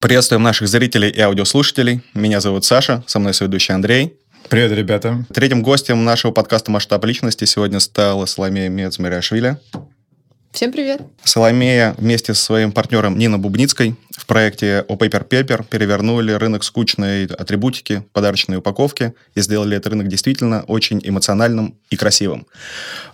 Приветствуем 0.00 0.42
наших 0.42 0.66
зрителей 0.66 1.10
и 1.10 1.20
аудиослушателей. 1.20 2.00
Меня 2.14 2.40
зовут 2.40 2.64
Саша, 2.64 3.04
со 3.06 3.18
мной 3.18 3.34
соведущий 3.34 3.74
Андрей. 3.74 4.14
Привет, 4.48 4.72
ребята. 4.72 5.26
Третьим 5.30 5.62
гостем 5.62 6.06
нашего 6.06 6.32
подкаста 6.32 6.70
«Масштаб 6.70 7.04
личности» 7.04 7.44
сегодня 7.44 7.80
стала 7.80 8.24
Соломея 8.24 8.70
Мецмариашвили. 8.70 9.58
Всем 10.52 10.72
привет. 10.72 11.00
Соломея 11.22 11.94
вместе 11.96 12.34
со 12.34 12.42
своим 12.42 12.72
партнером 12.72 13.16
Нина 13.16 13.38
Бубницкой 13.38 13.94
в 14.10 14.26
проекте 14.26 14.84
«О 14.88 14.96
Paper 14.96 15.26
Paper» 15.28 15.64
перевернули 15.64 16.32
рынок 16.32 16.64
скучной 16.64 17.26
атрибутики, 17.26 18.02
подарочной 18.12 18.56
упаковки 18.56 19.14
и 19.36 19.42
сделали 19.42 19.76
этот 19.76 19.92
рынок 19.92 20.08
действительно 20.08 20.64
очень 20.64 21.00
эмоциональным 21.04 21.78
и 21.90 21.96
красивым. 21.96 22.48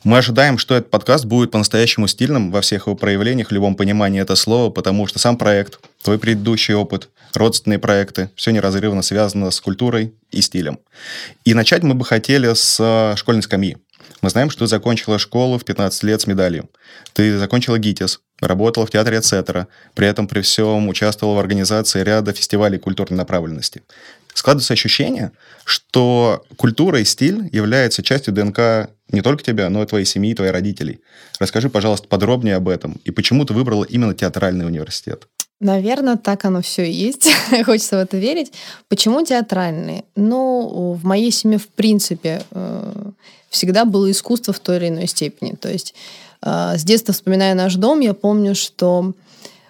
Мы 0.02 0.16
ожидаем, 0.16 0.56
что 0.56 0.76
этот 0.76 0.90
подкаст 0.90 1.26
будет 1.26 1.50
по-настоящему 1.50 2.08
стильным 2.08 2.50
во 2.50 2.62
всех 2.62 2.86
его 2.86 2.96
проявлениях, 2.96 3.48
в 3.48 3.52
любом 3.52 3.76
понимании 3.76 4.22
этого 4.22 4.36
слова, 4.36 4.70
потому 4.70 5.06
что 5.06 5.18
сам 5.18 5.36
проект, 5.36 5.78
твой 6.02 6.18
предыдущий 6.18 6.72
опыт, 6.72 7.10
родственные 7.34 7.78
проекты, 7.78 8.30
все 8.34 8.50
неразрывно 8.50 9.02
связано 9.02 9.50
с 9.50 9.60
культурой 9.60 10.14
и 10.30 10.40
стилем. 10.40 10.78
И 11.44 11.52
начать 11.52 11.82
мы 11.82 11.94
бы 11.94 12.06
хотели 12.06 12.54
с 12.54 13.14
школьной 13.16 13.42
скамьи. 13.42 13.76
Мы 14.22 14.30
знаем, 14.30 14.50
что 14.50 14.60
ты 14.60 14.66
закончила 14.66 15.18
школу 15.18 15.58
в 15.58 15.64
15 15.64 16.02
лет 16.04 16.20
с 16.20 16.26
медалью. 16.26 16.68
Ты 17.12 17.38
закончила 17.38 17.78
ГИТИС, 17.78 18.20
работала 18.40 18.86
в 18.86 18.90
театре 18.90 19.18
«Эцетера», 19.18 19.68
при 19.94 20.06
этом 20.06 20.26
при 20.28 20.40
всем 20.40 20.88
участвовала 20.88 21.36
в 21.36 21.38
организации 21.38 22.02
ряда 22.02 22.32
фестивалей 22.32 22.78
культурной 22.78 23.16
направленности. 23.16 23.82
Складывается 24.34 24.74
ощущение, 24.74 25.32
что 25.64 26.44
культура 26.56 27.00
и 27.00 27.04
стиль 27.04 27.48
являются 27.52 28.02
частью 28.02 28.34
ДНК 28.34 28.90
не 29.10 29.22
только 29.22 29.42
тебя, 29.42 29.70
но 29.70 29.82
и 29.82 29.86
твоей 29.86 30.04
семьи, 30.04 30.34
твоих 30.34 30.52
родителей. 30.52 31.00
Расскажи, 31.38 31.70
пожалуйста, 31.70 32.08
подробнее 32.08 32.56
об 32.56 32.68
этом. 32.68 33.00
И 33.04 33.10
почему 33.10 33.44
ты 33.44 33.54
выбрала 33.54 33.84
именно 33.84 34.14
театральный 34.14 34.66
университет? 34.66 35.26
Наверное, 35.58 36.16
так 36.16 36.44
оно 36.44 36.60
все 36.60 36.84
и 36.84 36.92
есть. 36.92 37.30
Хочется 37.64 37.96
в 37.96 38.00
это 38.00 38.18
верить. 38.18 38.52
Почему 38.88 39.24
театральный? 39.24 40.04
Ну, 40.16 40.92
в 40.92 41.04
моей 41.04 41.30
семье, 41.30 41.58
в 41.58 41.68
принципе, 41.68 42.42
э, 42.50 43.10
всегда 43.56 43.84
было 43.84 44.10
искусство 44.10 44.52
в 44.52 44.60
той 44.60 44.76
или 44.76 44.88
иной 44.88 45.06
степени. 45.08 45.52
То 45.52 45.70
есть 45.70 45.94
э, 46.42 46.74
с 46.76 46.84
детства, 46.84 47.12
вспоминая 47.12 47.54
наш 47.54 47.74
дом, 47.74 48.00
я 48.00 48.14
помню, 48.14 48.54
что 48.54 49.14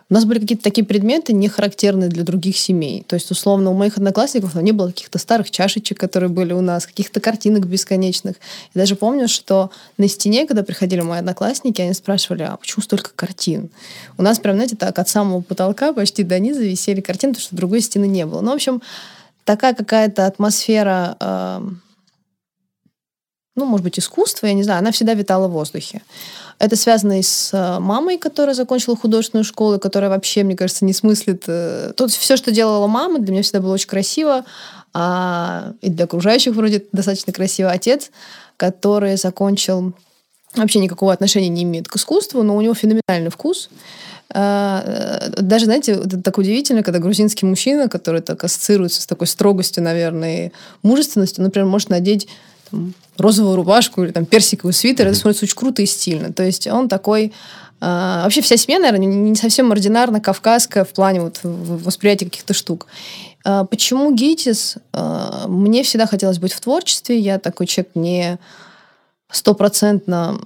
у 0.08 0.14
нас 0.14 0.24
были 0.24 0.38
какие-то 0.38 0.62
такие 0.62 0.84
предметы, 0.86 1.32
не 1.32 1.48
характерные 1.48 2.08
для 2.08 2.22
других 2.22 2.56
семей. 2.56 3.04
То 3.08 3.14
есть, 3.14 3.28
условно, 3.32 3.70
у 3.70 3.74
моих 3.74 3.96
одноклассников 3.96 4.54
не 4.54 4.70
было 4.70 4.88
каких-то 4.88 5.18
старых 5.18 5.50
чашечек, 5.50 5.98
которые 5.98 6.28
были 6.28 6.52
у 6.52 6.60
нас, 6.60 6.86
каких-то 6.86 7.18
картинок 7.18 7.66
бесконечных. 7.66 8.36
Я 8.74 8.82
даже 8.82 8.94
помню, 8.94 9.26
что 9.26 9.70
на 9.98 10.06
стене, 10.06 10.46
когда 10.46 10.62
приходили 10.62 11.00
мои 11.00 11.18
одноклассники, 11.18 11.80
они 11.80 11.92
спрашивали, 11.92 12.42
а 12.42 12.56
почему 12.56 12.84
столько 12.84 13.10
картин? 13.16 13.68
У 14.16 14.22
нас 14.22 14.38
прям, 14.38 14.54
знаете, 14.54 14.76
так 14.76 14.96
от 14.96 15.08
самого 15.08 15.40
потолка 15.40 15.92
почти 15.92 16.22
до 16.22 16.38
низа 16.38 16.62
висели 16.62 17.00
картины, 17.00 17.32
потому 17.32 17.44
что 17.44 17.56
другой 17.56 17.80
стены 17.80 18.06
не 18.06 18.26
было. 18.26 18.42
Ну, 18.42 18.52
в 18.52 18.54
общем, 18.54 18.82
такая 19.44 19.74
какая-то 19.74 20.26
атмосфера 20.26 21.16
э, 21.18 21.60
ну, 23.56 23.64
может 23.64 23.84
быть, 23.84 23.98
искусство, 23.98 24.46
я 24.46 24.52
не 24.52 24.62
знаю, 24.62 24.78
она 24.80 24.92
всегда 24.92 25.14
витала 25.14 25.48
в 25.48 25.52
воздухе. 25.52 26.02
Это 26.58 26.76
связано 26.76 27.18
и 27.18 27.22
с 27.22 27.50
э, 27.52 27.78
мамой, 27.80 28.18
которая 28.18 28.54
закончила 28.54 28.96
художественную 28.96 29.44
школу, 29.44 29.78
которая 29.78 30.10
вообще, 30.10 30.44
мне 30.44 30.56
кажется, 30.56 30.84
не 30.84 30.92
смыслит... 30.92 31.44
Э, 31.46 31.92
тут 31.96 32.10
все, 32.12 32.36
что 32.36 32.50
делала 32.50 32.86
мама, 32.86 33.18
для 33.18 33.32
меня 33.32 33.42
всегда 33.42 33.60
было 33.60 33.74
очень 33.74 33.88
красиво, 33.88 34.44
а 34.94 35.72
и 35.80 35.90
для 35.90 36.04
окружающих 36.04 36.54
вроде 36.54 36.84
достаточно 36.92 37.32
красиво. 37.32 37.70
Отец, 37.70 38.10
который 38.56 39.16
закончил 39.16 39.92
вообще 40.54 40.78
никакого 40.78 41.12
отношения 41.12 41.48
не 41.48 41.64
имеет 41.64 41.88
к 41.88 41.96
искусству, 41.96 42.42
но 42.42 42.56
у 42.56 42.60
него 42.60 42.74
феноменальный 42.74 43.30
вкус. 43.30 43.68
А, 44.30 44.82
э, 44.84 45.40
даже, 45.42 45.66
знаете, 45.66 45.92
это 45.92 46.20
так 46.20 46.38
удивительно, 46.38 46.82
когда 46.82 46.98
грузинский 46.98 47.46
мужчина, 47.46 47.88
который 47.88 48.20
так 48.20 48.42
ассоциируется 48.44 49.02
с 49.02 49.06
такой 49.06 49.26
строгостью, 49.26 49.82
наверное, 49.82 50.46
и 50.46 50.52
мужественностью, 50.82 51.44
например, 51.44 51.68
может 51.68 51.90
надеть 51.90 52.28
там, 52.70 52.94
розовую 53.16 53.56
рубашку 53.56 54.04
или 54.04 54.12
там 54.12 54.26
персиковый 54.26 54.72
свитер, 54.72 55.06
mm-hmm. 55.06 55.10
это 55.10 55.18
смотрится 55.18 55.44
очень 55.44 55.56
круто 55.56 55.82
и 55.82 55.86
стильно. 55.86 56.32
То 56.32 56.42
есть 56.42 56.66
он 56.66 56.88
такой... 56.88 57.32
Э, 57.80 58.22
вообще 58.24 58.40
вся 58.40 58.56
семья, 58.56 58.78
наверное, 58.78 59.06
не 59.06 59.34
совсем 59.34 59.72
ординарно 59.72 60.20
кавказская 60.20 60.84
в 60.84 60.90
плане 60.90 61.20
вот 61.20 61.40
восприятия 61.42 62.26
каких-то 62.26 62.54
штук. 62.54 62.86
Э, 63.44 63.64
почему 63.68 64.14
ГИТИС? 64.14 64.76
Э, 64.92 65.44
мне 65.48 65.82
всегда 65.82 66.06
хотелось 66.06 66.38
быть 66.38 66.52
в 66.52 66.60
творчестве. 66.60 67.18
Я 67.18 67.38
такой 67.38 67.66
человек 67.66 67.92
не 67.94 68.38
стопроцентно 69.30 70.38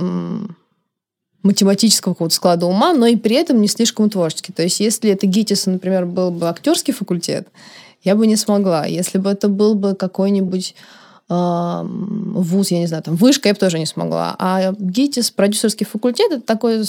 математического 1.43 2.13
какого-то 2.13 2.35
склада 2.35 2.67
ума, 2.67 2.93
но 2.93 3.07
и 3.07 3.17
при 3.17 3.37
этом 3.37 3.61
не 3.61 3.69
слишком 3.69 4.11
творческий. 4.11 4.53
То 4.53 4.63
есть 4.63 4.81
если 4.81 5.11
это 5.11 5.27
ГИТИС, 5.27 5.67
например, 5.67 6.07
был 6.07 6.31
бы 6.31 6.49
актерский 6.49 6.93
факультет, 6.93 7.49
я 8.03 8.15
бы 8.15 8.27
не 8.27 8.37
смогла. 8.37 8.87
Если 8.87 9.19
бы 9.19 9.31
это 9.31 9.49
был 9.49 9.75
бы 9.75 9.95
какой-нибудь 9.95 10.75
вуз, 11.31 12.73
я 12.73 12.79
не 12.79 12.87
знаю, 12.87 13.05
там, 13.05 13.15
вышка 13.15 13.49
я 13.49 13.55
бы 13.55 13.61
тоже 13.61 13.79
не 13.79 13.87
смогла. 13.87 14.35
А 14.39 14.73
ГИТИС, 14.73 15.31
продюсерский 15.31 15.87
факультет, 15.87 16.33
это 16.33 16.43
такой 16.43 16.83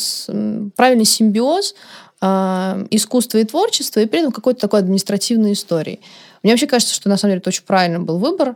правильный 0.75 1.05
симбиоз 1.05 1.75
э, 2.21 2.85
искусства 2.89 3.37
и 3.37 3.43
творчества, 3.43 3.99
и 3.99 4.07
при 4.07 4.21
этом 4.21 4.31
какой-то 4.31 4.61
такой 4.61 4.79
административной 4.79 5.53
истории. 5.53 5.99
Мне 6.41 6.53
вообще 6.53 6.65
кажется, 6.65 6.95
что 6.95 7.07
на 7.07 7.17
самом 7.17 7.33
деле 7.33 7.39
это 7.41 7.49
очень 7.49 7.63
правильный 7.65 7.99
был 7.99 8.17
выбор. 8.17 8.55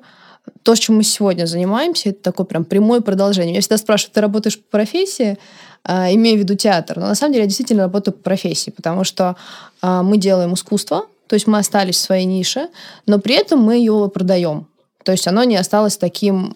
То, 0.63 0.75
чем 0.75 0.95
мы 0.95 1.03
сегодня 1.03 1.45
занимаемся, 1.45 2.09
это 2.09 2.21
такое 2.21 2.45
прям 2.45 2.65
прямое 2.65 3.01
продолжение. 3.01 3.51
Меня 3.51 3.61
всегда 3.61 3.77
спрашивают, 3.77 4.13
ты 4.13 4.21
работаешь 4.21 4.59
по 4.59 4.77
профессии, 4.77 5.37
э, 5.83 6.15
имея 6.15 6.35
в 6.35 6.39
виду 6.39 6.55
театр. 6.55 6.97
Но 6.97 7.07
на 7.07 7.15
самом 7.15 7.33
деле 7.33 7.43
я 7.43 7.47
действительно 7.47 7.83
работаю 7.83 8.15
по 8.15 8.23
профессии, 8.23 8.71
потому 8.71 9.03
что 9.03 9.35
э, 9.83 10.01
мы 10.01 10.17
делаем 10.17 10.55
искусство, 10.55 11.05
то 11.27 11.35
есть 11.35 11.45
мы 11.45 11.59
остались 11.59 11.97
в 11.97 11.99
своей 11.99 12.25
нише, 12.25 12.69
но 13.05 13.19
при 13.19 13.35
этом 13.35 13.59
мы 13.59 13.77
его 13.77 14.07
продаем. 14.07 14.67
То 15.05 15.11
есть 15.11 15.27
оно 15.27 15.43
не 15.43 15.55
осталось 15.55 15.97
таким, 15.97 16.51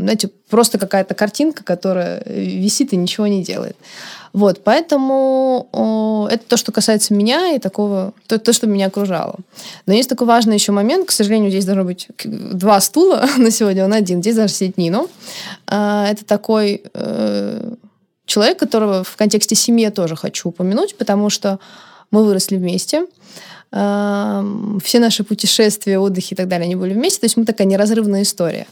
знаете, 0.00 0.28
просто 0.50 0.76
какая-то 0.76 1.14
картинка, 1.14 1.62
которая 1.62 2.24
висит 2.26 2.92
и 2.92 2.96
ничего 2.96 3.28
не 3.28 3.44
делает. 3.44 3.76
Вот, 4.32 4.64
поэтому 4.64 5.68
о, 5.72 6.26
это 6.28 6.44
то, 6.48 6.56
что 6.56 6.72
касается 6.72 7.14
меня 7.14 7.52
и 7.54 7.60
такого, 7.60 8.12
то, 8.26 8.40
то, 8.40 8.52
что 8.52 8.66
меня 8.66 8.86
окружало. 8.86 9.36
Но 9.86 9.92
есть 9.92 10.08
такой 10.08 10.26
важный 10.26 10.54
еще 10.54 10.72
момент, 10.72 11.06
к 11.06 11.12
сожалению, 11.12 11.50
здесь 11.50 11.64
должно 11.64 11.84
быть 11.84 12.08
два 12.24 12.80
стула 12.80 13.24
на 13.36 13.52
сегодня, 13.52 13.84
он 13.84 13.92
один, 13.92 14.20
здесь 14.20 14.34
должен 14.34 14.56
сидеть 14.56 14.78
Нино. 14.78 15.06
А, 15.68 16.08
это 16.10 16.24
такой 16.24 16.82
э, 16.94 17.74
человек, 18.26 18.58
которого 18.58 19.04
в 19.04 19.16
контексте 19.16 19.54
семьи 19.54 19.84
я 19.84 19.92
тоже 19.92 20.16
хочу 20.16 20.48
упомянуть, 20.48 20.96
потому 20.96 21.30
что 21.30 21.60
мы 22.10 22.24
выросли 22.24 22.56
вместе 22.56 23.06
все 23.72 24.98
наши 24.98 25.24
путешествия, 25.24 25.98
отдыхи 25.98 26.34
и 26.34 26.36
так 26.36 26.46
далее, 26.46 26.66
они 26.66 26.76
были 26.76 26.92
вместе. 26.92 27.20
То 27.20 27.24
есть 27.24 27.38
мы 27.38 27.46
такая 27.46 27.66
неразрывная 27.66 28.22
история. 28.22 28.66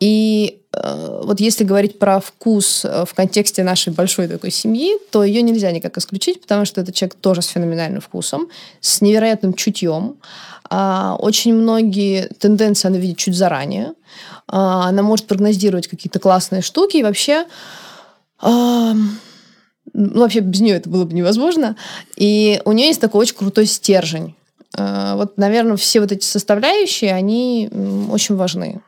И 0.00 0.60
э, 0.72 1.20
вот 1.24 1.40
если 1.40 1.64
говорить 1.64 1.98
про 1.98 2.20
вкус 2.20 2.84
э, 2.84 3.04
в 3.04 3.14
контексте 3.14 3.64
нашей 3.64 3.92
большой 3.92 4.28
такой 4.28 4.50
семьи, 4.52 4.96
то 5.10 5.24
ее 5.24 5.42
нельзя 5.42 5.72
никак 5.72 5.98
исключить, 5.98 6.42
потому 6.42 6.64
что 6.64 6.80
это 6.80 6.92
человек 6.92 7.16
тоже 7.16 7.42
с 7.42 7.48
феноменальным 7.48 8.00
вкусом, 8.00 8.48
с 8.80 9.00
невероятным 9.00 9.54
чутьем. 9.54 10.16
Э, 10.70 11.16
очень 11.18 11.54
многие 11.54 12.28
тенденции 12.38 12.86
она 12.86 12.98
видит 12.98 13.16
чуть 13.16 13.34
заранее. 13.34 13.88
Э, 13.88 13.92
она 14.52 15.02
может 15.02 15.26
прогнозировать 15.26 15.88
какие-то 15.88 16.20
классные 16.20 16.62
штуки. 16.62 16.98
И 16.98 17.02
вообще... 17.02 17.46
вообще 19.92 20.40
без 20.40 20.60
нее 20.60 20.76
это 20.76 20.88
было 20.88 21.04
бы 21.04 21.14
невозможно. 21.14 21.76
И 22.16 22.60
у 22.64 22.72
нее 22.72 22.88
есть 22.88 23.00
такой 23.00 23.22
очень 23.22 23.36
крутой 23.36 23.66
стержень. 23.66 24.34
Э, 24.76 25.14
вот, 25.14 25.38
наверное, 25.38 25.76
все 25.76 26.00
вот 26.00 26.12
эти 26.12 26.24
составляющие, 26.24 27.12
они 27.12 27.70
очень 28.10 28.36
важны. 28.36 28.80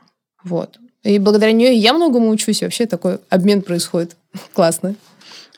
Вот. 0.45 0.79
И 1.03 1.19
благодаря 1.19 1.53
нее 1.53 1.75
я 1.75 1.93
многому 1.93 2.31
учусь, 2.31 2.63
и 2.63 2.65
вообще 2.65 2.87
такой 2.87 3.19
обмен 3.29 3.63
происходит. 3.63 4.17
Классно. 4.55 4.95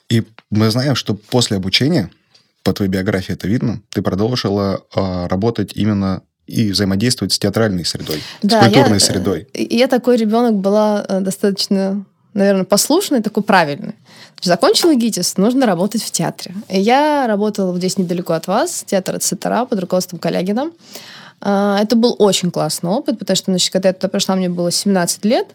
И 0.08 0.22
мы 0.50 0.70
знаем, 0.70 0.94
что 0.94 1.14
после 1.14 1.56
обучения, 1.56 2.10
по 2.62 2.72
твоей 2.72 2.90
биографии 2.90 3.32
это 3.32 3.48
видно, 3.48 3.82
ты 3.90 4.02
продолжила 4.02 4.82
э, 4.94 5.26
работать 5.26 5.72
именно 5.74 6.22
и 6.46 6.72
взаимодействовать 6.72 7.32
с 7.32 7.38
театральной 7.38 7.84
средой, 7.84 8.20
да, 8.42 8.60
с 8.60 8.64
культурной 8.64 8.96
я, 8.96 9.00
средой. 9.00 9.48
Я 9.54 9.88
такой 9.88 10.16
ребенок 10.16 10.56
была 10.56 11.04
э, 11.08 11.20
достаточно 11.20 12.04
наверное, 12.34 12.64
послушный, 12.64 13.22
такой 13.22 13.42
правильный. 13.42 13.94
Закончила 14.40 14.94
ГИТИС, 14.94 15.36
нужно 15.36 15.66
работать 15.66 16.02
в 16.02 16.10
театре. 16.10 16.54
И 16.68 16.80
я 16.80 17.26
работала 17.26 17.76
здесь 17.76 17.96
недалеко 17.96 18.32
от 18.32 18.46
вас, 18.48 18.84
театр 18.86 19.18
Цитара 19.20 19.64
под 19.64 19.78
руководством 19.78 20.18
Калягина. 20.18 20.70
А, 21.40 21.78
это 21.80 21.96
был 21.96 22.16
очень 22.18 22.50
классный 22.50 22.90
опыт, 22.90 23.18
потому 23.18 23.36
что, 23.36 23.52
значит, 23.52 23.72
когда 23.72 23.90
я 23.90 23.92
туда 23.92 24.08
пришла, 24.08 24.34
мне 24.34 24.48
было 24.48 24.70
17 24.70 25.24
лет, 25.24 25.48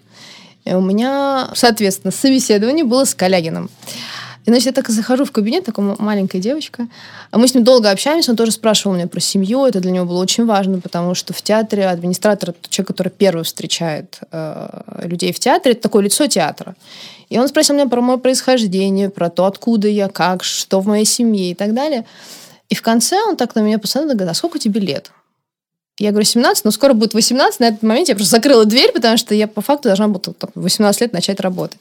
и 0.65 0.74
у 0.74 0.81
меня, 0.81 1.50
соответственно, 1.53 2.12
собеседование 2.12 2.85
было 2.85 3.06
с 3.06 3.15
Калягином. 3.15 3.69
И, 4.48 4.50
значит, 4.50 4.68
я 4.68 4.72
так 4.72 4.88
захожу 4.88 5.26
в 5.26 5.32
кабинет, 5.34 5.66
такая 5.66 5.98
маленькая 6.00 6.40
девочка. 6.40 6.88
А 7.32 7.38
мы 7.38 7.50
с 7.50 7.54
ним 7.54 7.66
долго 7.66 7.92
общаемся, 7.92 8.32
он 8.32 8.38
тоже 8.38 8.52
спрашивал 8.52 8.96
меня 8.96 9.06
про 9.06 9.20
семью. 9.20 9.66
Это 9.66 9.82
для 9.82 9.92
него 9.92 10.06
было 10.06 10.22
очень 10.22 10.46
важно, 10.46 10.80
потому 10.80 11.16
что 11.16 11.34
в 11.34 11.42
театре 11.42 11.86
администратор— 11.86 12.50
это 12.62 12.70
человек, 12.70 12.88
который 12.88 13.10
первый 13.10 13.44
встречает 13.44 14.22
э, 14.32 14.70
людей 15.04 15.34
в 15.34 15.40
театре. 15.40 15.74
Это 15.74 15.82
такое 15.82 16.06
лицо 16.06 16.28
театра. 16.28 16.78
И 17.28 17.38
он 17.38 17.50
спросил 17.50 17.76
меня 17.76 17.88
про 17.90 18.00
мое 18.00 18.16
происхождение, 18.20 19.10
про 19.10 19.30
то, 19.30 19.44
откуда 19.48 19.90
я, 19.90 20.08
как, 20.08 20.46
что 20.46 20.80
в 20.80 20.88
моей 20.88 21.04
семье 21.04 21.52
и 21.52 21.54
так 21.54 21.74
далее. 21.74 22.06
И 22.70 22.76
в 22.76 22.82
конце 22.82 23.18
он 23.22 23.36
так 23.36 23.54
на 23.54 23.60
меня 23.60 23.80
посмотрел 23.80 24.14
и 24.14 24.16
говорит, 24.16 24.32
а 24.32 24.34
сколько 24.34 24.60
тебе 24.60 24.80
лет? 24.80 25.12
Я 26.00 26.12
говорю, 26.12 26.26
17, 26.26 26.64
но 26.64 26.72
скоро 26.72 26.94
будет 26.94 27.14
18. 27.14 27.60
На 27.60 27.66
этот 27.66 27.84
момент 27.84 28.08
я 28.08 28.16
просто 28.16 28.38
закрыла 28.38 28.64
дверь, 28.64 28.94
потому 28.94 29.18
что 29.18 29.36
я 29.36 29.50
по 29.50 29.60
факту 29.60 29.90
должна 29.90 30.08
была 30.08 30.22
в 30.56 30.64
18 30.64 31.02
лет 31.02 31.12
начать 31.12 31.42
работать. 31.42 31.80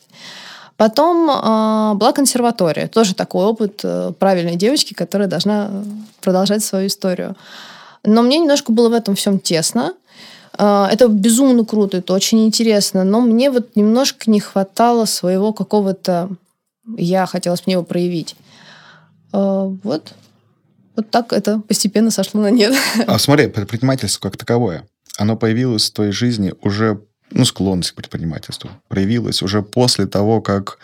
Потом 0.76 1.30
э, 1.30 1.94
была 1.94 2.12
консерватория. 2.12 2.86
Тоже 2.88 3.14
такой 3.14 3.46
опыт 3.46 3.80
э, 3.82 4.12
правильной 4.18 4.56
девочки, 4.56 4.92
которая 4.92 5.26
должна 5.26 5.70
продолжать 6.20 6.62
свою 6.62 6.88
историю. 6.88 7.34
Но 8.04 8.22
мне 8.22 8.38
немножко 8.38 8.72
было 8.72 8.90
в 8.90 8.92
этом 8.92 9.14
всем 9.14 9.38
тесно. 9.38 9.94
Э, 10.58 10.86
это 10.90 11.08
безумно 11.08 11.64
круто, 11.64 11.96
это 11.96 12.12
очень 12.12 12.44
интересно. 12.44 13.04
Но 13.04 13.22
мне 13.22 13.50
вот 13.50 13.74
немножко 13.74 14.30
не 14.30 14.40
хватало 14.40 15.06
своего 15.06 15.52
какого-то... 15.52 16.28
Я 16.96 17.26
хотела 17.26 17.56
мне 17.64 17.72
его 17.74 17.82
проявить. 17.82 18.36
Э, 19.32 19.74
вот. 19.82 20.12
Вот 20.94 21.10
так 21.10 21.32
это 21.32 21.60
постепенно 21.60 22.10
сошло 22.10 22.40
на 22.40 22.50
нет. 22.50 22.74
А 23.06 23.18
смотри, 23.18 23.48
предпринимательство 23.48 24.28
как 24.28 24.36
таковое, 24.36 24.86
оно 25.18 25.36
появилось 25.36 25.90
в 25.90 25.94
твоей 25.94 26.12
жизни 26.12 26.54
уже, 26.62 27.00
ну, 27.30 27.44
склонность 27.44 27.92
к 27.92 27.94
предпринимательству 27.94 28.70
проявилась 28.88 29.42
уже 29.42 29.62
после 29.62 30.06
того, 30.06 30.40
как 30.40 30.78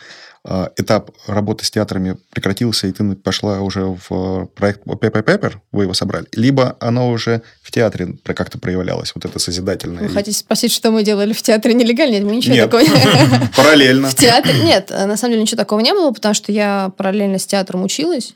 э, 0.45 0.69
этап 0.77 1.11
работы 1.27 1.65
с 1.65 1.71
театрами 1.71 2.17
прекратился, 2.31 2.87
и 2.87 2.93
ты 2.93 3.15
пошла 3.15 3.61
уже 3.61 3.97
в 4.09 4.47
проект 4.55 4.85
Paper 4.85 5.25
Paper, 5.25 5.55
вы 5.71 5.85
его 5.85 5.95
собрали, 5.95 6.27
либо 6.33 6.77
оно 6.81 7.11
уже 7.11 7.43
в 7.63 7.71
театре 7.71 8.17
как-то 8.25 8.59
проявлялось, 8.59 9.13
вот 9.15 9.25
это 9.25 9.39
созидательное. 9.39 10.03
Вы 10.03 10.09
хотите 10.09 10.39
спросить, 10.39 10.73
что 10.73 10.91
мы 10.91 11.05
делали 11.05 11.33
в 11.33 11.43
театре 11.43 11.75
нелегально? 11.75 12.15
Нет, 12.15 12.25
мы 12.25 12.37
ничего 12.37 12.55
нет. 12.55 12.71
такого 12.71 12.83
не 12.83 13.49
Параллельно. 13.57 14.09
В 14.09 14.15
театре? 14.15 14.63
Нет, 14.63 14.91
на 14.91 15.17
самом 15.17 15.33
деле 15.33 15.43
ничего 15.43 15.59
такого 15.59 15.81
не 15.81 15.93
было, 15.93 16.11
потому 16.11 16.35
что 16.35 16.51
я 16.51 16.93
параллельно 16.97 17.39
с 17.39 17.47
театром 17.47 17.85
училась, 17.85 18.35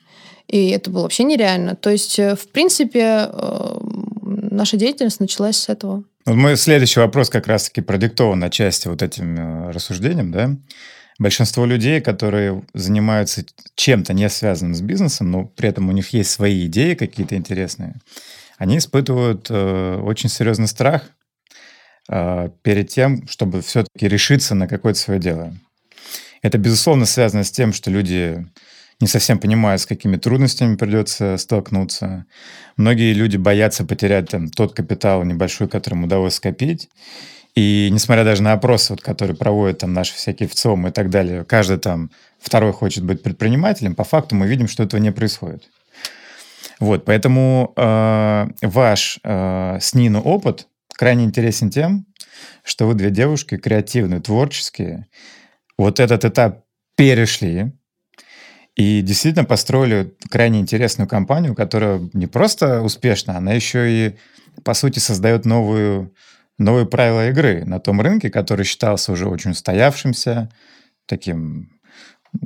и 0.49 0.71
это 0.71 0.91
было 0.91 1.03
вообще 1.03 1.25
нереально. 1.25 1.75
То 1.75 1.91
есть, 1.91 2.19
э, 2.19 2.37
в 2.37 2.49
принципе, 2.49 3.29
э, 3.29 3.79
наша 4.23 4.77
деятельность 4.77 5.21
началась 5.21 5.57
с 5.57 5.69
этого. 5.69 6.05
Мой 6.27 6.57
следующий 6.57 6.99
вопрос 6.99 7.31
как 7.31 7.47
раз-таки 7.47 7.81
продиктован 7.81 8.41
на 8.41 8.51
части 8.51 8.89
вот 8.89 9.01
этим 9.01 9.37
э, 9.37 9.71
рассуждением, 9.71 10.33
да. 10.33 10.57
Большинство 11.21 11.65
людей, 11.65 12.01
которые 12.01 12.65
занимаются 12.75 13.45
чем-то 13.77 14.13
не 14.13 14.29
связанным 14.29 14.75
с 14.75 14.81
бизнесом, 14.81 15.31
но 15.31 15.45
при 15.45 15.69
этом 15.69 15.89
у 15.89 15.93
них 15.93 16.09
есть 16.11 16.33
свои 16.33 16.67
идеи 16.67 16.95
какие-то 16.95 17.37
интересные, 17.37 17.95
они 18.59 18.79
испытывают 18.79 19.47
э, 19.51 20.01
очень 20.03 20.29
серьезный 20.29 20.67
страх 20.67 21.11
э, 22.09 22.51
перед 22.63 22.89
тем, 22.89 23.29
чтобы 23.29 23.63
все-таки 23.63 24.09
решиться 24.09 24.57
на 24.57 24.67
какое-то 24.67 24.99
свое 24.99 25.21
дело. 25.21 25.55
Это, 26.43 26.59
безусловно, 26.59 27.07
связано 27.07 27.45
с 27.45 27.53
тем, 27.53 27.73
что 27.73 27.89
люди 27.89 28.45
не 29.01 29.07
совсем 29.07 29.39
понимают, 29.39 29.83
с 29.83 29.87
какими 29.87 30.17
трудностями 30.17 30.77
придется 30.77 31.37
столкнуться. 31.37 32.27
Многие 32.77 33.13
люди 33.13 33.37
боятся 33.37 33.85
потерять 33.85 34.31
там, 34.31 34.49
тот 34.49 34.75
капитал 34.75 35.23
небольшой, 35.25 35.69
которым 35.69 36.05
удалось 36.05 36.35
скопить. 36.35 36.89
И 37.55 37.89
несмотря 37.91 38.25
даже 38.25 38.43
на 38.43 38.53
опросы, 38.53 38.93
вот, 38.93 39.03
которые 39.03 39.37
проводят 39.37 39.79
там 39.79 39.93
наши 39.95 40.15
всякие 40.15 40.49
ВЦОМ 40.49 40.89
и 40.89 40.91
так 40.91 41.09
далее, 41.09 41.45
каждый 41.45 41.79
там 41.79 42.11
второй 42.39 42.73
хочет 42.73 43.05
быть 43.05 43.23
предпринимателем, 43.23 43.95
по 43.95 44.05
факту 44.05 44.35
мы 44.35 44.47
видим, 44.47 44.69
что 44.69 44.83
этого 44.83 45.01
не 45.01 45.11
происходит. 45.11 45.65
Вот, 46.81 47.07
поэтому 47.07 47.73
э, 47.75 48.47
ваш 48.61 49.19
э, 49.25 49.79
с 49.81 49.95
Нину 49.95 50.21
опыт 50.21 50.69
крайне 50.95 51.25
интересен 51.25 51.71
тем, 51.71 52.07
что 52.63 52.87
вы 52.87 52.95
две 52.95 53.11
девушки 53.11 53.57
креативные, 53.57 54.21
творческие, 54.21 55.07
вот 55.79 56.01
этот 56.01 56.27
этап 56.27 56.65
перешли, 56.97 57.73
и 58.77 59.01
действительно 59.01 59.45
построили 59.45 60.15
крайне 60.31 60.61
интересную 60.61 61.09
компанию, 61.09 61.55
которая 61.55 62.09
не 62.13 62.27
просто 62.27 62.83
успешна, 62.83 63.39
она 63.39 63.53
еще 63.55 63.91
и, 63.91 64.17
по 64.63 64.75
сути, 64.75 64.99
создает 64.99 65.47
новую, 65.47 66.15
новые 66.59 66.87
правила 66.87 67.31
игры 67.31 67.65
на 67.65 67.81
том 67.81 68.03
рынке, 68.03 68.31
который 68.31 68.67
считался 68.67 69.13
уже 69.13 69.29
очень 69.29 69.53
устоявшимся, 69.53 70.51
таким 71.07 71.76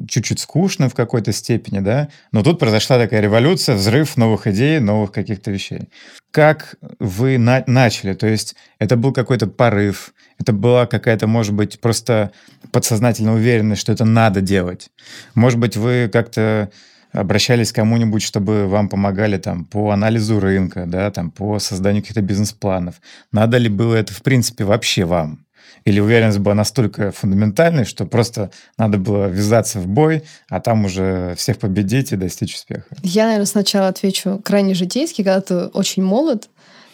чуть-чуть 0.08 0.40
скучным 0.40 0.88
в 0.88 0.94
какой-то 0.94 1.32
степени, 1.32 1.80
да, 1.80 2.08
но 2.32 2.42
тут 2.42 2.58
произошла 2.58 2.98
такая 2.98 3.20
революция, 3.20 3.74
взрыв 3.74 4.16
новых 4.16 4.46
идей, 4.46 4.78
новых 4.80 5.12
каких-то 5.12 5.50
вещей. 5.50 5.88
Как 6.30 6.76
вы 6.98 7.38
на- 7.38 7.64
начали? 7.66 8.14
То 8.14 8.26
есть 8.26 8.54
это 8.78 8.96
был 8.96 9.12
какой-то 9.12 9.46
порыв, 9.46 10.12
это 10.38 10.52
была 10.52 10.86
какая-то, 10.86 11.26
может 11.26 11.54
быть, 11.54 11.80
просто 11.80 12.30
подсознательная 12.72 13.34
уверенность, 13.34 13.80
что 13.80 13.92
это 13.92 14.04
надо 14.04 14.40
делать. 14.40 14.90
Может 15.34 15.58
быть, 15.58 15.76
вы 15.76 16.08
как-то 16.12 16.70
обращались 17.12 17.72
к 17.72 17.76
кому-нибудь, 17.76 18.22
чтобы 18.22 18.68
вам 18.68 18.88
помогали 18.88 19.36
там 19.36 19.64
по 19.64 19.90
анализу 19.90 20.38
рынка, 20.38 20.84
да, 20.86 21.10
там 21.10 21.30
по 21.30 21.58
созданию 21.58 22.02
каких-то 22.02 22.22
бизнес-планов. 22.22 23.00
Надо 23.32 23.58
ли 23.58 23.68
было 23.68 23.96
это, 23.96 24.14
в 24.14 24.22
принципе, 24.22 24.64
вообще 24.64 25.04
вам? 25.04 25.44
Или 25.84 26.00
уверенность 26.00 26.38
была 26.38 26.54
настолько 26.54 27.10
фундаментальной, 27.10 27.84
что 27.84 28.04
просто 28.04 28.50
надо 28.76 28.98
было 28.98 29.26
ввязаться 29.26 29.78
в 29.78 29.86
бой, 29.86 30.24
а 30.48 30.60
там 30.60 30.84
уже 30.84 31.34
всех 31.36 31.58
победить 31.58 32.12
и 32.12 32.16
достичь 32.16 32.54
успеха? 32.54 32.84
Я, 33.02 33.24
наверное, 33.24 33.46
сначала 33.46 33.88
отвечу 33.88 34.40
крайне 34.44 34.74
житейски. 34.74 35.22
Когда 35.22 35.40
ты 35.40 35.54
очень 35.66 36.02
молод, 36.02 36.48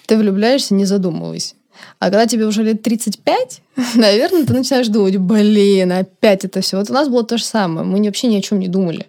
ты 0.07 0.17
влюбляешься, 0.17 0.75
не 0.75 0.85
задумываясь. 0.85 1.55
А 1.99 2.07
когда 2.07 2.27
тебе 2.27 2.47
уже 2.47 2.63
лет 2.63 2.83
35, 2.83 3.61
наверное, 3.95 4.45
ты 4.45 4.53
начинаешь 4.53 4.89
думать, 4.89 5.17
блин, 5.17 5.93
опять 5.93 6.45
это 6.45 6.61
все. 6.61 6.79
Вот 6.79 6.91
у 6.91 6.93
нас 6.93 7.09
было 7.09 7.25
то 7.25 7.39
же 7.39 7.45
самое. 7.45 7.87
Мы 7.87 8.03
вообще 8.05 8.29
ни 8.29 8.37
о 8.37 8.43
чем 8.43 8.61
не 8.61 8.69
думали. 8.69 9.07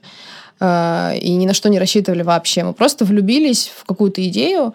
А, 0.60 1.13
и 1.13 1.33
ни 1.33 1.45
на 1.45 1.53
что 1.53 1.69
не 1.69 1.80
рассчитывали 1.80 2.24
вообще. 2.24 2.63
Мы 2.63 2.74
просто 2.74 3.06
влюбились 3.06 3.71
в 3.75 3.86
какую-то 3.86 4.25
идею, 4.27 4.74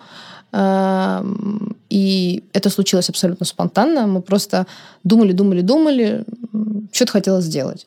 и 0.54 2.42
это 2.52 2.70
случилось 2.70 3.08
абсолютно 3.08 3.46
спонтанно. 3.46 4.06
Мы 4.06 4.20
просто 4.20 4.66
думали, 5.04 5.32
думали, 5.32 5.60
думали, 5.62 6.24
что-то 6.92 7.12
хотелось 7.12 7.44
сделать. 7.44 7.86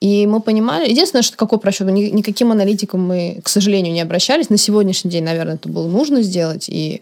И 0.00 0.26
мы 0.26 0.40
понимали... 0.40 0.88
Единственное, 0.88 1.22
что 1.22 1.36
какой 1.36 1.58
просчет, 1.58 1.88
никаким 1.88 2.52
аналитикам 2.52 3.04
мы, 3.06 3.40
к 3.42 3.48
сожалению, 3.48 3.92
не 3.92 4.00
обращались. 4.00 4.50
На 4.50 4.58
сегодняшний 4.58 5.10
день, 5.10 5.24
наверное, 5.24 5.54
это 5.54 5.68
было 5.68 5.88
нужно 5.88 6.22
сделать. 6.22 6.68
И 6.68 7.00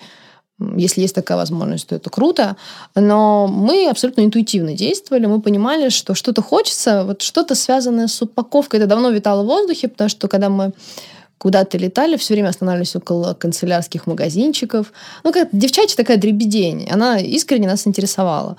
если 0.77 1.03
есть 1.03 1.15
такая 1.15 1.37
возможность, 1.37 1.89
то 1.89 1.95
это 1.95 2.09
круто. 2.09 2.57
Но 2.95 3.47
мы 3.49 3.89
абсолютно 3.89 4.23
интуитивно 4.23 4.75
действовали. 4.75 5.27
Мы 5.27 5.41
понимали, 5.41 5.91
что 5.91 6.15
что-то 6.15 6.43
хочется, 6.43 7.05
вот 7.05 7.23
что-то 7.23 7.55
связанное 7.55 8.07
с 8.07 8.23
упаковкой. 8.23 8.81
Это 8.81 8.89
давно 8.89 9.11
витало 9.11 9.43
в 9.43 9.47
воздухе, 9.47 9.89
потому 9.89 10.09
что 10.09 10.29
когда 10.29 10.49
мы 10.49 10.73
куда-то 11.43 11.77
летали, 11.77 12.17
все 12.17 12.35
время 12.35 12.51
останавливались 12.51 12.95
около 12.95 13.35
канцелярских 13.35 14.07
магазинчиков. 14.07 14.93
Ну, 15.25 15.33
как 15.33 15.49
девчачья 15.51 15.97
такая 15.97 16.17
дребедень. 16.17 16.89
Она 16.89 17.19
искренне 17.19 17.67
нас 17.67 17.85
интересовала. 17.85 18.57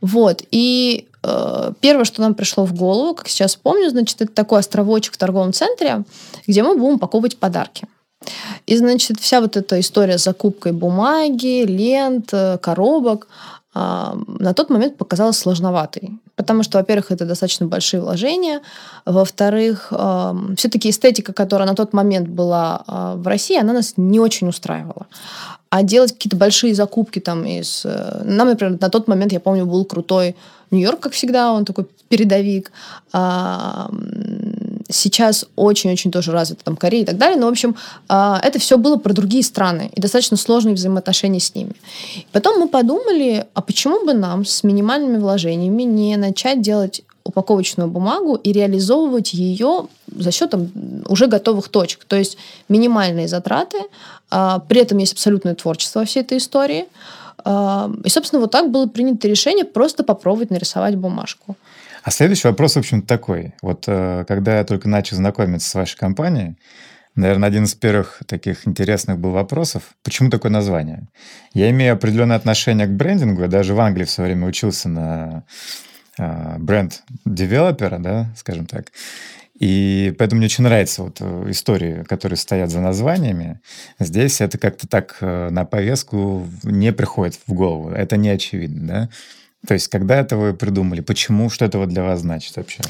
Вот. 0.00 0.42
И 0.50 1.06
э, 1.22 1.72
первое, 1.80 2.06
что 2.06 2.22
нам 2.22 2.34
пришло 2.34 2.64
в 2.64 2.72
голову, 2.72 3.14
как 3.14 3.28
сейчас 3.28 3.56
помню, 3.56 3.90
значит, 3.90 4.22
это 4.22 4.32
такой 4.32 4.60
островочек 4.60 5.12
в 5.12 5.18
торговом 5.18 5.52
центре, 5.52 6.04
где 6.46 6.62
мы 6.62 6.78
будем 6.78 6.94
упаковывать 6.94 7.36
подарки. 7.36 7.86
И, 8.64 8.74
значит, 8.78 9.20
вся 9.20 9.42
вот 9.42 9.58
эта 9.58 9.78
история 9.78 10.16
с 10.16 10.24
закупкой 10.24 10.72
бумаги, 10.72 11.66
лент, 11.66 12.30
э, 12.32 12.56
коробок 12.56 13.28
на 13.74 14.54
тот 14.54 14.70
момент 14.70 14.96
показалась 14.96 15.38
сложноватой. 15.38 16.18
Потому 16.36 16.62
что, 16.62 16.78
во-первых, 16.78 17.10
это 17.10 17.26
достаточно 17.26 17.66
большие 17.66 18.00
вложения. 18.00 18.60
Во-вторых, 19.04 19.92
все-таки 20.56 20.90
эстетика, 20.90 21.32
которая 21.32 21.68
на 21.68 21.74
тот 21.74 21.92
момент 21.92 22.28
была 22.28 22.84
э, 22.86 23.14
в 23.16 23.26
России, 23.26 23.58
она 23.58 23.72
нас 23.72 23.94
не 23.96 24.20
очень 24.20 24.48
устраивала. 24.48 25.06
А 25.70 25.82
делать 25.82 26.12
какие-то 26.12 26.36
большие 26.36 26.74
закупки 26.74 27.18
там 27.18 27.44
из... 27.44 27.82
Э, 27.84 28.22
нам, 28.24 28.48
например, 28.48 28.78
на 28.80 28.90
тот 28.90 29.08
момент, 29.08 29.32
я 29.32 29.40
помню, 29.40 29.66
был 29.66 29.84
крутой 29.84 30.36
Нью-Йорк, 30.70 31.00
как 31.00 31.12
всегда, 31.12 31.52
он 31.52 31.64
такой 31.64 31.86
передовик. 32.08 32.70
Сейчас 34.94 35.44
очень-очень 35.56 36.12
тоже 36.12 36.30
развита 36.30 36.62
там 36.64 36.76
Корея 36.76 37.02
и 37.02 37.04
так 37.04 37.18
далее. 37.18 37.36
Но, 37.36 37.46
в 37.46 37.50
общем, 37.50 37.74
а, 38.08 38.40
это 38.42 38.60
все 38.60 38.78
было 38.78 38.96
про 38.96 39.12
другие 39.12 39.42
страны 39.42 39.90
и 39.92 40.00
достаточно 40.00 40.36
сложные 40.36 40.76
взаимоотношения 40.76 41.40
с 41.40 41.52
ними. 41.52 41.72
Потом 42.30 42.60
мы 42.60 42.68
подумали, 42.68 43.44
а 43.54 43.60
почему 43.60 44.06
бы 44.06 44.14
нам 44.14 44.44
с 44.44 44.62
минимальными 44.62 45.18
вложениями 45.18 45.82
не 45.82 46.16
начать 46.16 46.62
делать 46.62 47.02
упаковочную 47.24 47.90
бумагу 47.90 48.36
и 48.36 48.52
реализовывать 48.52 49.34
ее 49.34 49.88
за 50.14 50.30
счет 50.30 50.50
там, 50.50 50.68
уже 51.08 51.26
готовых 51.26 51.68
точек. 51.68 52.04
То 52.04 52.14
есть 52.16 52.36
минимальные 52.68 53.26
затраты, 53.26 53.78
а, 54.30 54.60
при 54.60 54.80
этом 54.80 54.98
есть 54.98 55.14
абсолютное 55.14 55.56
творчество 55.56 56.00
во 56.00 56.04
всей 56.04 56.20
этой 56.20 56.38
истории. 56.38 56.86
А, 57.44 57.90
и, 58.04 58.08
собственно, 58.10 58.40
вот 58.40 58.52
так 58.52 58.70
было 58.70 58.86
принято 58.86 59.26
решение 59.26 59.64
просто 59.64 60.04
попробовать 60.04 60.50
нарисовать 60.50 60.94
бумажку. 60.94 61.56
А 62.04 62.10
следующий 62.10 62.48
вопрос, 62.48 62.74
в 62.74 62.78
общем 62.78 63.00
такой. 63.00 63.54
Вот 63.62 63.84
э, 63.86 64.26
когда 64.28 64.58
я 64.58 64.64
только 64.64 64.90
начал 64.90 65.16
знакомиться 65.16 65.70
с 65.70 65.74
вашей 65.74 65.96
компанией, 65.96 66.58
наверное, 67.16 67.48
один 67.48 67.64
из 67.64 67.74
первых 67.74 68.20
таких 68.26 68.68
интересных 68.68 69.18
был 69.18 69.30
вопросов, 69.30 69.94
почему 70.02 70.28
такое 70.28 70.52
название? 70.52 71.08
Я 71.54 71.70
имею 71.70 71.94
определенное 71.94 72.36
отношение 72.36 72.86
к 72.86 72.90
брендингу, 72.90 73.40
я 73.40 73.48
даже 73.48 73.72
в 73.72 73.80
Англии 73.80 74.04
в 74.04 74.10
свое 74.10 74.28
время 74.34 74.46
учился 74.46 74.90
на 74.90 75.44
э, 76.18 76.58
бренд-девелопера, 76.58 77.98
да, 77.98 78.26
скажем 78.36 78.66
так. 78.66 78.92
И 79.58 80.14
поэтому 80.18 80.40
мне 80.40 80.46
очень 80.46 80.64
нравится 80.64 81.04
вот 81.04 81.16
э, 81.20 81.44
истории, 81.48 82.02
которые 82.02 82.36
стоят 82.36 82.68
за 82.68 82.80
названиями. 82.80 83.60
Здесь 83.98 84.42
это 84.42 84.58
как-то 84.58 84.86
так 84.86 85.16
на 85.22 85.64
повестку 85.64 86.46
не 86.64 86.92
приходит 86.92 87.40
в 87.46 87.54
голову. 87.54 87.92
Это 87.92 88.18
не 88.18 88.28
очевидно, 88.28 88.86
да? 88.86 89.08
То 89.66 89.74
есть 89.74 89.88
когда 89.88 90.16
это 90.16 90.36
вы 90.36 90.54
придумали? 90.54 91.00
Почему? 91.00 91.50
Что 91.50 91.64
это 91.64 91.78
вот 91.78 91.88
для 91.88 92.02
вас 92.02 92.20
значит 92.20 92.56
вообще? 92.56 92.82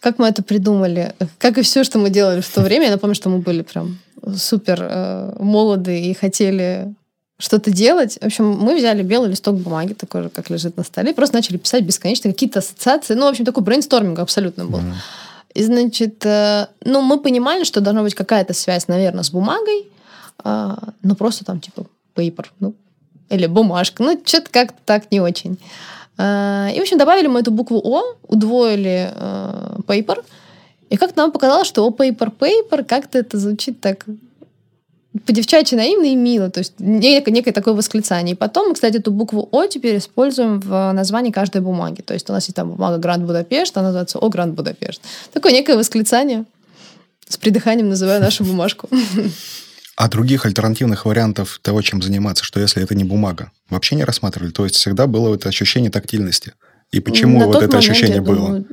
Как 0.00 0.18
мы 0.18 0.26
это 0.26 0.42
придумали? 0.42 1.14
Как 1.38 1.58
и 1.58 1.62
все, 1.62 1.84
что 1.84 1.98
мы 1.98 2.10
делали 2.10 2.40
в 2.40 2.48
то 2.48 2.60
время. 2.62 2.86
Я 2.86 2.92
напомню, 2.92 3.14
что 3.14 3.28
мы 3.28 3.38
были 3.38 3.62
прям 3.62 3.98
супер 4.36 4.78
э, 4.80 5.36
молоды 5.38 6.00
и 6.00 6.14
хотели 6.14 6.94
что-то 7.38 7.70
делать. 7.72 8.18
В 8.20 8.24
общем, 8.24 8.50
мы 8.50 8.76
взяли 8.76 9.02
белый 9.02 9.30
листок 9.30 9.56
бумаги, 9.56 9.94
такой 9.94 10.22
же, 10.22 10.28
как 10.28 10.48
лежит 10.48 10.76
на 10.76 10.84
столе, 10.84 11.10
и 11.10 11.14
просто 11.14 11.36
начали 11.36 11.56
писать 11.56 11.84
бесконечно 11.84 12.30
какие-то 12.30 12.60
ассоциации. 12.60 13.14
Ну, 13.14 13.26
в 13.26 13.30
общем, 13.30 13.44
такой 13.44 13.64
брейнсторминг 13.64 14.18
абсолютно 14.20 14.66
был. 14.66 14.78
Mm-hmm. 14.78 14.94
И, 15.54 15.62
значит, 15.64 16.24
э, 16.24 16.68
ну, 16.84 17.02
мы 17.02 17.18
понимали, 17.18 17.64
что 17.64 17.80
должна 17.80 18.02
быть 18.02 18.14
какая-то 18.14 18.54
связь, 18.54 18.86
наверное, 18.88 19.24
с 19.24 19.30
бумагой, 19.30 19.88
э, 20.44 20.76
ну, 21.02 21.14
просто 21.16 21.44
там, 21.44 21.60
типа, 21.60 21.86
paper, 22.14 22.46
ну, 22.60 22.74
или 23.28 23.46
бумажка. 23.46 24.02
Ну, 24.02 24.20
что-то 24.24 24.50
как-то 24.50 24.78
так 24.84 25.10
не 25.10 25.20
очень. 25.20 25.58
Э, 26.18 26.68
и, 26.74 26.78
в 26.78 26.82
общем, 26.82 26.98
добавили 26.98 27.26
мы 27.26 27.40
эту 27.40 27.50
букву 27.50 27.80
О, 27.84 28.02
удвоили 28.28 29.10
э, 29.14 29.76
paper, 29.86 30.24
и 30.90 30.96
как-то 30.96 31.18
нам 31.18 31.32
показалось, 31.32 31.66
что 31.66 31.86
о, 31.86 31.90
paper, 31.90 32.32
paper, 32.38 32.84
как-то 32.84 33.18
это 33.18 33.38
звучит 33.38 33.80
так 33.80 34.04
по-девчачьи 35.26 35.76
наивно 35.76 36.06
и 36.06 36.14
мило, 36.14 36.50
то 36.50 36.60
есть 36.60 36.74
некое, 36.78 37.32
некое 37.32 37.52
такое 37.52 37.74
восклицание. 37.74 38.34
И 38.34 38.36
потом 38.36 38.68
мы, 38.68 38.74
кстати, 38.74 38.96
эту 38.96 39.10
букву 39.10 39.48
О 39.52 39.66
теперь 39.66 39.98
используем 39.98 40.60
в 40.60 40.92
названии 40.92 41.30
каждой 41.30 41.60
бумаги. 41.60 42.00
То 42.00 42.14
есть 42.14 42.30
у 42.30 42.32
нас 42.32 42.44
есть 42.44 42.56
там 42.56 42.70
бумага 42.70 42.96
Гранд 42.96 43.24
Будапешт, 43.24 43.76
она 43.76 43.88
называется 43.88 44.18
О 44.18 44.28
Гранд 44.30 44.54
Будапешт. 44.54 45.02
Такое 45.32 45.52
некое 45.52 45.76
восклицание. 45.76 46.44
С 47.28 47.36
придыханием 47.36 47.88
называю 47.88 48.20
нашу 48.20 48.44
бумажку. 48.44 48.88
А 49.96 50.08
других 50.08 50.46
альтернативных 50.46 51.04
вариантов 51.04 51.60
того, 51.62 51.82
чем 51.82 52.02
заниматься, 52.02 52.44
что 52.44 52.60
если 52.60 52.82
это 52.82 52.94
не 52.94 53.04
бумага, 53.04 53.50
вообще 53.68 53.94
не 53.94 54.04
рассматривали? 54.04 54.50
То 54.50 54.64
есть 54.64 54.76
всегда 54.76 55.06
было 55.06 55.34
это 55.34 55.48
ощущение 55.48 55.90
тактильности. 55.90 56.54
И 56.90 57.00
почему 57.00 57.38
На 57.38 57.46
вот 57.46 57.56
это 57.56 57.76
момент, 57.76 57.90
ощущение 57.90 58.20
было? 58.20 58.46
Думаю, 58.46 58.66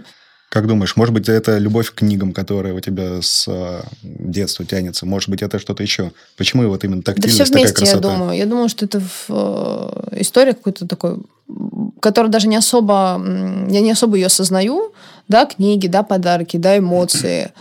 как 0.50 0.66
думаешь, 0.66 0.96
может 0.96 1.14
быть, 1.14 1.30
это 1.30 1.60
любовь 1.60 1.92
к 1.92 1.96
книгам, 1.96 2.34
которая 2.34 2.74
у 2.74 2.80
тебя 2.80 3.22
с 3.22 3.46
а, 3.48 3.86
детства 4.02 4.66
тянется? 4.66 5.06
Может 5.06 5.30
быть, 5.30 5.44
это 5.44 5.60
что-то 5.60 5.84
еще? 5.84 6.12
Почему 6.38 6.68
вот 6.68 6.84
именно 6.84 7.04
тактильность, 7.04 7.38
да 7.38 7.46
все 7.46 7.54
вместе, 7.54 7.74
такая 7.74 7.86
красота? 7.86 8.12
я 8.12 8.18
думаю. 8.18 8.38
Я 8.38 8.46
думаю, 8.48 8.70
что 8.70 8.86
это 8.86 9.00
в, 9.00 9.26
э, 9.30 10.22
история 10.22 10.54
какой-то 10.54 10.88
такой, 10.88 11.18
которая 12.02 12.32
даже 12.32 12.48
не 12.48 12.56
особо... 12.56 13.22
Я 13.70 13.82
не 13.82 13.92
особо 13.92 14.16
ее 14.16 14.26
осознаю. 14.26 14.92
Да, 15.28 15.46
книги, 15.46 15.86
да, 15.86 16.02
подарки, 16.02 16.58
да, 16.58 16.80
эмоции. 16.80 17.52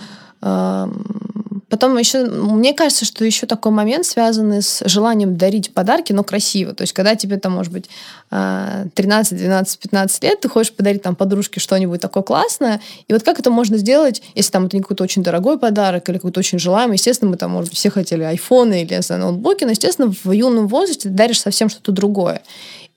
Потом 1.68 1.96
еще, 1.98 2.24
мне 2.24 2.72
кажется, 2.72 3.04
что 3.04 3.24
еще 3.24 3.46
такой 3.46 3.72
момент 3.72 4.06
связанный 4.06 4.62
с 4.62 4.82
желанием 4.86 5.36
дарить 5.36 5.74
подарки, 5.74 6.12
но 6.12 6.24
красиво. 6.24 6.72
То 6.74 6.82
есть, 6.82 6.94
когда 6.94 7.14
тебе 7.14 7.38
там, 7.38 7.52
может 7.52 7.72
быть, 7.72 7.90
13, 8.30 9.36
12, 9.36 9.78
15 9.78 10.24
лет, 10.24 10.40
ты 10.40 10.48
хочешь 10.48 10.72
подарить 10.72 11.02
там 11.02 11.14
подружке 11.14 11.60
что-нибудь 11.60 12.00
такое 12.00 12.22
классное, 12.22 12.80
и 13.06 13.12
вот 13.12 13.22
как 13.22 13.38
это 13.38 13.50
можно 13.50 13.76
сделать, 13.76 14.22
если 14.34 14.50
там 14.50 14.66
это 14.66 14.76
не 14.76 14.82
какой-то 14.82 15.04
очень 15.04 15.22
дорогой 15.22 15.58
подарок 15.58 16.08
или 16.08 16.16
какой-то 16.16 16.40
очень 16.40 16.58
желаемый. 16.58 16.96
Естественно, 16.96 17.30
мы 17.30 17.36
там, 17.36 17.50
может 17.50 17.70
быть, 17.70 17.78
все 17.78 17.90
хотели 17.90 18.22
айфоны 18.22 18.82
или 18.82 19.00
знаю, 19.02 19.22
ноутбуки, 19.22 19.64
но, 19.64 19.70
естественно, 19.70 20.12
в 20.24 20.30
юном 20.32 20.68
возрасте 20.68 21.08
ты 21.08 21.14
даришь 21.14 21.40
совсем 21.40 21.68
что-то 21.68 21.92
другое. 21.92 22.42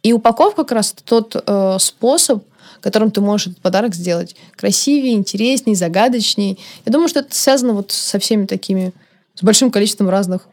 И 0.04 0.14
упаковка 0.14 0.64
как 0.64 0.72
раз 0.72 0.96
тот 1.06 1.36
э, 1.36 1.78
способ, 1.80 2.44
которым 2.82 3.12
ты 3.12 3.22
можешь 3.22 3.48
этот 3.48 3.62
подарок 3.62 3.96
сделать 3.96 4.36
красивее, 4.56 5.14
интереснее, 5.14 5.76
загадочнее. 5.76 6.58
Я 6.86 6.92
думаю, 6.92 7.08
что 7.08 7.20
это 7.22 7.34
связано 7.36 7.74
вот 7.74 7.92
со 7.92 8.20
всеми 8.20 8.46
такими, 8.46 8.92
с 9.36 9.44
большим 9.44 9.72
количеством 9.72 10.10
разных 10.10 10.48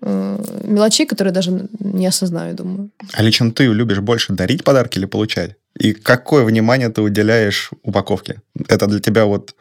э, 0.00 0.44
мелочей, 0.64 1.06
которые 1.06 1.32
даже 1.32 1.68
не 1.78 2.06
осознаю, 2.06 2.54
думаю. 2.56 2.90
А 3.12 3.22
лично 3.22 3.52
ты 3.52 3.64
любишь 3.64 4.00
больше 4.00 4.32
дарить 4.32 4.64
подарки 4.64 4.98
или 4.98 5.06
получать? 5.06 5.56
И 5.78 5.92
какое 5.92 6.44
внимание 6.44 6.88
ты 6.88 7.02
уделяешь 7.02 7.70
упаковке? 7.82 8.42
Это 8.68 8.86
для 8.86 9.00
тебя 9.00 9.26
вот... 9.26 9.54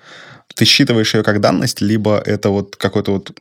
Ты 0.55 0.65
считываешь 0.65 1.15
ее 1.15 1.23
как 1.23 1.39
данность, 1.39 1.81
либо 1.81 2.21
это 2.23 2.49
вот 2.49 2.75
какой-то 2.75 3.13
вот 3.13 3.31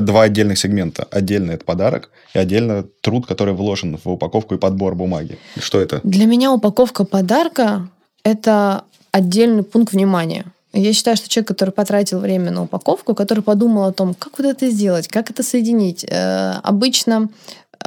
два 0.00 0.22
отдельных 0.22 0.58
сегмента. 0.58 1.06
Отдельно 1.10 1.52
это 1.52 1.64
подарок, 1.64 2.10
и 2.34 2.38
отдельно 2.38 2.86
труд, 3.02 3.26
который 3.26 3.54
вложен 3.54 3.98
в 4.02 4.08
упаковку 4.08 4.54
и 4.54 4.58
подбор 4.58 4.94
бумаги. 4.94 5.38
Что 5.58 5.80
это? 5.80 6.00
Для 6.04 6.26
меня 6.26 6.52
упаковка 6.52 7.04
подарка 7.04 7.88
это 8.28 8.84
отдельный 9.12 9.62
пункт 9.62 9.92
внимания. 9.92 10.44
Я 10.72 10.92
считаю, 10.92 11.16
что 11.16 11.28
человек, 11.28 11.48
который 11.48 11.70
потратил 11.70 12.20
время 12.20 12.50
на 12.50 12.64
упаковку, 12.64 13.14
который 13.14 13.42
подумал 13.42 13.84
о 13.84 13.92
том, 13.92 14.14
как 14.14 14.38
вот 14.38 14.46
это 14.46 14.68
сделать, 14.68 15.08
как 15.08 15.30
это 15.30 15.42
соединить, 15.42 16.04
э, 16.08 16.52
обычно 16.62 17.30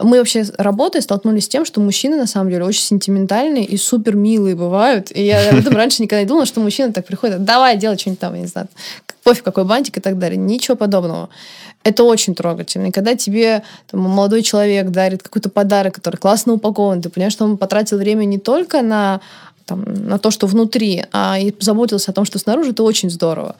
мы 0.02 0.20
вообще 0.20 0.46
работая 0.58 1.02
столкнулись 1.02 1.46
с 1.46 1.50
тем, 1.50 1.66
что 1.66 1.82
мужчины 1.82 2.16
на 2.16 2.26
самом 2.26 2.50
деле 2.50 2.64
очень 2.64 2.82
сентиментальные 2.82 3.66
и 3.66 3.78
супер 3.78 4.16
милые 4.16 4.56
бывают. 4.56 5.12
И 5.16 5.24
я 5.24 5.50
об 5.50 5.60
этом 5.60 5.76
раньше 5.76 6.02
никогда 6.02 6.22
не 6.22 6.28
думала, 6.28 6.46
что 6.46 6.62
мужчины 6.62 6.94
так 6.94 7.06
приходят, 7.06 7.44
давай, 7.44 7.78
делай 7.78 7.98
что-нибудь 7.98 8.20
там, 8.20 8.34
я 8.36 8.42
не 8.42 8.48
знаю, 8.48 8.68
пофиг, 9.24 9.44
какой 9.44 9.66
бантик 9.66 9.98
и 9.98 10.02
так 10.02 10.18
далее. 10.18 10.38
Ничего 10.38 10.78
подобного. 10.78 11.30
Это 11.84 12.04
очень 12.04 12.36
трогательно. 12.36 12.88
И 12.88 12.92
когда 12.92 13.16
тебе 13.16 13.64
там, 13.90 14.02
молодой 14.02 14.44
человек 14.44 14.90
дарит 14.90 15.24
какой-то 15.24 15.50
подарок, 15.50 15.96
который 15.96 16.18
классно 16.18 16.54
упакован, 16.54 17.02
ты 17.02 17.10
понимаешь, 17.10 17.34
что 17.34 17.46
он 17.46 17.58
потратил 17.58 17.98
время 17.98 18.26
не 18.26 18.38
только 18.38 18.82
на 18.82 19.20
там, 19.72 19.86
на 19.86 20.18
то, 20.18 20.32
что 20.32 20.48
внутри, 20.48 21.06
а 21.14 21.40
и 21.40 21.54
заботился 21.60 22.12
о 22.12 22.14
том, 22.14 22.26
что 22.26 22.40
снаружи, 22.40 22.72
это 22.72 22.84
очень 22.84 23.10
здорово. 23.10 23.56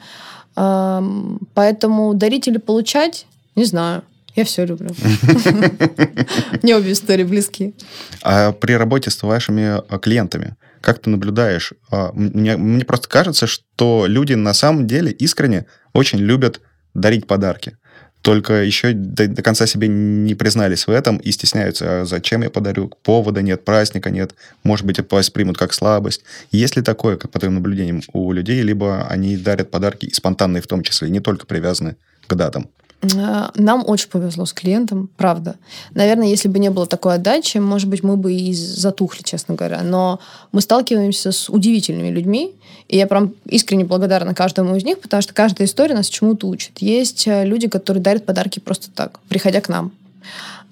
Поэтому 1.54 2.14
дарить 2.14 2.48
или 2.48 2.58
получать, 2.58 3.26
не 3.56 3.64
знаю. 3.64 4.02
Я 4.34 4.44
все 4.44 4.66
люблю. 4.66 4.90
Мне 6.62 6.76
обе 6.76 6.92
истории 6.92 7.24
близки. 7.24 7.74
А 8.22 8.52
при 8.52 8.72
работе 8.72 9.10
с 9.10 9.22
вашими 9.22 9.76
а, 9.76 9.98
клиентами, 9.98 10.56
как 10.80 11.00
ты 11.00 11.10
наблюдаешь? 11.10 11.74
А, 11.90 12.12
мне, 12.14 12.56
мне 12.56 12.84
просто 12.86 13.08
кажется, 13.10 13.46
что 13.46 14.06
люди 14.06 14.32
на 14.32 14.54
самом 14.54 14.86
деле 14.86 15.12
искренне 15.12 15.66
очень 15.92 16.18
любят 16.18 16.62
дарить 16.94 17.26
подарки 17.26 17.76
только 18.22 18.62
еще 18.62 18.92
до, 18.92 19.26
до 19.26 19.42
конца 19.42 19.66
себе 19.66 19.88
не 19.88 20.34
признались 20.34 20.86
в 20.86 20.90
этом 20.90 21.18
и 21.18 21.30
стесняются, 21.32 22.02
а 22.02 22.04
зачем 22.04 22.42
я 22.42 22.50
подарю, 22.50 22.90
повода 23.02 23.42
нет, 23.42 23.64
праздника 23.64 24.10
нет, 24.10 24.34
может 24.62 24.86
быть, 24.86 24.98
это 24.98 25.14
воспримут 25.14 25.58
как 25.58 25.72
слабость. 25.72 26.22
Есть 26.52 26.76
ли 26.76 26.82
такое, 26.82 27.16
как 27.16 27.30
по 27.32 27.38
твоим 27.38 27.56
наблюдениям, 27.56 28.00
у 28.12 28.32
людей, 28.32 28.62
либо 28.62 29.06
они 29.08 29.36
дарят 29.36 29.70
подарки 29.70 30.06
и 30.06 30.14
спонтанные 30.14 30.62
в 30.62 30.66
том 30.68 30.82
числе, 30.82 31.10
не 31.10 31.20
только 31.20 31.46
привязаны 31.46 31.96
к 32.26 32.34
датам? 32.34 32.70
Э, 33.02 33.48
нам 33.54 33.84
очень 33.86 34.08
повезло 34.08 34.46
с 34.46 34.52
клиентом, 34.52 35.08
правда. 35.16 35.56
Наверное, 35.94 36.28
если 36.28 36.48
бы 36.48 36.58
не 36.58 36.70
было 36.70 36.86
такой 36.86 37.14
отдачи, 37.14 37.58
может 37.58 37.88
быть, 37.88 38.02
мы 38.02 38.16
бы 38.16 38.32
и 38.32 38.54
затухли, 38.54 39.22
честно 39.22 39.54
говоря. 39.54 39.82
Но 39.82 40.20
мы 40.52 40.60
сталкиваемся 40.60 41.32
с 41.32 41.48
удивительными 41.48 42.08
людьми, 42.08 42.54
и 42.88 42.96
я 42.96 43.06
прям 43.06 43.34
искренне 43.46 43.84
благодарна 43.84 44.34
каждому 44.34 44.76
из 44.76 44.84
них, 44.84 45.00
потому 45.00 45.22
что 45.22 45.34
каждая 45.34 45.66
история 45.66 45.94
нас 45.94 46.08
чему-то 46.08 46.46
учит. 46.46 46.78
Есть 46.78 47.26
э, 47.26 47.44
люди, 47.44 47.68
которые 47.68 48.02
дарят 48.02 48.24
подарки 48.24 48.60
просто 48.60 48.90
так, 48.90 49.18
приходя 49.28 49.60
к 49.60 49.68
нам 49.68 49.92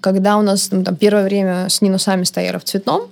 когда 0.01 0.37
у 0.39 0.43
нас 0.43 0.71
ну, 0.71 0.83
там, 0.85 0.97
первое 0.97 1.25
время 1.25 1.69
с 1.69 1.81
Нино 1.83 1.99
сами 1.99 2.25
стояли 2.25 2.59
в 2.59 2.65
цветном, 2.65 3.09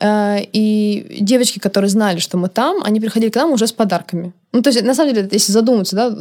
э, 0.00 0.38
и 0.52 1.18
девочки, 1.20 1.58
которые 1.58 1.88
знали, 1.88 2.18
что 2.18 2.36
мы 2.36 2.48
там, 2.48 2.82
они 2.84 3.00
приходили 3.00 3.30
к 3.30 3.36
нам 3.36 3.52
уже 3.52 3.66
с 3.66 3.72
подарками. 3.72 4.32
Ну, 4.52 4.62
то 4.62 4.70
есть, 4.70 4.82
на 4.82 4.94
самом 4.94 5.14
деле, 5.14 5.28
если 5.32 5.52
задуматься, 5.52 5.96
да, 5.96 6.16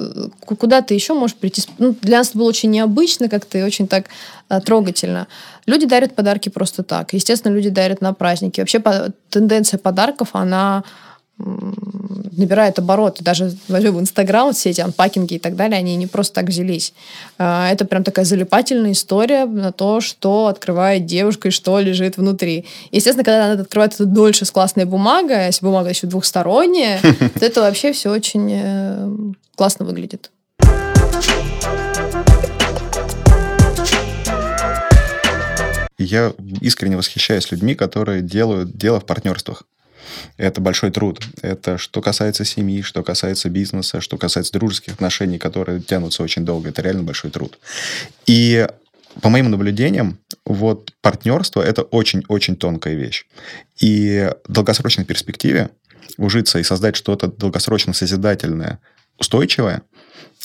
куда 0.45 0.81
ты 0.81 0.93
еще 0.95 1.13
можешь 1.13 1.35
прийти? 1.35 1.63
Ну, 1.77 1.95
для 2.01 2.17
нас 2.19 2.29
это 2.29 2.39
было 2.39 2.49
очень 2.49 2.71
необычно 2.71 3.29
как-то 3.29 3.57
и 3.57 3.63
очень 3.63 3.87
так 3.87 4.05
э, 4.49 4.59
трогательно. 4.61 5.27
Люди 5.65 5.85
дарят 5.85 6.15
подарки 6.15 6.49
просто 6.49 6.83
так. 6.83 7.13
Естественно, 7.13 7.53
люди 7.53 7.69
дарят 7.69 8.01
на 8.01 8.13
праздники. 8.13 8.59
Вообще, 8.59 8.79
по, 8.79 9.11
тенденция 9.29 9.77
подарков, 9.77 10.29
она 10.33 10.83
набирает 11.37 12.79
обороты. 12.79 13.23
Даже 13.23 13.45
в 13.67 13.99
Инстаграм, 13.99 14.53
все 14.53 14.69
эти 14.69 14.81
анпакинги 14.81 15.35
и 15.35 15.39
так 15.39 15.55
далее, 15.55 15.77
они 15.77 15.95
не 15.95 16.07
просто 16.07 16.35
так 16.35 16.45
взялись. 16.45 16.93
А, 17.37 17.69
это 17.71 17.85
прям 17.85 18.03
такая 18.03 18.25
залипательная 18.25 18.91
история 18.91 19.45
на 19.45 19.71
то, 19.71 20.01
что 20.01 20.47
открывает 20.47 21.05
девушка 21.05 21.49
и 21.49 21.51
что 21.51 21.79
лежит 21.79 22.17
внутри. 22.17 22.65
Естественно, 22.91 23.23
когда 23.23 23.51
она 23.51 23.61
открывает 23.61 23.93
это 23.93 24.05
дольше 24.05 24.45
с 24.45 24.51
классной 24.51 24.85
бумагой, 24.85 25.43
а 25.43 25.45
если 25.47 25.65
бумага 25.65 25.89
еще 25.89 26.07
двухсторонняя, 26.07 26.99
то 27.39 27.45
это 27.45 27.61
вообще 27.61 27.93
все 27.93 28.11
очень 28.11 28.49
э, 28.51 29.09
классно 29.55 29.85
выглядит. 29.85 30.31
Я 35.97 36.33
искренне 36.59 36.97
восхищаюсь 36.97 37.49
людьми, 37.51 37.75
которые 37.75 38.21
делают 38.21 38.75
дело 38.75 38.99
в 38.99 39.05
партнерствах. 39.05 39.63
Это 40.37 40.61
большой 40.61 40.91
труд. 40.91 41.21
Это 41.41 41.77
что 41.77 42.01
касается 42.01 42.45
семьи, 42.45 42.81
что 42.81 43.03
касается 43.03 43.49
бизнеса, 43.49 44.01
что 44.01 44.17
касается 44.17 44.53
дружеских 44.53 44.93
отношений, 44.93 45.37
которые 45.37 45.81
тянутся 45.81 46.23
очень 46.23 46.45
долго. 46.45 46.69
Это 46.69 46.81
реально 46.81 47.03
большой 47.03 47.31
труд. 47.31 47.59
И 48.25 48.67
по 49.21 49.29
моим 49.29 49.51
наблюдениям, 49.51 50.19
вот 50.45 50.91
партнерство– 51.01 51.61
это 51.63 51.83
очень-очень 51.83 52.55
тонкая 52.55 52.95
вещь. 52.95 53.25
И 53.79 54.29
в 54.47 54.51
долгосрочной 54.51 55.05
перспективе 55.05 55.69
ужиться 56.17 56.59
и 56.59 56.63
создать 56.63 56.95
что-то 56.95 57.27
долгосрочно 57.27 57.93
созидательное 57.93 58.79
устойчивая, 59.19 59.83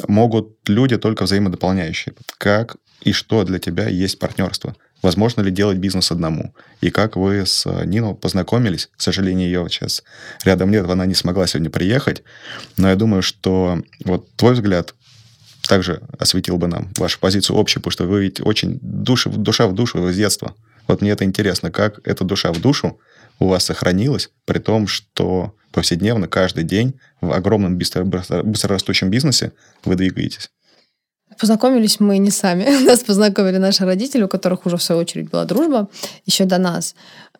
могут 0.07 0.57
люди 0.67 0.99
только 0.99 1.25
взаимодополняющие. 1.25 2.15
Как 2.39 2.77
и 3.01 3.13
что 3.13 3.45
для 3.45 3.59
тебя 3.59 3.89
есть 3.89 4.19
партнерство? 4.19 4.77
Возможно 5.03 5.43
ли 5.43 5.51
делать 5.51 5.79
бизнес 5.79 6.11
одному? 6.11 6.55
И 6.81 6.91
как 6.91 7.17
вы 7.17 7.47
с 7.47 7.67
Нино 7.85 8.15
познакомились? 8.15 8.91
К 8.97 9.01
сожалению, 9.01 9.47
ее 9.47 9.67
сейчас 9.71 10.03
рядом 10.45 10.71
нет, 10.71 10.89
она 10.89 11.07
не 11.07 11.15
смогла 11.15 11.47
сегодня 11.47 11.71
приехать. 11.71 12.23
Но 12.77 12.89
я 12.89 12.97
думаю, 12.97 13.23
что 13.23 13.81
вот 14.05 14.29
твой 14.37 14.55
взгляд 14.55 14.95
также 15.69 16.03
осветил 16.19 16.57
бы 16.57 16.67
нам 16.67 16.93
вашу 16.97 17.21
позицию 17.21 17.59
общую, 17.59 17.83
потому 17.83 17.93
что 17.93 18.05
вы 18.07 18.23
ведь 18.23 18.41
очень 18.41 18.79
душа, 18.83 19.31
душа 19.31 19.67
в 19.69 19.75
душу 19.75 20.11
с 20.11 20.17
детства. 20.17 20.55
Вот 20.89 21.03
мне 21.03 21.11
это 21.11 21.25
интересно, 21.25 21.71
как 21.71 22.01
эта 22.05 22.25
душа 22.25 22.53
в 22.53 22.61
душу 22.61 22.99
у 23.39 23.49
вас 23.49 23.65
сохранилась, 23.65 24.31
при 24.47 24.59
том, 24.59 24.87
что 24.89 25.55
повседневно, 25.71 26.27
каждый 26.27 26.65
день 26.65 26.99
в 27.21 27.33
огромном 27.33 27.77
быстро, 27.77 28.05
быстрорастущем 28.05 29.11
бизнесе 29.11 29.53
вы 29.85 29.95
двигаетесь. 29.95 30.51
Познакомились 31.39 32.01
мы 32.01 32.19
не 32.19 32.31
сами. 32.31 32.85
Нас 32.85 33.01
познакомили 33.01 33.59
наши 33.59 33.85
родители, 33.85 34.25
у 34.25 34.29
которых 34.29 34.67
уже 34.67 34.77
в 34.77 34.83
свою 34.83 35.01
очередь 35.01 35.31
была 35.31 35.45
дружба, 35.45 35.89
еще 36.27 36.45
до 36.45 36.59
нас. 36.59 36.95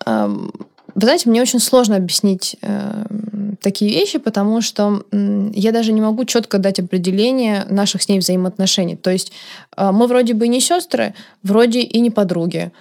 Вы 0.07 1.03
знаете, 1.05 1.29
мне 1.31 1.43
очень 1.43 1.61
сложно 1.61 1.97
объяснить 1.97 2.57
э, 2.63 3.05
такие 3.61 3.91
вещи, 3.93 4.19
потому 4.19 4.61
что 4.61 5.05
я 5.13 5.71
даже 5.71 5.93
не 5.93 6.01
могу 6.01 6.25
четко 6.25 6.59
дать 6.59 6.81
определение 6.81 7.67
наших 7.69 8.03
с 8.03 8.09
ней 8.09 8.19
взаимоотношений. 8.19 8.97
То 8.97 9.11
есть 9.11 9.33
э, 9.77 9.91
мы 9.93 10.07
вроде 10.07 10.35
бы 10.35 10.49
не 10.49 10.61
сестры, 10.61 11.15
вроде 11.43 11.81
и 11.81 12.01
не 12.01 12.11
подруги. 12.11 12.73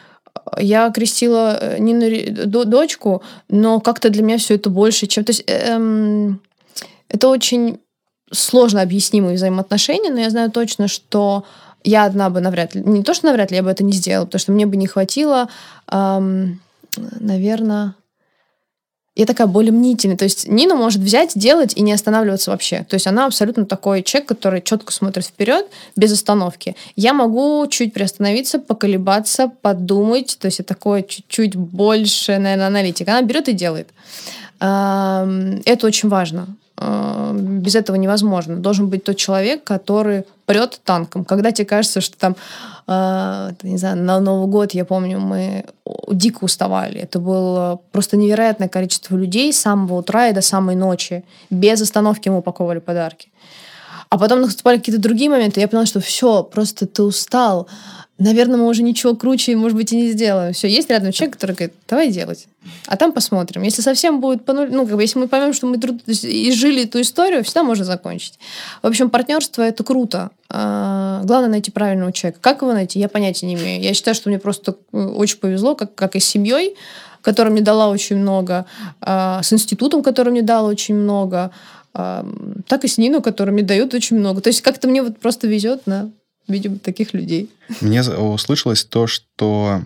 Я 0.57 0.89
крестила 0.89 1.57
э, 1.59 1.77
Нину 1.79 2.65
дочку, 2.65 3.21
но 3.49 3.79
как-то 3.81 4.09
для 4.09 4.23
меня 4.23 4.37
все 4.37 4.55
это 4.55 4.69
больше, 4.69 5.05
чем... 5.07 5.23
То 5.23 5.31
есть 5.31 5.43
э, 5.45 6.31
это 7.09 7.27
очень 7.27 7.79
сложно 8.31 8.81
объяснимые 8.81 9.35
взаимоотношения, 9.35 10.11
но 10.11 10.19
я 10.19 10.29
знаю 10.29 10.51
точно, 10.51 10.87
что 10.87 11.45
я 11.83 12.05
одна 12.05 12.29
бы 12.29 12.41
навряд 12.41 12.75
ли... 12.75 12.81
Не 12.81 13.03
то, 13.03 13.13
что 13.13 13.27
навряд 13.27 13.51
ли 13.51 13.57
я 13.57 13.63
бы 13.63 13.69
это 13.69 13.83
не 13.83 13.93
сделала, 13.93 14.25
потому 14.25 14.39
что 14.39 14.51
мне 14.51 14.65
бы 14.65 14.75
не 14.75 14.87
хватило, 14.87 15.49
эм, 15.91 16.59
наверное 17.19 17.95
я 19.17 19.25
такая 19.25 19.47
более 19.47 19.71
мнительная. 19.71 20.15
То 20.15 20.25
есть 20.25 20.47
Нина 20.47 20.75
может 20.75 21.01
взять, 21.01 21.31
делать 21.33 21.73
и 21.75 21.81
не 21.81 21.91
останавливаться 21.91 22.51
вообще. 22.51 22.85
То 22.87 22.93
есть 22.93 23.07
она 23.07 23.25
абсолютно 23.25 23.65
такой 23.65 24.03
человек, 24.03 24.29
который 24.29 24.61
четко 24.61 24.93
смотрит 24.93 25.25
вперед, 25.25 25.65
без 25.95 26.13
остановки. 26.13 26.75
Я 26.95 27.13
могу 27.13 27.65
чуть 27.67 27.93
приостановиться, 27.93 28.59
поколебаться, 28.59 29.51
подумать. 29.61 30.37
То 30.39 30.45
есть 30.45 30.59
это 30.59 30.75
такое 30.75 31.01
чуть-чуть 31.01 31.55
больше, 31.55 32.37
наверное, 32.37 32.67
аналитика. 32.67 33.11
Она 33.11 33.23
берет 33.23 33.49
и 33.49 33.53
делает. 33.53 33.89
Это 34.59 35.81
очень 35.81 36.09
важно. 36.09 36.55
Без 36.79 37.75
этого 37.75 37.95
невозможно. 37.95 38.57
Должен 38.57 38.87
быть 38.87 39.03
тот 39.03 39.17
человек, 39.17 39.63
который 39.63 40.25
прет 40.45 40.79
танком. 40.83 41.25
Когда 41.25 41.51
тебе 41.51 41.65
кажется, 41.65 42.01
что 42.01 42.17
там 42.17 42.35
э, 42.87 43.51
не 43.63 43.77
знаю, 43.77 43.97
на 43.97 44.19
Новый 44.19 44.47
год, 44.47 44.73
я 44.73 44.85
помню, 44.85 45.19
мы 45.19 45.65
дико 46.11 46.43
уставали. 46.43 46.99
Это 46.99 47.19
было 47.19 47.79
просто 47.91 48.15
невероятное 48.15 48.69
количество 48.69 49.15
людей 49.15 49.51
с 49.51 49.59
самого 49.59 49.95
утра 49.95 50.27
и 50.27 50.33
до 50.33 50.41
самой 50.41 50.75
ночи. 50.75 51.23
Без 51.49 51.81
остановки 51.81 52.29
мы 52.29 52.37
упаковывали 52.39 52.79
подарки. 52.79 53.29
А 54.09 54.17
потом 54.17 54.41
наступали 54.41 54.77
какие-то 54.77 55.01
другие 55.01 55.29
моменты, 55.29 55.59
я 55.59 55.67
поняла, 55.67 55.85
что 55.85 55.99
все, 55.99 56.43
просто 56.43 56.85
ты 56.85 57.03
устал 57.03 57.67
наверное, 58.19 58.57
мы 58.57 58.67
уже 58.67 58.83
ничего 58.83 59.15
круче, 59.15 59.55
может 59.55 59.77
быть, 59.77 59.93
и 59.93 59.97
не 59.97 60.11
сделаем. 60.11 60.53
Все, 60.53 60.67
есть 60.67 60.89
рядом 60.89 61.11
человек, 61.11 61.35
который 61.35 61.55
говорит, 61.55 61.73
давай 61.87 62.09
делать. 62.09 62.47
А 62.87 62.97
там 62.97 63.11
посмотрим. 63.11 63.61
Если 63.61 63.81
совсем 63.81 64.19
будет 64.19 64.43
по 64.43 64.53
нулю, 64.53 64.73
ну, 64.73 64.87
как 64.87 64.95
бы, 64.95 65.01
если 65.01 65.19
мы 65.19 65.27
поймем, 65.27 65.53
что 65.53 65.67
мы 65.67 65.77
труд... 65.77 66.01
жили 66.07 66.83
эту 66.83 67.01
историю, 67.01 67.43
всегда 67.43 67.63
можно 67.63 67.85
закончить. 67.85 68.39
В 68.81 68.87
общем, 68.87 69.09
партнерство 69.09 69.61
это 69.61 69.83
круто. 69.83 70.31
А, 70.49 71.21
главное 71.23 71.49
найти 71.49 71.71
правильного 71.71 72.11
человека. 72.11 72.39
Как 72.41 72.61
его 72.61 72.73
найти, 72.73 72.99
я 72.99 73.09
понятия 73.09 73.45
не 73.45 73.55
имею. 73.55 73.81
Я 73.81 73.93
считаю, 73.93 74.15
что 74.15 74.29
мне 74.29 74.39
просто 74.39 74.75
э, 74.91 74.97
очень 74.97 75.37
повезло, 75.37 75.75
как, 75.75 75.93
как 75.93 76.15
и 76.15 76.19
с 76.19 76.25
семьей, 76.25 76.75
которая 77.21 77.51
мне 77.51 77.61
дала 77.61 77.89
очень 77.89 78.17
много, 78.17 78.65
а, 79.01 79.41
с 79.43 79.53
институтом, 79.53 80.01
который 80.01 80.29
мне 80.29 80.41
дал 80.41 80.65
очень 80.65 80.95
много, 80.95 81.51
так 81.93 82.83
и 82.83 82.87
с 82.87 82.99
Нину, 82.99 83.23
который 83.23 83.49
мне 83.49 83.63
дает 83.63 83.91
очень 83.95 84.19
много. 84.19 84.39
То 84.39 84.49
есть 84.49 84.61
как-то 84.61 84.87
мне 84.87 85.01
вот 85.01 85.17
просто 85.17 85.47
везет 85.47 85.87
на 85.87 86.11
видимо, 86.47 86.79
таких 86.79 87.13
людей. 87.13 87.49
Мне 87.81 88.01
услышалось 88.01 88.83
то, 88.85 89.07
что 89.07 89.81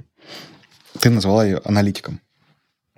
ты 1.00 1.10
назвала 1.10 1.46
ее 1.46 1.62
аналитиком. 1.64 2.22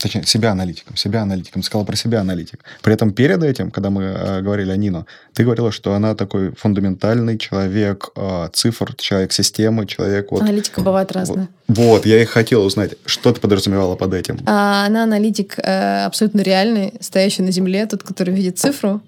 Точнее, 0.03 0.25
себя 0.25 0.51
аналитиком, 0.51 0.97
себя 0.97 1.21
аналитиком. 1.21 1.63
Сказала 1.63 1.85
про 1.85 1.95
себя 1.95 2.19
аналитик. 2.19 2.59
При 2.81 2.93
этом 2.93 3.13
перед 3.13 3.41
этим, 3.41 3.71
когда 3.71 3.89
мы 3.89 4.03
э, 4.03 4.41
говорили 4.41 4.69
о 4.69 4.75
Нино, 4.75 5.05
ты 5.33 5.45
говорила, 5.45 5.71
что 5.71 5.93
она 5.93 6.13
такой 6.13 6.51
фундаментальный 6.57 7.37
человек 7.37 8.09
э, 8.17 8.49
цифр, 8.51 8.95
человек 8.97 9.31
системы, 9.31 9.85
человек... 9.85 10.29
Вот, 10.31 10.41
Аналитика 10.41 10.81
бывает 10.81 11.13
разная. 11.13 11.47
Вот, 11.69 11.77
вот, 11.77 12.05
я 12.05 12.21
и 12.21 12.25
хотела 12.25 12.65
узнать, 12.65 12.95
что 13.05 13.31
ты 13.31 13.39
подразумевала 13.39 13.95
под 13.95 14.13
этим. 14.13 14.39
А, 14.45 14.85
она 14.85 15.03
аналитик 15.03 15.57
э, 15.57 16.03
абсолютно 16.03 16.41
реальный, 16.41 16.95
стоящий 16.99 17.41
на 17.41 17.51
земле, 17.51 17.85
тот, 17.85 18.03
который 18.03 18.33
видит 18.33 18.59
цифру, 18.59 18.99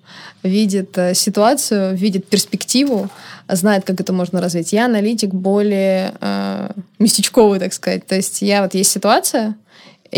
видит 0.44 0.98
э, 0.98 1.14
ситуацию, 1.14 1.94
видит 1.98 2.26
перспективу, 2.30 3.10
знает, 3.50 3.84
как 3.84 4.00
это 4.00 4.14
можно 4.14 4.40
развить. 4.40 4.72
Я 4.72 4.86
аналитик 4.86 5.34
более 5.34 6.14
э, 6.22 6.70
местечковый, 7.00 7.60
так 7.60 7.74
сказать. 7.74 8.08
То 8.08 8.16
есть 8.16 8.42
я 8.42 8.62
вот 8.62 8.74
есть 8.76 8.92
ситуация, 8.92 9.56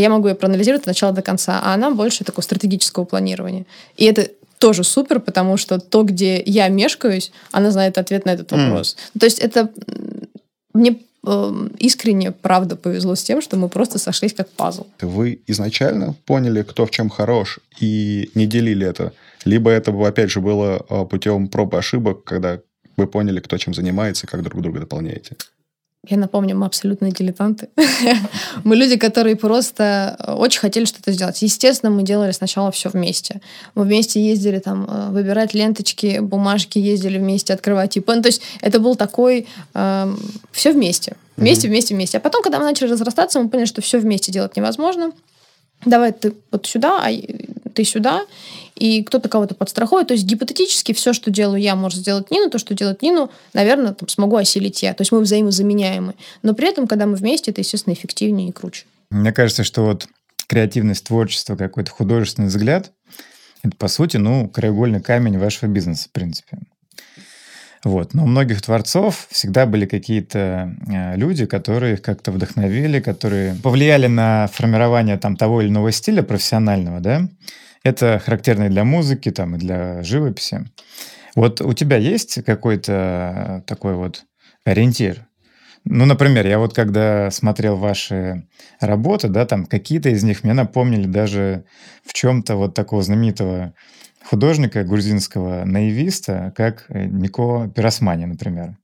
я 0.01 0.10
могу 0.10 0.27
ее 0.27 0.36
проанализировать 0.36 0.83
от 0.83 0.88
начала 0.88 1.12
до 1.13 1.21
конца, 1.21 1.60
а 1.63 1.73
она 1.73 1.91
больше 1.91 2.23
такого 2.23 2.43
стратегического 2.43 3.05
планирования. 3.05 3.65
И 3.95 4.05
это 4.05 4.29
тоже 4.60 4.83
супер, 4.83 5.19
потому 5.19 5.57
что 5.57 5.79
то, 5.79 6.03
где 6.03 6.41
я 6.43 6.67
мешкаюсь, 6.67 7.31
она 7.51 7.71
знает 7.71 7.97
ответ 7.97 8.25
на 8.25 8.31
этот 8.31 8.51
вопрос. 8.51 8.95
Mm. 9.13 9.19
То 9.19 9.25
есть 9.25 9.39
это 9.39 9.69
мне 10.73 10.97
э, 11.25 11.67
искренне, 11.79 12.31
правда, 12.31 12.75
повезло 12.75 13.15
с 13.15 13.23
тем, 13.23 13.41
что 13.41 13.57
мы 13.57 13.69
просто 13.69 13.99
сошлись 13.99 14.33
как 14.33 14.49
пазл. 14.49 14.86
Вы 15.01 15.41
изначально 15.47 16.15
поняли, 16.25 16.63
кто 16.63 16.86
в 16.86 16.91
чем 16.91 17.10
хорош, 17.10 17.60
и 17.79 18.29
не 18.36 18.45
делили 18.45 18.88
это? 18.88 19.13
Либо 19.45 19.69
это, 19.69 19.91
опять 20.05 20.31
же, 20.31 20.41
было 20.41 20.86
э, 20.89 21.05
путем 21.05 21.47
проб 21.47 21.73
и 21.73 21.77
ошибок, 21.77 22.23
когда 22.23 22.60
вы 22.97 23.07
поняли, 23.07 23.39
кто 23.39 23.57
чем 23.57 23.73
занимается, 23.73 24.27
как 24.27 24.43
друг 24.43 24.62
друга 24.62 24.79
дополняете? 24.79 25.36
Я 26.09 26.17
напомню, 26.17 26.55
мы 26.55 26.65
абсолютные 26.65 27.11
дилетанты. 27.11 27.69
мы 28.63 28.75
люди, 28.75 28.97
которые 28.97 29.35
просто 29.35 30.15
э, 30.19 30.33
очень 30.33 30.59
хотели 30.59 30.85
что-то 30.85 31.11
сделать. 31.11 31.41
Естественно, 31.41 31.91
мы 31.91 32.03
делали 32.03 32.31
сначала 32.31 32.71
все 32.71 32.89
вместе. 32.89 33.41
Мы 33.75 33.83
вместе 33.83 34.21
ездили 34.21 34.59
там 34.59 34.87
э, 34.89 35.09
выбирать 35.09 35.53
ленточки, 35.53 36.19
бумажки, 36.19 36.79
ездили 36.79 37.17
вместе 37.17 37.53
открывать 37.53 37.97
ИП. 37.97 38.07
Ну, 38.07 38.21
то 38.21 38.27
есть 38.27 38.41
это 38.61 38.79
был 38.79 38.95
такой... 38.95 39.47
Э, 39.73 40.13
все 40.51 40.71
вместе. 40.71 41.17
Вместе, 41.35 41.67
вместе, 41.67 41.93
вместе. 41.93 42.17
А 42.17 42.21
потом, 42.21 42.41
когда 42.41 42.57
мы 42.57 42.63
начали 42.65 42.89
разрастаться, 42.89 43.39
мы 43.39 43.49
поняли, 43.49 43.67
что 43.67 43.81
все 43.81 43.99
вместе 43.99 44.31
делать 44.31 44.55
невозможно. 44.55 45.11
Давай 45.85 46.11
ты 46.11 46.33
вот 46.51 46.65
сюда, 46.65 46.99
а 47.03 47.11
ты 47.77 47.83
сюда 47.83 48.25
и 48.73 49.03
кто-то 49.03 49.29
кого-то 49.29 49.53
подстрахует. 49.53 50.07
То 50.07 50.15
есть 50.15 50.25
гипотетически 50.25 50.93
все, 50.93 51.13
что 51.13 51.29
делаю 51.29 51.61
я, 51.61 51.75
может 51.75 51.99
сделать 51.99 52.31
Нину, 52.31 52.49
то, 52.49 52.57
что 52.57 52.73
делает 52.73 53.03
Нину, 53.03 53.29
наверное, 53.53 53.93
там, 53.93 54.09
смогу 54.09 54.35
осилить 54.35 54.81
я. 54.81 54.95
То 54.95 55.01
есть 55.01 55.11
мы 55.11 55.19
взаимозаменяемы. 55.19 56.15
Но 56.41 56.55
при 56.55 56.67
этом, 56.67 56.87
когда 56.87 57.05
мы 57.05 57.15
вместе, 57.15 57.51
это, 57.51 57.61
естественно, 57.61 57.93
эффективнее 57.93 58.49
и 58.49 58.51
круче. 58.51 58.85
Мне 59.11 59.31
кажется, 59.31 59.63
что 59.63 59.83
вот 59.83 60.07
креативность, 60.47 61.05
творчество, 61.05 61.55
какой-то 61.55 61.91
художественный 61.91 62.47
взгляд, 62.47 62.91
это, 63.61 63.75
по 63.77 63.87
сути, 63.87 64.17
ну, 64.17 64.49
краеугольный 64.49 65.01
камень 65.01 65.37
вашего 65.37 65.69
бизнеса, 65.69 66.09
в 66.09 66.11
принципе. 66.11 66.57
Вот. 67.83 68.15
Но 68.15 68.23
у 68.23 68.27
многих 68.27 68.61
творцов 68.63 69.27
всегда 69.29 69.67
были 69.67 69.85
какие-то 69.85 70.75
э, 70.87 71.15
люди, 71.15 71.45
которые 71.45 71.93
их 71.93 72.01
как-то 72.01 72.31
вдохновили, 72.31 72.99
которые 72.99 73.53
повлияли 73.53 74.07
на 74.07 74.47
формирование 74.51 75.17
там 75.17 75.35
того 75.35 75.61
или 75.61 75.69
иного 75.69 75.91
стиля 75.91 76.23
профессионального, 76.23 76.99
да, 76.99 77.29
это 77.83 78.19
характерно 78.23 78.65
и 78.65 78.69
для 78.69 78.83
музыки, 78.83 79.31
там, 79.31 79.55
и 79.55 79.59
для 79.59 80.03
живописи. 80.03 80.65
Вот 81.35 81.61
у 81.61 81.73
тебя 81.73 81.97
есть 81.97 82.43
какой-то 82.43 83.63
такой 83.67 83.95
вот 83.95 84.23
ориентир? 84.65 85.27
Ну, 85.85 86.05
например, 86.05 86.45
я 86.47 86.59
вот 86.59 86.73
когда 86.73 87.31
смотрел 87.31 87.77
ваши 87.77 88.47
работы, 88.81 89.29
да, 89.29 89.45
там 89.45 89.65
какие-то 89.65 90.09
из 90.09 90.23
них 90.23 90.43
мне 90.43 90.53
напомнили 90.53 91.07
даже 91.07 91.63
в 92.03 92.13
чем-то 92.13 92.55
вот 92.55 92.73
такого 92.73 93.03
знаменитого 93.03 93.73
художника 94.23 94.83
грузинского 94.83 95.63
наивиста, 95.63 96.53
как 96.55 96.85
Нико 96.89 97.71
Пиросмани, 97.73 98.25
например. 98.25 98.77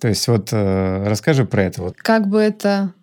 То 0.00 0.08
есть 0.08 0.26
вот 0.28 0.50
э, 0.52 1.04
расскажи 1.06 1.44
про 1.44 1.62
это. 1.62 1.82
Вот. 1.82 1.96
Как 1.96 2.26
бы 2.26 2.40
это 2.40 2.94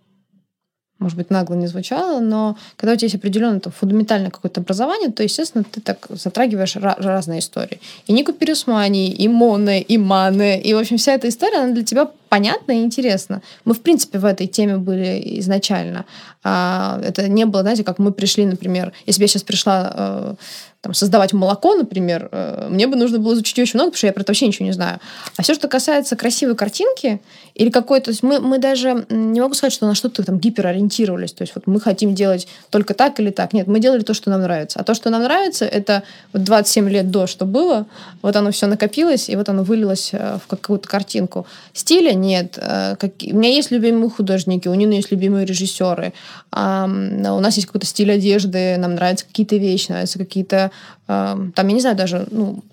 может 0.99 1.17
быть, 1.17 1.29
нагло 1.29 1.53
не 1.53 1.67
звучало, 1.67 2.19
но 2.19 2.57
когда 2.75 2.93
у 2.93 2.95
тебя 2.95 3.05
есть 3.05 3.15
определенное 3.15 3.59
там, 3.59 3.71
фундаментальное 3.71 4.31
какое-то 4.31 4.61
образование, 4.61 5.11
то, 5.11 5.23
естественно, 5.23 5.63
ты 5.63 5.79
так 5.79 6.07
затрагиваешь 6.09 6.75
разные 6.75 7.39
истории. 7.39 7.79
И 8.07 8.13
Нику 8.13 8.33
Пересмани, 8.33 9.09
и 9.09 9.27
Моне, 9.27 9.81
и 9.81 9.97
Мане, 9.97 10.59
и, 10.61 10.73
в 10.73 10.77
общем, 10.77 10.97
вся 10.97 11.13
эта 11.13 11.29
история, 11.29 11.59
она 11.59 11.73
для 11.73 11.83
тебя 11.83 12.09
понятно 12.29 12.71
и 12.71 12.83
интересно. 12.83 13.41
Мы, 13.65 13.73
в 13.73 13.81
принципе, 13.81 14.19
в 14.19 14.25
этой 14.25 14.47
теме 14.47 14.77
были 14.77 15.39
изначально. 15.39 16.05
А, 16.43 16.99
это 17.03 17.27
не 17.27 17.45
было, 17.45 17.61
знаете, 17.61 17.83
как 17.83 17.99
мы 17.99 18.11
пришли, 18.11 18.45
например, 18.45 18.91
если 19.05 19.19
бы 19.19 19.23
я 19.23 19.27
сейчас 19.27 19.43
пришла 19.43 19.91
э, 19.93 20.35
там, 20.81 20.93
создавать 20.93 21.33
молоко, 21.33 21.75
например, 21.75 22.29
э, 22.31 22.67
мне 22.69 22.87
бы 22.87 22.95
нужно 22.95 23.19
было 23.19 23.33
изучить 23.33 23.59
очень 23.59 23.77
много, 23.77 23.89
потому 23.91 23.97
что 23.97 24.07
я 24.07 24.13
про 24.13 24.21
это 24.21 24.31
вообще 24.31 24.47
ничего 24.47 24.65
не 24.65 24.71
знаю. 24.71 24.99
А 25.35 25.41
все, 25.41 25.53
что 25.53 25.67
касается 25.67 26.15
красивой 26.15 26.55
картинки 26.55 27.19
или 27.57 27.71
какой-то... 27.71 28.05
То 28.05 28.11
есть 28.11 28.21
мы, 28.21 28.39
мы 28.39 28.59
даже... 28.59 29.05
Не 29.09 29.41
могу 29.41 29.55
сказать, 29.55 29.73
что 29.73 29.87
на 29.87 29.95
что-то 29.95 30.23
там 30.23 30.37
гиперориентировались. 30.37 31.33
То 31.33 31.41
есть 31.41 31.55
вот 31.55 31.65
мы 31.65 31.81
хотим 31.81 32.13
делать 32.13 32.47
только 32.69 32.93
так 32.93 33.19
или 33.19 33.31
так. 33.31 33.51
Нет, 33.53 33.65
мы 33.65 33.79
делали 33.79 34.01
то, 34.01 34.13
что 34.13 34.29
нам 34.29 34.41
нравится. 34.41 34.79
А 34.79 34.83
то, 34.83 34.93
что 34.93 35.09
нам 35.09 35.23
нравится, 35.23 35.65
это 35.65 36.03
вот 36.33 36.43
27 36.43 36.87
лет 36.87 37.09
до, 37.09 37.25
что 37.25 37.45
было. 37.45 37.87
Вот 38.21 38.35
оно 38.35 38.51
все 38.51 38.67
накопилось, 38.67 39.27
и 39.27 39.35
вот 39.35 39.49
оно 39.49 39.63
вылилось 39.63 40.11
э, 40.13 40.37
в 40.37 40.47
какую-то 40.47 40.87
картинку. 40.87 41.47
Стиля 41.73 42.13
нет. 42.13 42.59
Э, 42.61 42.95
как... 42.99 43.13
У 43.23 43.37
меня 43.37 43.49
есть 43.49 43.71
любимые 43.71 44.11
художники, 44.11 44.67
у 44.67 44.75
Нины 44.75 44.93
есть 44.93 45.11
любимые 45.11 45.47
режиссеры. 45.47 46.13
У 46.51 46.55
нас 46.59 47.55
есть 47.55 47.65
какой-то 47.65 47.87
стиль 47.87 48.11
одежды, 48.11 48.77
нам 48.77 48.95
нравятся 48.95 49.25
какие-то 49.25 49.57
вещи, 49.57 49.91
нравятся 49.91 50.19
какие-то 50.19 50.71
там, 51.07 51.53
я 51.55 51.73
не 51.73 51.79
знаю, 51.79 51.95
даже, 51.95 52.27
ну, 52.31 52.63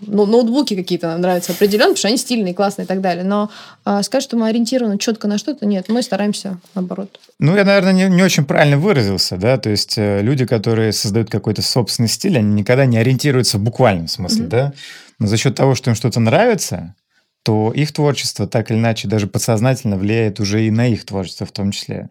ну, 0.00 0.26
ноутбуки 0.26 0.74
какие-то 0.74 1.08
нам 1.08 1.20
нравятся 1.20 1.52
определенно, 1.52 1.90
потому 1.90 1.96
что 1.96 2.08
они 2.08 2.16
стильные, 2.16 2.52
классные 2.52 2.84
и 2.84 2.88
так 2.88 3.00
далее. 3.00 3.24
Но 3.24 3.50
э, 3.86 4.02
сказать, 4.02 4.24
что 4.24 4.36
мы 4.36 4.48
ориентированы 4.48 4.98
четко 4.98 5.28
на 5.28 5.38
что-то, 5.38 5.64
нет, 5.64 5.88
мы 5.88 6.02
стараемся 6.02 6.58
наоборот. 6.74 7.20
Ну, 7.38 7.56
я, 7.56 7.64
наверное, 7.64 7.92
не, 7.92 8.08
не 8.08 8.22
очень 8.22 8.44
правильно 8.44 8.78
выразился, 8.78 9.36
да, 9.36 9.58
то 9.58 9.70
есть 9.70 9.96
э, 9.96 10.22
люди, 10.22 10.44
которые 10.44 10.92
создают 10.92 11.30
какой-то 11.30 11.62
собственный 11.62 12.08
стиль, 12.08 12.36
они 12.36 12.52
никогда 12.52 12.84
не 12.84 12.98
ориентируются 12.98 13.58
в 13.58 13.62
буквальном 13.62 14.08
смысле, 14.08 14.46
mm-hmm. 14.46 14.48
да, 14.48 14.72
но 15.20 15.26
за 15.28 15.36
счет 15.36 15.54
того, 15.54 15.76
что 15.76 15.90
им 15.90 15.94
что-то 15.94 16.18
нравится, 16.18 16.96
то 17.44 17.72
их 17.72 17.92
творчество 17.92 18.48
так 18.48 18.70
или 18.70 18.78
иначе 18.78 19.06
даже 19.06 19.26
подсознательно 19.28 19.96
влияет 19.96 20.40
уже 20.40 20.66
и 20.66 20.70
на 20.70 20.88
их 20.88 21.04
творчество 21.04 21.46
в 21.46 21.52
том 21.52 21.70
числе. 21.70 22.08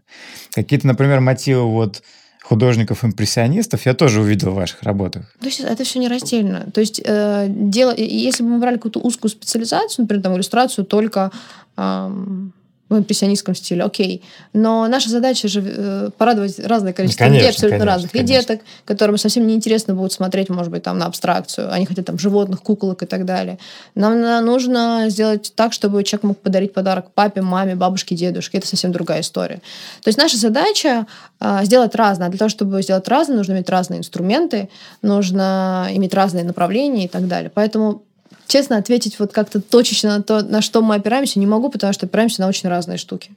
Какие-то, 0.53 0.87
например, 0.87 1.19
мотивы 1.19 1.63
вот 1.63 2.03
художников-импрессионистов 2.43 3.85
я 3.85 3.93
тоже 3.93 4.21
увидел 4.21 4.51
в 4.51 4.55
ваших 4.55 4.83
работах. 4.83 5.23
То 5.39 5.45
есть 5.45 5.61
это 5.61 5.83
все 5.83 5.99
не 5.99 6.07
раздельно. 6.07 6.67
То 6.73 6.81
есть 6.81 7.01
э, 7.03 7.47
дело, 7.49 7.93
если 7.95 8.43
бы 8.43 8.49
мы 8.49 8.59
брали 8.59 8.75
какую-то 8.75 8.99
узкую 8.99 9.31
специализацию, 9.31 10.03
например, 10.03 10.23
там, 10.23 10.35
иллюстрацию 10.35 10.85
только 10.85 11.31
эм, 11.77 12.53
в 12.93 12.99
импрессионистском 12.99 13.55
стиле, 13.55 13.83
окей. 13.83 14.23
Но 14.53 14.87
наша 14.87 15.09
задача 15.09 15.47
же 15.47 15.63
э, 15.65 16.09
порадовать 16.17 16.59
разное 16.59 16.93
количество 16.93 17.25
конечно, 17.25 17.39
людей, 17.39 17.49
абсолютно 17.49 17.79
конечно, 17.79 17.93
разных. 17.93 18.11
Конечно. 18.11 18.33
И 18.33 18.37
деток, 18.37 18.61
которым 18.85 19.17
совсем 19.17 19.47
неинтересно 19.47 19.95
будет 19.95 20.11
смотреть, 20.13 20.49
может 20.49 20.71
быть, 20.71 20.83
там 20.83 20.97
на 20.97 21.05
абстракцию. 21.05 21.71
Они 21.71 21.85
хотят 21.85 22.05
там 22.05 22.17
животных, 22.19 22.61
куколок 22.61 23.03
и 23.03 23.05
так 23.05 23.25
далее. 23.25 23.57
Нам 23.95 24.45
нужно 24.45 25.05
сделать 25.09 25.53
так, 25.55 25.73
чтобы 25.73 26.03
человек 26.03 26.23
мог 26.23 26.37
подарить 26.39 26.73
подарок 26.73 27.11
папе, 27.13 27.41
маме, 27.41 27.75
бабушке, 27.75 28.15
дедушке. 28.15 28.57
Это 28.57 28.67
совсем 28.67 28.91
другая 28.91 29.21
история. 29.21 29.61
То 30.03 30.09
есть 30.09 30.17
наша 30.17 30.37
задача 30.37 31.07
э, 31.39 31.59
сделать 31.63 31.95
разное. 31.95 32.27
А 32.27 32.29
для 32.29 32.39
того, 32.39 32.49
чтобы 32.49 32.81
сделать 32.81 33.07
разное, 33.07 33.37
нужно 33.37 33.53
иметь 33.53 33.69
разные 33.69 33.99
инструменты, 33.99 34.69
нужно 35.01 35.87
иметь 35.91 36.13
разные 36.13 36.43
направления 36.43 37.05
и 37.05 37.07
так 37.07 37.27
далее. 37.27 37.51
Поэтому 37.53 38.03
честно 38.47 38.77
ответить 38.77 39.19
вот 39.19 39.33
как-то 39.33 39.61
точечно 39.61 40.17
на 40.17 40.23
то, 40.23 40.41
на 40.43 40.61
что 40.61 40.81
мы 40.81 40.95
опираемся, 40.95 41.39
не 41.39 41.47
могу, 41.47 41.69
потому 41.69 41.93
что 41.93 42.05
опираемся 42.05 42.41
на 42.41 42.47
очень 42.47 42.69
разные 42.69 42.97
штуки. 42.97 43.31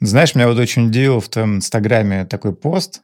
Знаешь, 0.00 0.34
меня 0.34 0.48
вот 0.48 0.58
очень 0.58 0.88
удивил 0.88 1.20
в 1.20 1.28
твоем 1.28 1.56
инстаграме 1.56 2.24
такой 2.24 2.54
пост, 2.54 3.02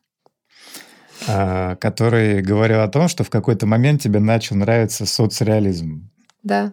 а, 1.29 1.77
который 1.77 2.43
говорил 2.43 2.81
о 2.81 2.89
том, 2.89 3.09
что 3.09 3.25
в 3.25 3.31
какой-то 3.31 3.67
момент 3.67 4.03
тебе 4.03 4.21
начал 4.21 4.57
нравиться 4.57 5.07
соцреализм. 5.07 6.11
Да. 6.43 6.73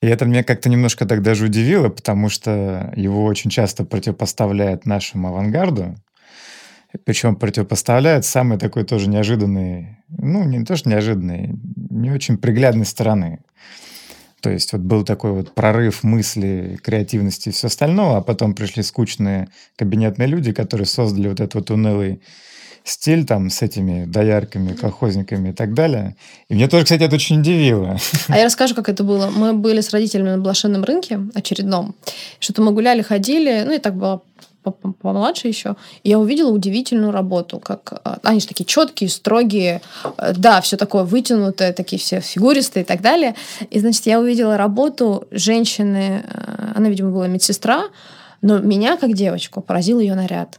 И 0.00 0.06
это 0.06 0.24
меня 0.24 0.42
как-то 0.42 0.68
немножко 0.68 1.06
так 1.06 1.22
даже 1.22 1.44
удивило, 1.44 1.88
потому 1.88 2.28
что 2.28 2.92
его 2.96 3.24
очень 3.24 3.50
часто 3.50 3.84
противопоставляют 3.84 4.84
нашему 4.84 5.28
авангарду. 5.28 5.94
Причем 7.04 7.36
противопоставляют 7.36 8.24
самый 8.24 8.58
такой 8.58 8.84
тоже 8.84 9.08
неожиданный, 9.08 9.98
ну, 10.08 10.44
не 10.44 10.64
то 10.64 10.76
что 10.76 10.90
неожиданный, 10.90 11.54
не 11.90 12.10
очень 12.10 12.36
приглядной 12.36 12.86
стороны. 12.86 13.40
То 14.40 14.50
есть 14.50 14.72
вот 14.72 14.82
был 14.82 15.04
такой 15.04 15.32
вот 15.32 15.54
прорыв 15.54 16.02
мысли, 16.02 16.78
креативности 16.82 17.48
и 17.48 17.52
все 17.52 17.68
остальное, 17.68 18.16
а 18.16 18.20
потом 18.22 18.54
пришли 18.54 18.82
скучные 18.82 19.48
кабинетные 19.76 20.26
люди, 20.26 20.52
которые 20.52 20.86
создали 20.86 21.28
вот 21.28 21.40
этот 21.40 21.54
вот 21.54 21.70
унылый 21.70 22.20
стиль 22.84 23.24
там 23.24 23.50
с 23.50 23.62
этими 23.62 24.04
доярками, 24.04 24.72
колхозниками 24.72 25.50
и 25.50 25.52
так 25.52 25.74
далее. 25.74 26.16
И 26.48 26.54
мне 26.54 26.66
тоже, 26.66 26.84
кстати, 26.84 27.04
это 27.04 27.14
очень 27.14 27.38
удивило. 27.38 27.96
А 28.26 28.36
я 28.36 28.44
расскажу, 28.44 28.74
как 28.74 28.88
это 28.88 29.04
было. 29.04 29.30
Мы 29.30 29.52
были 29.52 29.80
с 29.80 29.90
родителями 29.90 30.30
на 30.30 30.38
блошином 30.38 30.82
рынке 30.82 31.20
очередном. 31.34 31.94
Что-то 32.40 32.62
мы 32.62 32.72
гуляли, 32.72 33.02
ходили. 33.02 33.62
Ну, 33.64 33.72
и 33.72 33.78
так 33.78 33.94
было 33.94 34.22
помладше 34.70 35.48
еще, 35.48 35.76
я 36.04 36.18
увидела 36.18 36.50
удивительную 36.50 37.12
работу, 37.12 37.58
как 37.58 38.00
а, 38.04 38.18
они 38.22 38.40
же 38.40 38.46
такие 38.46 38.64
четкие, 38.64 39.10
строгие, 39.10 39.82
э, 40.18 40.32
да, 40.36 40.60
все 40.60 40.76
такое 40.76 41.04
вытянутое, 41.04 41.72
такие 41.72 41.98
все 41.98 42.20
фигуристые 42.20 42.84
и 42.84 42.86
так 42.86 43.00
далее. 43.02 43.34
И, 43.70 43.78
значит, 43.80 44.06
я 44.06 44.20
увидела 44.20 44.56
работу 44.56 45.26
женщины, 45.30 46.24
э, 46.26 46.72
она, 46.74 46.88
видимо, 46.88 47.10
была 47.10 47.28
медсестра, 47.28 47.84
но 48.40 48.58
меня, 48.58 48.96
как 48.96 49.12
девочку, 49.12 49.60
поразил 49.60 50.00
ее 50.00 50.14
наряд. 50.14 50.58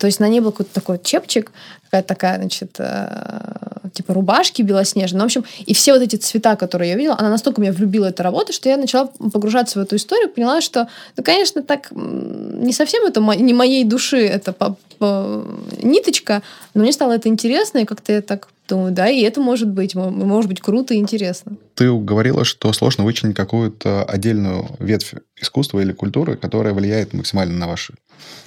То 0.00 0.06
есть 0.06 0.18
на 0.18 0.28
ней 0.28 0.40
был 0.40 0.50
какой-то 0.50 0.72
такой 0.72 0.98
чепчик, 0.98 1.52
какая-то 1.84 2.08
такая, 2.08 2.38
значит, 2.38 2.76
э, 2.78 3.90
типа 3.92 4.14
рубашки 4.14 4.62
белоснежные. 4.62 5.18
Ну, 5.18 5.24
в 5.24 5.26
общем, 5.26 5.44
и 5.66 5.74
все 5.74 5.92
вот 5.92 6.00
эти 6.00 6.16
цвета, 6.16 6.56
которые 6.56 6.90
я 6.90 6.96
видела, 6.96 7.16
она 7.18 7.28
настолько 7.28 7.60
меня 7.60 7.72
влюбила 7.72 8.06
эта 8.06 8.22
работа, 8.22 8.54
что 8.54 8.70
я 8.70 8.78
начала 8.78 9.10
погружаться 9.32 9.78
в 9.78 9.82
эту 9.82 9.96
историю, 9.96 10.30
поняла, 10.30 10.62
что, 10.62 10.88
ну, 11.18 11.22
конечно, 11.22 11.62
так 11.62 11.88
не 11.92 12.72
совсем 12.72 13.04
это 13.04 13.20
не 13.20 13.52
моей 13.52 13.84
души, 13.84 14.26
это 14.26 14.54
по, 14.54 14.76
по, 14.98 15.44
ниточка, 15.82 16.42
но 16.72 16.80
мне 16.80 16.92
стало 16.92 17.12
это 17.12 17.28
интересно, 17.28 17.78
и 17.78 17.84
как-то 17.84 18.14
я 18.14 18.22
так 18.22 18.48
думаю, 18.70 18.92
да, 18.92 19.08
и 19.08 19.20
это 19.22 19.40
может 19.40 19.68
быть, 19.68 19.94
может 19.94 20.48
быть 20.48 20.60
круто 20.60 20.94
и 20.94 20.98
интересно. 20.98 21.56
Ты 21.74 21.92
говорила, 21.92 22.44
что 22.44 22.72
сложно 22.72 23.04
вычленить 23.04 23.36
какую-то 23.36 24.04
отдельную 24.04 24.68
ветвь 24.78 25.14
искусства 25.36 25.80
или 25.80 25.92
культуры, 25.92 26.36
которая 26.36 26.72
влияет 26.72 27.12
максимально 27.12 27.58
на 27.58 27.68
ваш 27.68 27.90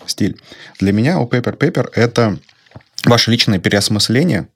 стиль. 0.08 0.40
Для 0.80 0.92
меня 0.92 1.20
у 1.20 1.28
Paper 1.28 1.58
Paper 1.58 1.90
это 1.94 2.40
ваше 3.06 3.32
личное 3.32 3.60
переосмысление 3.60 4.48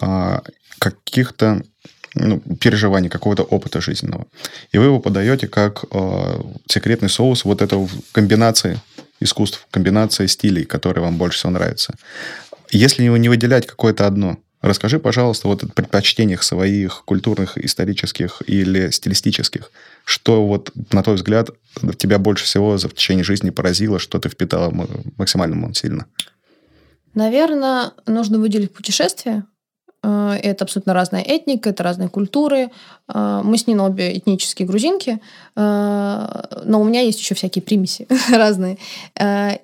а, 0.00 0.42
каких-то 0.78 1.62
ну, 2.14 2.40
переживаний, 2.40 3.08
какого-то 3.08 3.42
опыта 3.42 3.80
жизненного. 3.80 4.26
И 4.72 4.78
вы 4.78 4.84
его 4.84 5.00
подаете 5.00 5.46
как 5.46 5.84
э, 5.90 6.40
секретный 6.66 7.08
соус 7.08 7.44
вот 7.44 7.62
этого 7.62 7.88
комбинации 8.12 8.80
искусств, 9.20 9.66
комбинации 9.70 10.26
стилей, 10.26 10.64
которые 10.64 11.04
вам 11.04 11.16
больше 11.16 11.38
всего 11.38 11.52
нравятся. 11.52 11.94
Если 12.70 13.04
не 13.04 13.28
выделять 13.28 13.66
какое-то 13.66 14.06
одно, 14.06 14.38
расскажи, 14.60 14.98
пожалуйста, 14.98 15.48
вот 15.48 15.62
о 15.62 15.68
предпочтениях 15.68 16.42
своих 16.42 17.02
культурных, 17.04 17.58
исторических 17.58 18.42
или 18.46 18.90
стилистических. 18.90 19.70
Что 20.04 20.46
вот, 20.46 20.72
на 20.92 21.02
твой 21.02 21.16
взгляд, 21.16 21.50
тебя 21.96 22.18
больше 22.18 22.44
всего 22.44 22.78
за 22.78 22.88
в 22.88 22.94
течение 22.94 23.24
жизни 23.24 23.50
поразило, 23.50 23.98
что 23.98 24.18
ты 24.18 24.28
впитала 24.28 24.72
максимально 25.16 25.54
сильно? 25.74 26.06
Наверное, 27.14 27.92
нужно 28.06 28.38
выделить 28.38 28.72
путешествия. 28.72 29.44
Э, 30.02 30.38
это 30.42 30.64
абсолютно 30.64 30.94
разная 30.94 31.22
этника, 31.22 31.70
это 31.70 31.82
разные 31.82 32.08
культуры. 32.08 32.70
Э, 33.12 33.40
мы 33.42 33.58
с 33.58 33.66
Ниной 33.66 33.86
обе 33.86 34.16
этнические 34.16 34.66
грузинки, 34.66 35.20
э, 35.56 36.42
но 36.64 36.80
у 36.80 36.84
меня 36.84 37.00
есть 37.00 37.18
еще 37.18 37.34
всякие 37.34 37.62
примеси 37.62 38.06
разные. 38.30 38.78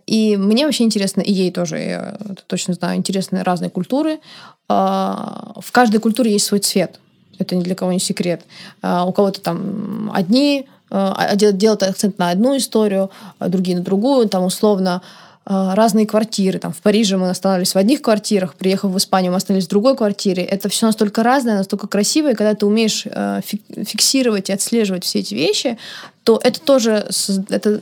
И 0.06 0.36
мне 0.36 0.66
вообще 0.66 0.84
интересно, 0.84 1.20
и 1.20 1.32
ей 1.32 1.50
тоже, 1.50 1.78
я 1.78 2.18
точно 2.46 2.74
знаю, 2.74 2.96
интересны 2.96 3.42
разные 3.42 3.70
культуры. 3.70 4.20
В 4.68 5.70
каждой 5.72 6.00
культуре 6.00 6.32
есть 6.32 6.46
свой 6.46 6.60
цвет. 6.60 6.98
Это 7.38 7.54
ни 7.54 7.62
для 7.62 7.74
кого 7.74 7.92
не 7.92 8.00
секрет. 8.00 8.42
У 8.82 9.12
кого-то 9.12 9.40
там 9.40 10.10
одни 10.14 10.66
делают 10.90 11.82
акцент 11.82 12.18
на 12.18 12.30
одну 12.30 12.56
историю, 12.56 13.10
другие 13.40 13.76
на 13.76 13.82
другую. 13.82 14.28
Там 14.28 14.44
условно 14.44 15.02
а, 15.02 15.23
разные 15.46 16.06
квартиры. 16.06 16.58
Там 16.58 16.72
в 16.72 16.80
Париже 16.80 17.16
мы 17.16 17.28
остановились 17.28 17.74
в 17.74 17.78
одних 17.78 18.00
квартирах, 18.00 18.54
приехав 18.54 18.90
в 18.90 18.96
Испанию, 18.96 19.32
мы 19.32 19.36
остановились 19.36 19.66
в 19.66 19.70
другой 19.70 19.96
квартире. 19.96 20.42
Это 20.42 20.68
все 20.68 20.86
настолько 20.86 21.22
разное, 21.22 21.58
настолько 21.58 21.86
красивое, 21.86 22.32
и 22.32 22.34
когда 22.34 22.54
ты 22.54 22.64
умеешь 22.64 23.04
э, 23.06 23.40
фиксировать 23.44 24.48
и 24.48 24.52
отслеживать 24.52 25.04
все 25.04 25.18
эти 25.18 25.34
вещи, 25.34 25.76
то 26.22 26.40
это 26.42 26.60
тоже, 26.60 27.06
это, 27.50 27.78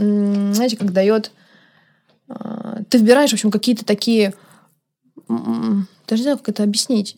знаете, 0.55 0.77
как 0.77 0.93
дает... 0.93 1.31
А, 2.29 2.81
ты 2.89 2.99
выбираешь, 2.99 3.31
в 3.31 3.35
общем, 3.35 3.51
какие-то 3.51 3.85
такие... 3.85 4.35
Даже 5.29 6.21
не 6.21 6.23
знаю, 6.23 6.39
как 6.39 6.49
это 6.49 6.65
объяснить. 6.65 7.17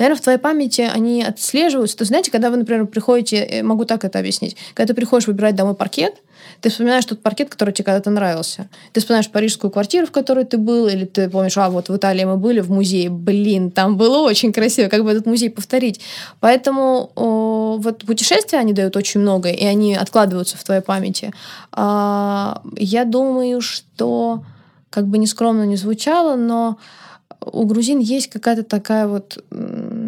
Наверное, 0.00 0.16
в 0.16 0.22
твоей 0.22 0.38
памяти 0.38 0.80
они 0.80 1.22
отслеживаются. 1.22 1.94
То 1.98 2.02
есть, 2.02 2.08
знаете, 2.08 2.30
когда 2.30 2.48
вы, 2.48 2.56
например, 2.56 2.86
приходите, 2.86 3.36
э, 3.36 3.62
могу 3.62 3.84
так 3.84 4.02
это 4.02 4.18
объяснить, 4.18 4.56
когда 4.72 4.88
ты 4.88 4.96
приходишь 4.96 5.26
выбирать 5.26 5.54
домой 5.54 5.74
паркет, 5.74 6.14
ты 6.62 6.70
вспоминаешь 6.70 7.04
тот 7.04 7.22
паркет, 7.22 7.50
который 7.50 7.74
тебе 7.74 7.84
когда-то 7.84 8.08
нравился. 8.08 8.70
Ты 8.94 9.00
вспоминаешь 9.00 9.28
парижскую 9.28 9.70
квартиру, 9.70 10.06
в 10.06 10.10
которой 10.10 10.46
ты 10.46 10.56
был, 10.56 10.88
или 10.88 11.04
ты 11.04 11.28
помнишь, 11.28 11.58
а 11.58 11.68
вот 11.68 11.90
в 11.90 11.96
Италии 11.96 12.24
мы 12.24 12.38
были 12.38 12.60
в 12.60 12.70
музее, 12.70 13.10
блин, 13.10 13.70
там 13.70 13.98
было 13.98 14.22
очень 14.22 14.54
красиво, 14.54 14.88
как 14.88 15.04
бы 15.04 15.10
этот 15.10 15.26
музей 15.26 15.50
повторить. 15.50 16.00
Поэтому 16.40 17.12
о, 17.14 17.76
вот 17.78 18.06
путешествия, 18.06 18.58
они 18.58 18.72
дают 18.72 18.96
очень 18.96 19.20
много, 19.20 19.50
и 19.50 19.66
они 19.66 19.96
откладываются 19.96 20.56
в 20.56 20.64
твоей 20.64 20.80
памяти. 20.80 21.30
А, 21.72 22.62
я 22.74 23.04
думаю, 23.04 23.60
что, 23.60 24.44
как 24.88 25.08
бы 25.08 25.18
нескромно 25.18 25.64
не 25.66 25.76
звучало, 25.76 26.36
но 26.36 26.78
у 27.40 27.64
грузин 27.64 27.98
есть 27.98 28.28
какая-то 28.28 28.64
такая 28.64 29.06
вот 29.06 29.42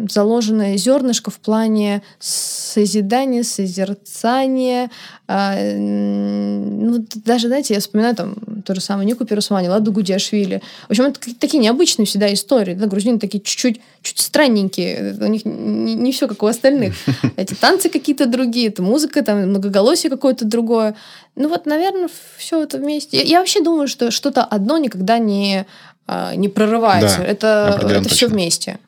заложенное 0.09 0.77
зернышко 0.77 1.31
в 1.31 1.39
плане 1.39 2.01
созидания, 2.19 3.43
созерцания. 3.43 4.89
А, 5.27 5.55
ну, 5.55 7.05
даже, 7.25 7.47
знаете, 7.47 7.73
я 7.73 7.79
вспоминаю 7.79 8.15
там 8.15 8.35
то 8.65 8.75
же 8.75 8.81
самое 8.81 9.07
Нику 9.07 9.25
Пиросмани, 9.25 9.69
Ладу 9.69 9.91
Гудиашвили. 9.91 10.61
В 10.87 10.91
общем, 10.91 11.05
это 11.05 11.19
такие 11.39 11.59
необычные 11.59 12.05
всегда 12.05 12.31
истории. 12.33 12.73
Да, 12.73 12.87
грузины 12.87 13.19
такие 13.19 13.41
чуть-чуть 13.41 13.81
чуть 14.01 14.19
странненькие. 14.19 15.15
У 15.19 15.25
них 15.25 15.45
не, 15.45 15.95
не 15.95 16.11
все 16.11 16.27
как 16.27 16.43
у 16.43 16.47
остальных. 16.47 16.93
Эти 17.37 17.53
танцы 17.53 17.89
какие-то 17.89 18.25
другие, 18.25 18.67
это 18.67 18.81
музыка, 18.81 19.23
там 19.23 19.47
многоголосие 19.47 20.09
какое-то 20.09 20.45
другое. 20.45 20.95
Ну 21.35 21.49
вот, 21.49 21.65
наверное, 21.65 22.09
все 22.37 22.61
это 22.63 22.77
вместе. 22.77 23.17
Я, 23.17 23.23
я 23.23 23.39
вообще 23.39 23.61
думаю, 23.61 23.87
что 23.87 24.11
что-то 24.11 24.43
одно 24.43 24.77
никогда 24.77 25.17
не, 25.17 25.65
а, 26.05 26.35
не 26.35 26.49
прорывается. 26.49 27.19
Да, 27.19 27.23
это 27.23 27.79
это 27.89 28.09
все 28.09 28.27
вместе. 28.27 28.79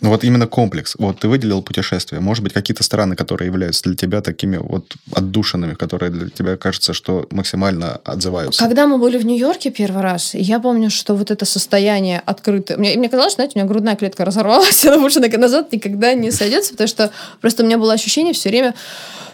Ну 0.00 0.10
вот 0.10 0.24
именно 0.24 0.46
комплекс. 0.46 0.94
Вот 0.98 1.20
ты 1.20 1.28
выделил 1.28 1.62
путешествия. 1.62 2.20
Может 2.20 2.44
быть, 2.44 2.52
какие-то 2.52 2.82
страны, 2.82 3.16
которые 3.16 3.46
являются 3.46 3.82
для 3.84 3.94
тебя 3.94 4.20
такими 4.20 4.58
вот 4.58 4.94
отдушинами, 5.12 5.74
которые 5.74 6.10
для 6.10 6.28
тебя 6.28 6.56
кажется, 6.56 6.92
что 6.92 7.26
максимально 7.30 8.00
отзываются. 8.04 8.62
Когда 8.62 8.86
мы 8.86 8.98
были 8.98 9.16
в 9.16 9.24
Нью-Йорке 9.24 9.70
первый 9.70 10.02
раз, 10.02 10.34
я 10.34 10.60
помню, 10.60 10.90
что 10.90 11.14
вот 11.14 11.30
это 11.30 11.44
состояние 11.46 12.22
открытое... 12.26 12.76
Мне, 12.76 12.96
мне 12.96 13.08
казалось, 13.08 13.34
знаете, 13.34 13.52
у 13.54 13.58
меня 13.58 13.68
грудная 13.68 13.96
клетка 13.96 14.24
разорвалась, 14.24 14.84
она 14.86 14.98
больше 14.98 15.20
назад 15.20 15.72
никогда 15.72 16.12
не 16.14 16.30
сойдется, 16.30 16.72
потому 16.72 16.88
что 16.88 17.10
просто 17.40 17.62
у 17.62 17.66
меня 17.66 17.78
было 17.78 17.94
ощущение 17.94 18.34
все 18.34 18.50
время 18.50 18.74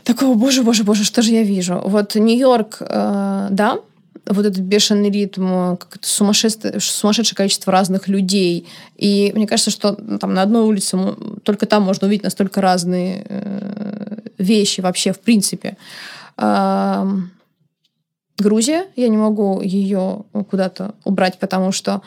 такого, 0.04 0.34
боже, 0.34 0.62
боже, 0.62 0.84
боже, 0.84 1.04
что 1.04 1.22
же 1.22 1.32
я 1.32 1.42
вижу? 1.42 1.80
Вот 1.84 2.14
Нью-Йорк, 2.14 2.76
э, 2.80 3.48
да, 3.50 3.78
вот 4.26 4.46
этот 4.46 4.60
бешеный 4.60 5.10
ритм, 5.10 5.76
как 5.76 5.98
сумасшедшее, 6.02 6.80
сумасшедшее 6.80 7.36
количество 7.36 7.72
разных 7.72 8.08
людей. 8.08 8.68
И 8.96 9.32
мне 9.34 9.46
кажется, 9.46 9.70
что 9.70 9.96
ну, 9.98 10.18
там 10.18 10.34
на 10.34 10.42
одной 10.42 10.62
улице 10.62 10.96
только 11.42 11.66
там 11.66 11.82
можно 11.82 12.06
увидеть 12.06 12.24
настолько 12.24 12.60
разные 12.60 13.26
э, 13.28 14.18
вещи 14.38 14.80
вообще 14.80 15.12
в 15.12 15.20
принципе. 15.20 15.76
Грузия, 18.38 18.86
я 18.96 19.08
не 19.08 19.16
могу 19.16 19.60
ее 19.60 20.24
куда-то 20.50 20.94
убрать, 21.04 21.38
потому 21.38 21.70
что 21.70 22.02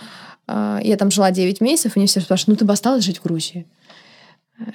э, 0.48 0.80
я 0.84 0.98
там 0.98 1.12
жила 1.12 1.32
9 1.32 1.62
месяцев, 1.62 1.96
и 1.96 2.00
мне 2.00 2.08
все 2.08 2.20
спрашивают, 2.20 2.48
ну 2.48 2.56
ты 2.60 2.66
бы 2.66 2.74
осталась 2.74 3.04
жить 3.04 3.20
в 3.20 3.24
Грузии? 3.24 3.66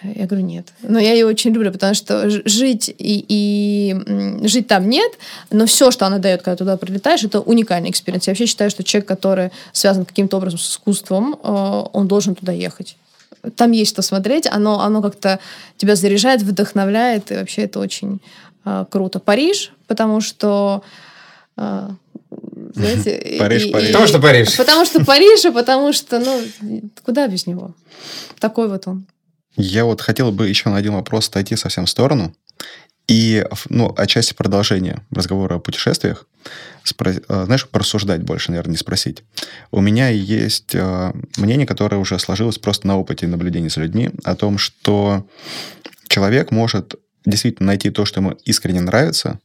Я 0.02 0.26
говорю, 0.26 0.44
нет. 0.44 0.68
Но 0.82 0.98
я 0.98 1.14
ее 1.14 1.24
очень 1.24 1.52
люблю, 1.52 1.72
потому 1.72 1.94
что 1.94 2.28
жить 2.28 2.94
и, 2.98 3.24
и 3.28 4.46
жить 4.46 4.66
там 4.66 4.88
нет, 4.90 5.12
но 5.50 5.64
все, 5.64 5.90
что 5.90 6.06
она 6.06 6.18
дает, 6.18 6.42
когда 6.42 6.56
туда 6.56 6.76
прилетаешь, 6.76 7.24
это 7.24 7.40
уникальный 7.40 7.88
experience. 7.88 8.26
Я 8.26 8.32
вообще 8.32 8.44
считаю, 8.44 8.70
что 8.70 8.84
человек, 8.84 9.08
который 9.08 9.50
связан 9.72 10.04
каким-то 10.04 10.36
образом 10.36 10.58
с 10.58 10.72
искусством, 10.72 11.34
э, 11.42 11.84
он 11.92 12.08
должен 12.08 12.34
туда 12.34 12.52
ехать. 12.52 12.96
Там 13.56 13.72
есть 13.72 13.92
что 13.92 14.02
смотреть, 14.02 14.46
оно, 14.46 14.80
оно 14.80 15.00
как-то 15.00 15.38
тебя 15.78 15.96
заряжает, 15.96 16.42
вдохновляет, 16.42 17.32
и 17.32 17.36
вообще 17.36 17.62
это 17.62 17.80
очень 17.80 18.20
э, 18.66 18.84
круто. 18.90 19.18
Париж, 19.18 19.72
потому 19.86 20.20
что 20.20 20.82
э, 21.56 21.88
знаете, 22.74 23.38
Париж, 23.38 23.64
и, 23.66 23.70
Париж. 23.70 23.88
И, 23.88 23.92
потому 23.92 24.06
что 24.06 24.18
Париж. 24.20 24.56
Потому 24.58 24.84
что 24.84 25.04
Париж, 25.06 25.44
и 25.46 25.50
потому 25.50 25.92
что, 25.94 26.18
ну, 26.18 26.82
куда 27.02 27.26
без 27.28 27.46
него? 27.46 27.72
Такой 28.38 28.68
вот 28.68 28.86
он. 28.86 29.06
Я 29.56 29.84
вот 29.84 30.00
хотел 30.00 30.32
бы 30.32 30.48
еще 30.48 30.68
на 30.68 30.76
один 30.76 30.94
вопрос 30.94 31.28
отойти 31.28 31.56
совсем 31.56 31.86
в 31.86 31.90
сторону. 31.90 32.34
И, 33.08 33.44
ну, 33.68 33.92
отчасти 33.96 34.34
продолжения 34.34 35.04
разговора 35.10 35.56
о 35.56 35.58
путешествиях. 35.58 36.26
Спро... 36.84 37.12
Э, 37.28 37.44
знаешь, 37.44 37.68
порассуждать 37.68 38.22
больше, 38.22 38.52
наверное, 38.52 38.72
не 38.72 38.76
спросить. 38.76 39.24
У 39.72 39.80
меня 39.80 40.08
есть 40.10 40.74
э, 40.74 41.12
мнение, 41.36 41.66
которое 41.66 41.96
уже 41.96 42.20
сложилось 42.20 42.58
просто 42.58 42.86
на 42.86 42.96
опыте 42.96 43.26
наблюдений 43.26 43.68
за 43.68 43.80
людьми, 43.80 44.10
о 44.22 44.36
том, 44.36 44.58
что 44.58 45.26
человек 46.06 46.52
может 46.52 46.94
действительно 47.24 47.68
найти 47.68 47.90
то, 47.90 48.04
что 48.04 48.20
ему 48.20 48.32
искренне 48.44 48.80
нравится, 48.80 49.40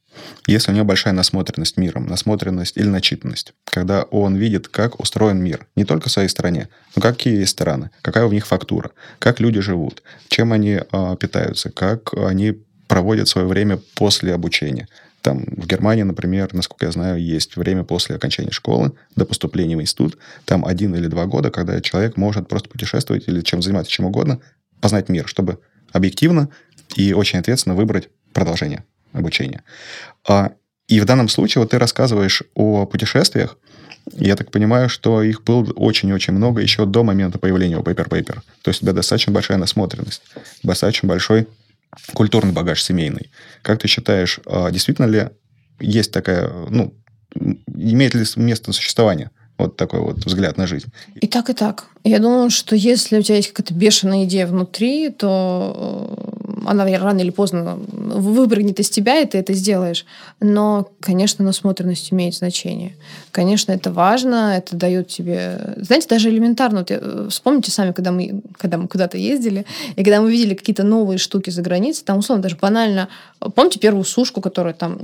если 0.47 0.71
у 0.71 0.75
него 0.75 0.85
большая 0.85 1.13
насмотренность 1.13 1.77
миром, 1.77 2.07
насмотренность 2.07 2.77
или 2.77 2.87
начитанность, 2.87 3.53
когда 3.65 4.03
он 4.03 4.35
видит, 4.35 4.67
как 4.67 4.99
устроен 4.99 5.41
мир, 5.43 5.67
не 5.75 5.83
только 5.83 6.09
в 6.09 6.11
своей 6.11 6.29
стране, 6.29 6.69
но 6.95 7.01
какие 7.01 7.37
есть 7.37 7.51
страны, 7.51 7.89
какая 8.01 8.25
у 8.25 8.31
них 8.31 8.47
фактура, 8.47 8.91
как 9.19 9.39
люди 9.39 9.59
живут, 9.59 10.03
чем 10.29 10.53
они 10.53 10.79
э, 10.79 11.15
питаются, 11.19 11.69
как 11.69 12.13
они 12.13 12.57
проводят 12.87 13.27
свое 13.27 13.47
время 13.47 13.79
после 13.95 14.33
обучения. 14.33 14.87
Там 15.21 15.43
в 15.43 15.65
Германии, 15.65 16.03
например, 16.03 16.53
насколько 16.53 16.85
я 16.85 16.91
знаю, 16.91 17.19
есть 17.19 17.57
время 17.57 17.83
после 17.83 18.15
окончания 18.15 18.51
школы 18.51 18.91
до 19.15 19.25
поступления 19.25 19.75
в 19.75 19.81
институт. 19.81 20.19
Там 20.45 20.63
один 20.63 20.93
или 20.93 21.07
два 21.07 21.25
года, 21.25 21.49
когда 21.49 21.81
человек 21.81 22.15
может 22.15 22.47
просто 22.47 22.69
путешествовать 22.69 23.27
или 23.27 23.41
чем 23.41 23.63
заниматься, 23.63 23.91
чем 23.91 24.05
угодно, 24.05 24.39
познать 24.81 25.09
мир, 25.09 25.27
чтобы 25.27 25.57
объективно 25.91 26.49
и 26.95 27.13
очень 27.13 27.39
ответственно 27.39 27.75
выбрать 27.75 28.09
продолжение 28.33 28.83
обучения. 29.13 29.63
А, 30.27 30.51
и 30.87 30.99
в 30.99 31.05
данном 31.05 31.29
случае 31.29 31.61
вот 31.61 31.71
ты 31.71 31.79
рассказываешь 31.79 32.43
о 32.53 32.85
путешествиях, 32.85 33.57
я 34.13 34.35
так 34.35 34.51
понимаю, 34.51 34.87
что 34.87 35.23
их 35.23 35.43
было 35.43 35.63
очень-очень 35.73 36.33
много 36.33 36.61
еще 36.61 36.85
до 36.85 37.03
момента 37.03 37.39
появления 37.39 37.77
Paper 37.77 38.07
Paper. 38.07 38.39
То 38.61 38.69
есть 38.69 38.81
у 38.81 38.85
тебя 38.85 38.93
достаточно 38.93 39.33
большая 39.33 39.57
насмотренность, 39.57 40.21
достаточно 40.61 41.07
большой 41.09 41.47
культурный 42.13 42.53
багаж 42.53 42.83
семейный. 42.83 43.31
Как 43.61 43.79
ты 43.79 43.87
считаешь, 43.87 44.39
а, 44.45 44.69
действительно 44.69 45.05
ли 45.05 45.29
есть 45.79 46.11
такая, 46.11 46.51
ну, 46.69 46.93
имеет 47.67 48.13
ли 48.13 48.25
место 48.37 48.71
существования 48.73 49.31
вот 49.57 49.77
такой 49.77 50.01
вот 50.01 50.25
взгляд 50.25 50.57
на 50.57 50.67
жизнь? 50.67 50.87
И 51.15 51.27
так, 51.27 51.49
и 51.49 51.53
так. 51.53 51.87
Я 52.03 52.19
думаю, 52.19 52.49
что 52.49 52.75
если 52.75 53.19
у 53.19 53.21
тебя 53.21 53.37
есть 53.37 53.53
какая-то 53.53 53.73
бешеная 53.73 54.25
идея 54.25 54.47
внутри, 54.47 55.09
то 55.09 56.37
э, 56.44 56.44
она 56.65 56.85
рано 56.85 57.19
или 57.19 57.29
поздно 57.29 57.77
выпрыгнет 57.77 58.79
из 58.79 58.89
тебя, 58.89 59.21
и 59.21 59.25
ты 59.25 59.37
это 59.37 59.53
сделаешь. 59.53 60.05
Но, 60.39 60.89
конечно, 60.99 61.43
насмотренность 61.43 62.11
имеет 62.11 62.35
значение. 62.35 62.95
Конечно, 63.31 63.71
это 63.71 63.91
важно, 63.91 64.57
это 64.57 64.75
дает 64.75 65.07
тебе... 65.07 65.75
Знаете, 65.77 66.07
даже 66.09 66.29
элементарно. 66.29 66.79
Вот, 66.79 66.91
э, 66.91 67.27
вспомните 67.29 67.71
сами, 67.71 67.91
когда 67.91 68.11
мы, 68.11 68.41
когда 68.57 68.77
мы 68.77 68.87
куда-то 68.87 69.17
ездили, 69.17 69.65
и 69.95 70.03
когда 70.03 70.21
мы 70.21 70.31
видели 70.31 70.53
какие-то 70.53 70.83
новые 70.83 71.17
штуки 71.17 71.49
за 71.49 71.61
границей, 71.61 72.03
там, 72.05 72.19
условно, 72.19 72.43
даже 72.43 72.55
банально... 72.55 73.09
Помните 73.53 73.79
первую 73.79 74.05
сушку, 74.05 74.41
которая 74.41 74.73
там 74.73 74.97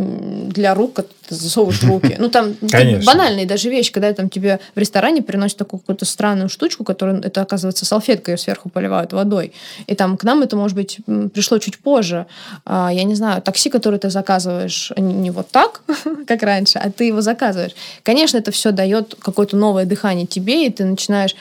для 0.49 0.73
рук, 0.73 0.99
ты 1.27 1.35
засовываешь 1.35 1.83
руки? 1.83 2.15
Ну, 2.17 2.29
там 2.29 2.55
банальные 3.05 3.45
даже 3.45 3.69
вещи, 3.69 3.91
когда 3.91 4.13
там 4.13 4.29
тебе 4.29 4.59
в 4.75 4.79
ресторане 4.79 5.21
приносят 5.21 5.57
такую 5.57 5.79
какую-то 5.79 6.05
странную 6.05 6.49
штучку, 6.49 6.83
которую, 6.83 7.21
это 7.21 7.41
оказывается 7.41 7.85
салфетка, 7.85 8.31
ее 8.31 8.37
сверху 8.37 8.69
поливают 8.69 9.13
водой. 9.13 9.53
И 9.87 9.95
там 9.95 10.17
к 10.17 10.23
нам 10.23 10.41
это, 10.41 10.55
может 10.55 10.75
быть, 10.75 10.99
пришло 11.33 11.50
чуть 11.59 11.79
позже. 11.79 12.25
А, 12.65 12.89
я 12.93 13.03
не 13.03 13.15
знаю, 13.15 13.41
такси, 13.41 13.69
которое 13.69 13.97
ты 13.97 14.09
заказываешь 14.09 14.91
не 14.97 15.31
вот 15.31 15.49
так, 15.49 15.81
как 16.27 16.43
раньше, 16.43 16.79
а 16.79 16.91
ты 16.91 17.05
его 17.05 17.21
заказываешь. 17.21 17.75
Конечно, 18.03 18.37
это 18.37 18.51
все 18.51 18.71
дает 18.71 19.15
какое-то 19.19 19.57
новое 19.57 19.85
дыхание 19.85 20.25
тебе, 20.25 20.67
и 20.67 20.69
ты 20.69 20.85
начинаешь 20.85 21.35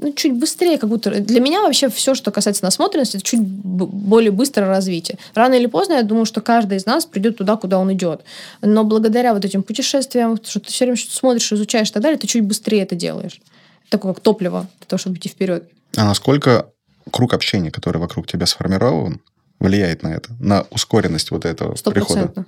ну, 0.00 0.12
чуть 0.14 0.32
быстрее, 0.32 0.78
как 0.78 0.88
будто... 0.88 1.10
Для 1.10 1.40
меня 1.40 1.60
вообще 1.62 1.88
все, 1.88 2.14
что 2.14 2.30
касается 2.30 2.64
насмотренности, 2.64 3.16
это 3.16 3.24
чуть 3.24 3.40
более 3.40 4.30
быстрое 4.30 4.68
развитие. 4.68 5.18
Рано 5.34 5.54
или 5.54 5.66
поздно, 5.66 5.94
я 5.94 6.02
думаю, 6.02 6.24
что 6.24 6.40
каждый 6.40 6.78
из 6.78 6.86
нас 6.86 7.04
придет 7.04 7.36
туда, 7.36 7.56
куда 7.56 7.78
он 7.78 7.92
идет. 7.92 8.22
Но 8.62 8.84
благодаря 8.84 9.34
вот 9.34 9.44
этим 9.44 9.62
путешествиям, 9.62 10.38
что 10.42 10.60
ты 10.60 10.68
все 10.68 10.84
время 10.84 10.96
что-то 10.96 11.16
смотришь, 11.16 11.52
изучаешь 11.52 11.90
и 11.90 11.92
так 11.92 12.02
далее, 12.02 12.18
ты 12.18 12.26
чуть 12.26 12.44
быстрее 12.44 12.82
это 12.82 12.94
делаешь. 12.94 13.40
Такое 13.88 14.14
как 14.14 14.22
топливо 14.22 14.68
для 14.78 14.86
того, 14.86 14.98
чтобы 14.98 15.16
идти 15.16 15.28
вперед. 15.28 15.64
А 15.96 16.04
насколько 16.04 16.70
круг 17.10 17.34
общения, 17.34 17.70
который 17.70 17.98
вокруг 17.98 18.26
тебя 18.26 18.46
сформирован, 18.46 19.20
влияет 19.60 20.02
на 20.02 20.08
это, 20.08 20.30
на 20.40 20.64
ускоренность 20.70 21.30
вот 21.30 21.44
этого 21.44 21.74
100%. 21.74 21.92
прихода? 21.92 22.46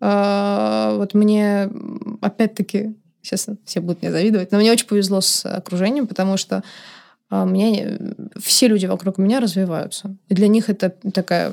А, 0.00 0.96
вот 0.96 1.14
мне, 1.14 1.70
опять-таки, 2.20 2.94
Сейчас 3.24 3.48
все 3.64 3.80
будут 3.80 4.02
мне 4.02 4.12
завидовать. 4.12 4.52
Но 4.52 4.58
мне 4.58 4.70
очень 4.70 4.86
повезло 4.86 5.22
с 5.22 5.46
окружением, 5.46 6.06
потому 6.06 6.36
что 6.36 6.62
а, 7.30 7.46
меня, 7.46 7.98
все 8.38 8.68
люди 8.68 8.84
вокруг 8.84 9.16
меня 9.16 9.40
развиваются. 9.40 10.14
И 10.28 10.34
для 10.34 10.46
них 10.46 10.68
это 10.68 10.90
такая 11.14 11.52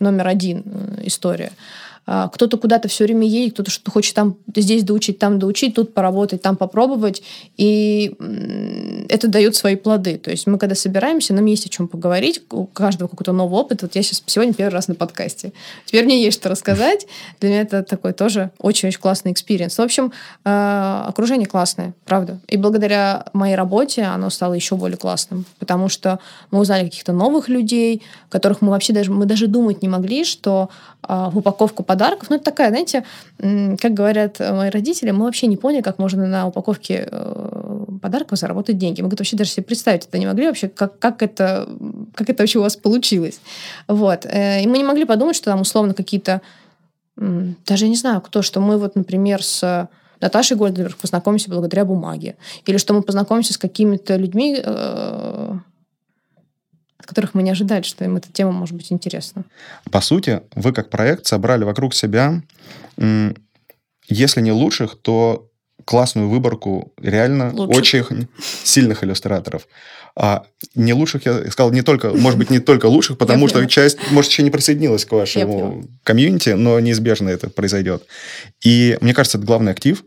номер 0.00 0.26
один 0.26 0.62
э, 0.64 1.02
история. 1.04 1.52
А, 2.06 2.28
кто-то 2.28 2.58
куда-то 2.58 2.88
все 2.88 3.04
время 3.04 3.26
едет, 3.26 3.54
кто-то 3.54 3.70
что-то 3.70 3.90
хочет 3.90 4.14
там 4.14 4.36
здесь 4.54 4.82
доучить, 4.82 5.18
там 5.18 5.38
доучить, 5.38 5.74
тут 5.74 5.94
поработать, 5.94 6.42
там 6.42 6.56
попробовать. 6.56 7.22
И 7.56 8.14
это 9.08 9.28
дает 9.28 9.56
свои 9.56 9.76
плоды. 9.76 10.18
То 10.18 10.30
есть 10.30 10.46
мы 10.46 10.58
когда 10.58 10.74
собираемся, 10.74 11.34
нам 11.34 11.44
есть 11.46 11.66
о 11.66 11.68
чем 11.68 11.88
поговорить, 11.88 12.42
у 12.50 12.66
каждого 12.66 13.08
какой-то 13.08 13.32
новый 13.32 13.60
опыт. 13.60 13.82
Вот 13.82 13.94
я 13.94 14.02
сейчас 14.02 14.22
сегодня 14.26 14.52
первый 14.54 14.74
раз 14.74 14.88
на 14.88 14.94
подкасте. 14.94 15.52
Теперь 15.86 16.04
мне 16.04 16.22
есть 16.22 16.38
что 16.38 16.48
рассказать. 16.48 17.06
Для 17.40 17.50
меня 17.50 17.60
это 17.62 17.82
такой 17.82 18.12
тоже 18.12 18.50
очень-очень 18.58 19.00
классный 19.00 19.32
experience. 19.32 19.78
В 19.78 19.82
общем, 19.82 20.12
а, 20.44 21.06
окружение 21.08 21.46
классное, 21.46 21.94
правда. 22.04 22.38
И 22.48 22.56
благодаря 22.56 23.26
моей 23.32 23.54
работе 23.54 24.02
оно 24.02 24.30
стало 24.30 24.54
еще 24.54 24.76
более 24.76 24.98
классным, 24.98 25.44
потому 25.58 25.88
что 25.88 26.18
мы 26.50 26.60
узнали 26.60 26.84
каких-то 26.84 27.12
новых 27.12 27.48
людей, 27.48 28.02
которых 28.28 28.60
мы 28.60 28.70
вообще 28.70 28.92
даже, 28.92 29.10
мы 29.10 29.26
даже 29.26 29.46
думать 29.46 29.82
не 29.82 29.88
могли, 29.88 30.24
что 30.24 30.70
э, 31.06 31.28
в 31.30 31.38
упаковку 31.38 31.82
подарков, 31.94 32.28
ну, 32.28 32.36
это 32.36 32.44
такая, 32.44 32.70
знаете, 32.70 33.04
как 33.38 33.94
говорят 33.94 34.40
мои 34.40 34.68
родители, 34.68 35.12
мы 35.12 35.24
вообще 35.26 35.46
не 35.46 35.56
поняли, 35.56 35.80
как 35.80 35.98
можно 36.00 36.26
на 36.26 36.48
упаковке 36.48 37.08
э, 37.08 37.84
подарков 38.02 38.38
заработать 38.38 38.78
деньги. 38.78 39.00
Мы 39.00 39.08
вообще 39.08 39.36
даже 39.36 39.50
себе 39.50 39.62
представить 39.64 40.06
это 40.06 40.18
не 40.18 40.26
могли 40.26 40.46
вообще, 40.46 40.68
как, 40.68 40.98
как, 40.98 41.22
это, 41.22 41.68
как 42.14 42.28
это 42.30 42.42
вообще 42.42 42.58
у 42.58 42.62
вас 42.62 42.74
получилось. 42.76 43.40
Вот. 43.86 44.26
Э, 44.26 44.60
и 44.62 44.66
мы 44.66 44.78
не 44.78 44.84
могли 44.84 45.04
подумать, 45.04 45.36
что 45.36 45.50
там 45.50 45.60
условно 45.60 45.94
какие-то, 45.94 46.40
даже 47.16 47.84
я 47.84 47.88
не 47.88 47.96
знаю 47.96 48.20
кто, 48.20 48.42
что 48.42 48.60
мы 48.60 48.76
вот, 48.76 48.96
например, 48.96 49.40
с 49.40 49.88
Наташей 50.20 50.56
Гольдберг 50.56 50.96
познакомимся 50.96 51.48
благодаря 51.48 51.84
бумаге. 51.84 52.36
Или 52.66 52.78
что 52.78 52.92
мы 52.94 53.02
познакомимся 53.02 53.52
с 53.52 53.58
какими-то 53.58 54.16
людьми, 54.16 54.58
э, 54.58 55.58
от 57.04 57.08
которых 57.08 57.34
мы 57.34 57.42
не 57.42 57.50
ожидали, 57.50 57.82
что 57.82 58.04
им 58.04 58.16
эта 58.16 58.32
тема 58.32 58.52
может 58.52 58.74
быть 58.74 58.90
интересна. 58.90 59.44
По 59.90 60.00
сути, 60.00 60.40
вы 60.54 60.72
как 60.72 60.88
проект 60.88 61.26
собрали 61.26 61.64
вокруг 61.64 61.94
себя, 61.94 62.42
если 64.08 64.40
не 64.40 64.52
лучших, 64.52 64.96
то 65.00 65.50
классную 65.84 66.30
выборку 66.30 66.94
реально 67.00 67.52
лучших. 67.52 68.10
очень 68.10 68.28
сильных 68.62 69.04
иллюстраторов. 69.04 69.68
А 70.16 70.44
не 70.74 70.94
лучших, 70.94 71.26
я 71.26 71.50
сказал, 71.50 71.72
не 71.72 71.82
только, 71.82 72.10
может 72.10 72.38
быть, 72.38 72.48
не 72.48 72.60
только 72.60 72.86
лучших, 72.86 73.18
потому 73.18 73.48
что 73.48 73.64
часть, 73.66 73.98
может, 74.10 74.30
еще 74.30 74.42
не 74.42 74.50
присоединилась 74.50 75.04
к 75.04 75.12
вашему 75.12 75.84
комьюнити, 76.04 76.50
но 76.50 76.80
неизбежно 76.80 77.28
это 77.28 77.50
произойдет. 77.50 78.04
И 78.64 78.96
мне 79.02 79.12
кажется, 79.12 79.36
это 79.36 79.46
главный 79.46 79.72
актив, 79.72 80.04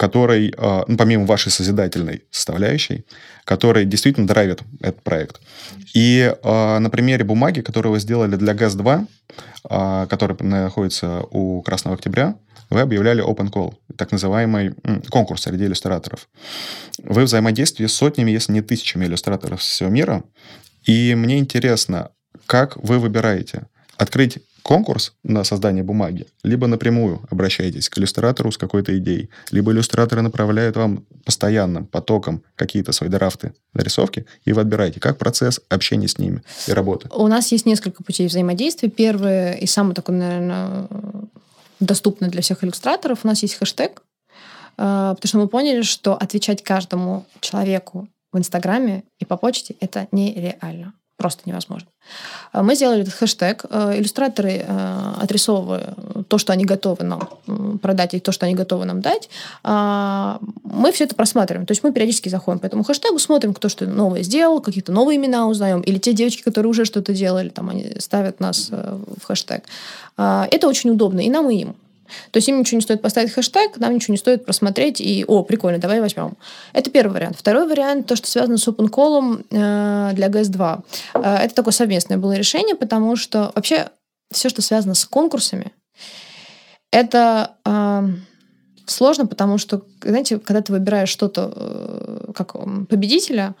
который, 0.00 0.54
а, 0.56 0.84
ну, 0.88 0.96
помимо 0.96 1.26
вашей 1.26 1.52
созидательной 1.52 2.22
составляющей, 2.30 3.04
который 3.44 3.84
действительно 3.84 4.26
драйвит 4.26 4.62
этот 4.80 5.02
проект. 5.02 5.42
И 5.92 6.34
а, 6.42 6.78
на 6.78 6.88
примере 6.88 7.22
бумаги, 7.22 7.60
которую 7.60 7.92
вы 7.92 8.00
сделали 8.00 8.36
для 8.36 8.54
ГАЗ-2, 8.54 9.06
а, 9.64 10.06
который 10.06 10.42
находится 10.42 11.20
у 11.30 11.60
Красного 11.60 11.96
Октября, 11.96 12.36
вы 12.70 12.80
объявляли 12.80 13.22
open 13.22 13.50
call, 13.52 13.74
так 13.96 14.10
называемый 14.10 14.72
конкурс 15.10 15.42
среди 15.42 15.66
иллюстраторов. 15.66 16.30
Вы 17.02 17.24
взаимодействуете 17.24 17.92
с 17.92 17.94
сотнями, 17.94 18.30
если 18.30 18.54
не 18.54 18.62
тысячами 18.62 19.04
иллюстраторов 19.04 19.60
всего 19.60 19.90
мира. 19.90 20.24
И 20.86 21.14
мне 21.14 21.38
интересно, 21.38 22.08
как 22.46 22.78
вы 22.78 22.98
выбираете 22.98 23.66
открыть 23.98 24.38
конкурс 24.62 25.14
на 25.22 25.44
создание 25.44 25.82
бумаги, 25.82 26.26
либо 26.42 26.66
напрямую 26.66 27.22
обращаетесь 27.30 27.88
к 27.88 27.98
иллюстратору 27.98 28.52
с 28.52 28.58
какой-то 28.58 28.96
идеей, 28.98 29.30
либо 29.50 29.72
иллюстраторы 29.72 30.22
направляют 30.22 30.76
вам 30.76 31.04
постоянным 31.24 31.86
потоком 31.86 32.42
какие-то 32.56 32.92
свои 32.92 33.08
драфты, 33.08 33.54
нарисовки, 33.74 34.26
и 34.44 34.52
вы 34.52 34.60
отбираете, 34.60 35.00
как 35.00 35.18
процесс 35.18 35.60
общения 35.68 36.08
с 36.08 36.18
ними 36.18 36.42
и 36.66 36.72
работы. 36.72 37.08
У 37.12 37.26
нас 37.26 37.52
есть 37.52 37.66
несколько 37.66 38.02
путей 38.02 38.26
взаимодействия. 38.26 38.88
Первый 38.88 39.58
и 39.58 39.66
самый 39.66 39.94
такой, 39.94 40.16
наверное, 40.16 40.88
доступный 41.80 42.28
для 42.28 42.42
всех 42.42 42.62
иллюстраторов, 42.62 43.20
у 43.24 43.28
нас 43.28 43.42
есть 43.42 43.54
хэштег, 43.54 44.02
э, 44.76 45.14
потому 45.16 45.28
что 45.28 45.38
мы 45.38 45.48
поняли, 45.48 45.82
что 45.82 46.14
отвечать 46.14 46.62
каждому 46.62 47.26
человеку 47.40 48.08
в 48.32 48.38
Инстаграме 48.38 49.04
и 49.18 49.24
по 49.24 49.36
почте 49.36 49.74
это 49.80 50.06
нереально 50.12 50.94
просто 51.20 51.42
невозможно. 51.44 51.86
А 52.52 52.62
мы 52.62 52.74
сделали 52.74 53.02
этот 53.02 53.12
хэштег. 53.12 53.66
Э, 53.68 53.92
иллюстраторы, 53.94 54.64
э, 54.66 55.12
отрисовывая 55.20 55.94
то, 56.28 56.38
что 56.38 56.54
они 56.54 56.64
готовы 56.64 57.04
нам 57.04 57.28
продать, 57.82 58.14
и 58.14 58.20
то, 58.20 58.32
что 58.32 58.46
они 58.46 58.54
готовы 58.54 58.86
нам 58.86 59.02
дать, 59.02 59.28
а, 59.62 60.38
мы 60.64 60.92
все 60.92 61.04
это 61.04 61.14
просматриваем. 61.14 61.66
То 61.66 61.72
есть 61.72 61.84
мы 61.84 61.92
периодически 61.92 62.30
заходим 62.30 62.58
по 62.58 62.66
этому 62.66 62.84
хэштегу, 62.84 63.18
смотрим, 63.18 63.52
кто 63.52 63.68
что 63.68 63.86
новое 63.86 64.22
сделал, 64.22 64.60
какие-то 64.60 64.92
новые 64.92 65.16
имена 65.16 65.46
узнаем, 65.46 65.82
или 65.82 65.98
те 65.98 66.14
девочки, 66.14 66.42
которые 66.42 66.70
уже 66.70 66.84
что-то 66.86 67.12
делали, 67.12 67.50
там 67.50 67.68
они 67.68 67.96
ставят 67.98 68.40
нас 68.40 68.68
э, 68.70 68.98
в 69.20 69.26
хэштег. 69.26 69.64
А, 70.16 70.48
это 70.50 70.68
очень 70.68 70.90
удобно 70.90 71.20
и 71.20 71.28
нам, 71.28 71.50
и 71.50 71.56
им. 71.56 71.76
То 72.30 72.38
есть 72.38 72.48
им 72.48 72.60
ничего 72.60 72.76
не 72.76 72.82
стоит 72.82 73.02
поставить 73.02 73.32
хэштег, 73.32 73.76
нам 73.78 73.94
ничего 73.94 74.12
не 74.12 74.18
стоит 74.18 74.44
просмотреть 74.44 75.00
и, 75.00 75.24
о, 75.26 75.42
прикольно, 75.42 75.78
давай 75.78 76.00
возьмем. 76.00 76.36
Это 76.72 76.90
первый 76.90 77.12
вариант. 77.12 77.36
Второй 77.38 77.66
вариант, 77.66 78.06
то, 78.06 78.16
что 78.16 78.28
связано 78.28 78.58
с 78.58 78.66
open 78.68 79.44
э, 79.50 80.14
для 80.14 80.28
GS2. 80.28 80.84
Э, 81.14 81.36
это 81.36 81.54
такое 81.54 81.72
совместное 81.72 82.18
было 82.18 82.32
решение, 82.32 82.74
потому 82.74 83.16
что 83.16 83.52
вообще 83.54 83.88
все, 84.30 84.48
что 84.48 84.62
связано 84.62 84.94
с 84.94 85.04
конкурсами, 85.04 85.72
это 86.92 87.52
э, 87.64 88.08
сложно, 88.86 89.26
потому 89.26 89.58
что, 89.58 89.82
знаете, 90.02 90.38
когда 90.38 90.60
ты 90.60 90.72
выбираешь 90.72 91.08
что-то 91.08 91.52
э, 91.54 92.32
как 92.34 92.52
победителя, 92.88 93.54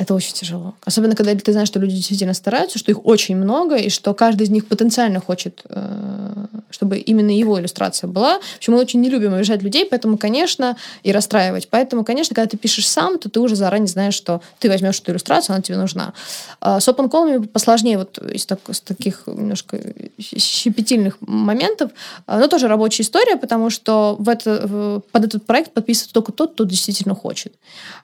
это 0.00 0.14
очень 0.14 0.32
тяжело. 0.32 0.74
Особенно, 0.82 1.14
когда 1.14 1.34
ты 1.34 1.52
знаешь, 1.52 1.68
что 1.68 1.78
люди 1.78 1.94
действительно 1.94 2.32
стараются, 2.32 2.78
что 2.78 2.90
их 2.90 3.04
очень 3.04 3.36
много, 3.36 3.76
и 3.76 3.90
что 3.90 4.14
каждый 4.14 4.44
из 4.44 4.50
них 4.50 4.66
потенциально 4.66 5.20
хочет, 5.20 5.60
э, 5.68 6.46
чтобы 6.70 6.96
именно 6.96 7.30
его 7.30 7.60
иллюстрация 7.60 8.08
была. 8.08 8.38
В 8.38 8.56
общем, 8.56 8.72
мы 8.72 8.78
очень 8.78 9.02
не 9.02 9.10
любим 9.10 9.34
обижать 9.34 9.62
людей, 9.62 9.84
поэтому, 9.84 10.16
конечно, 10.16 10.78
и 11.02 11.12
расстраивать. 11.12 11.68
Поэтому, 11.68 12.02
конечно, 12.02 12.34
когда 12.34 12.48
ты 12.48 12.56
пишешь 12.56 12.88
сам, 12.88 13.18
то 13.18 13.28
ты 13.28 13.40
уже 13.40 13.56
заранее 13.56 13.88
знаешь, 13.88 14.14
что 14.14 14.40
ты 14.58 14.70
возьмешь 14.70 14.98
эту 15.00 15.12
иллюстрацию, 15.12 15.52
она 15.52 15.62
тебе 15.62 15.76
нужна. 15.76 16.14
А 16.62 16.80
с 16.80 16.88
open 16.88 17.10
call 17.10 17.46
посложнее 17.48 17.98
вот 17.98 18.16
из, 18.16 18.46
так, 18.46 18.60
из 18.70 18.80
таких 18.80 19.24
немножко 19.26 19.78
щепетильных 20.18 21.18
моментов. 21.20 21.90
Но 22.26 22.46
тоже 22.46 22.68
рабочая 22.68 23.02
история, 23.02 23.36
потому 23.36 23.68
что 23.68 24.16
в 24.18 24.30
это, 24.30 25.02
под 25.12 25.24
этот 25.24 25.44
проект 25.44 25.72
подписывается 25.72 26.14
только 26.14 26.32
тот, 26.32 26.54
кто 26.54 26.64
действительно 26.64 27.14
хочет. 27.14 27.52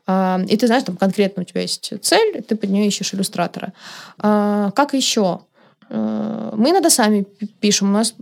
А, 0.06 0.42
и 0.46 0.56
ты 0.58 0.66
знаешь, 0.66 0.82
там 0.82 0.98
конкретно 0.98 1.42
у 1.42 1.46
тебя 1.46 1.62
есть 1.62 1.85
есть 1.94 2.04
цель, 2.04 2.42
ты 2.42 2.56
под 2.56 2.70
нее 2.70 2.86
ищешь 2.86 3.14
иллюстратора. 3.14 3.72
А, 4.18 4.70
как 4.72 4.94
еще? 4.94 5.40
А, 5.88 6.52
мы 6.56 6.70
иногда 6.70 6.90
сами 6.90 7.26
пишем. 7.60 7.90
У 7.90 7.92
нас, 7.92 8.14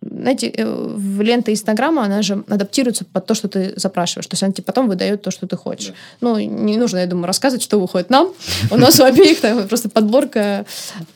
знаете, 0.00 0.48
э, 0.48 0.64
в 0.66 1.22
лента 1.22 1.52
Инстаграма, 1.52 2.04
она 2.04 2.22
же 2.22 2.44
адаптируется 2.48 3.04
под 3.04 3.26
то, 3.26 3.34
что 3.34 3.48
ты 3.48 3.72
запрашиваешь. 3.76 4.26
То 4.26 4.34
есть 4.34 4.42
она 4.42 4.52
тебе 4.52 4.64
потом 4.64 4.88
выдает 4.88 5.22
то, 5.22 5.30
что 5.30 5.46
ты 5.46 5.56
хочешь. 5.56 5.88
Да. 5.88 5.94
Ну, 6.20 6.38
не 6.38 6.76
нужно, 6.76 6.98
я 6.98 7.06
думаю, 7.06 7.26
рассказывать, 7.26 7.62
что 7.62 7.80
выходит 7.80 8.10
нам. 8.10 8.32
У 8.70 8.76
нас 8.76 9.00
у 9.00 9.04
обеих 9.04 9.40
там 9.40 9.66
просто 9.68 9.88
подборка 9.88 10.66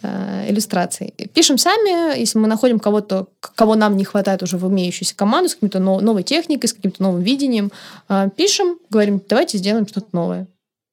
э, 0.02 0.46
иллюстраций. 0.48 1.12
Пишем 1.35 1.59
сами, 1.59 2.18
если 2.18 2.38
мы 2.38 2.48
находим 2.48 2.78
кого-то, 2.78 3.26
кого 3.40 3.74
нам 3.74 3.96
не 3.96 4.05
хватает 4.05 4.42
уже 4.42 4.57
в 4.57 4.68
имеющейся 4.70 5.14
команду, 5.14 5.50
с 5.50 5.55
какой-то 5.55 5.78
новой 5.78 6.22
техникой, 6.22 6.68
с 6.68 6.72
каким-то 6.72 7.02
новым 7.02 7.22
видением, 7.22 7.70
пишем, 8.37 8.78
говорим, 8.88 9.20
давайте 9.28 9.59
сделаем 9.59 9.87
что-то 9.87 10.09
новое. 10.12 10.46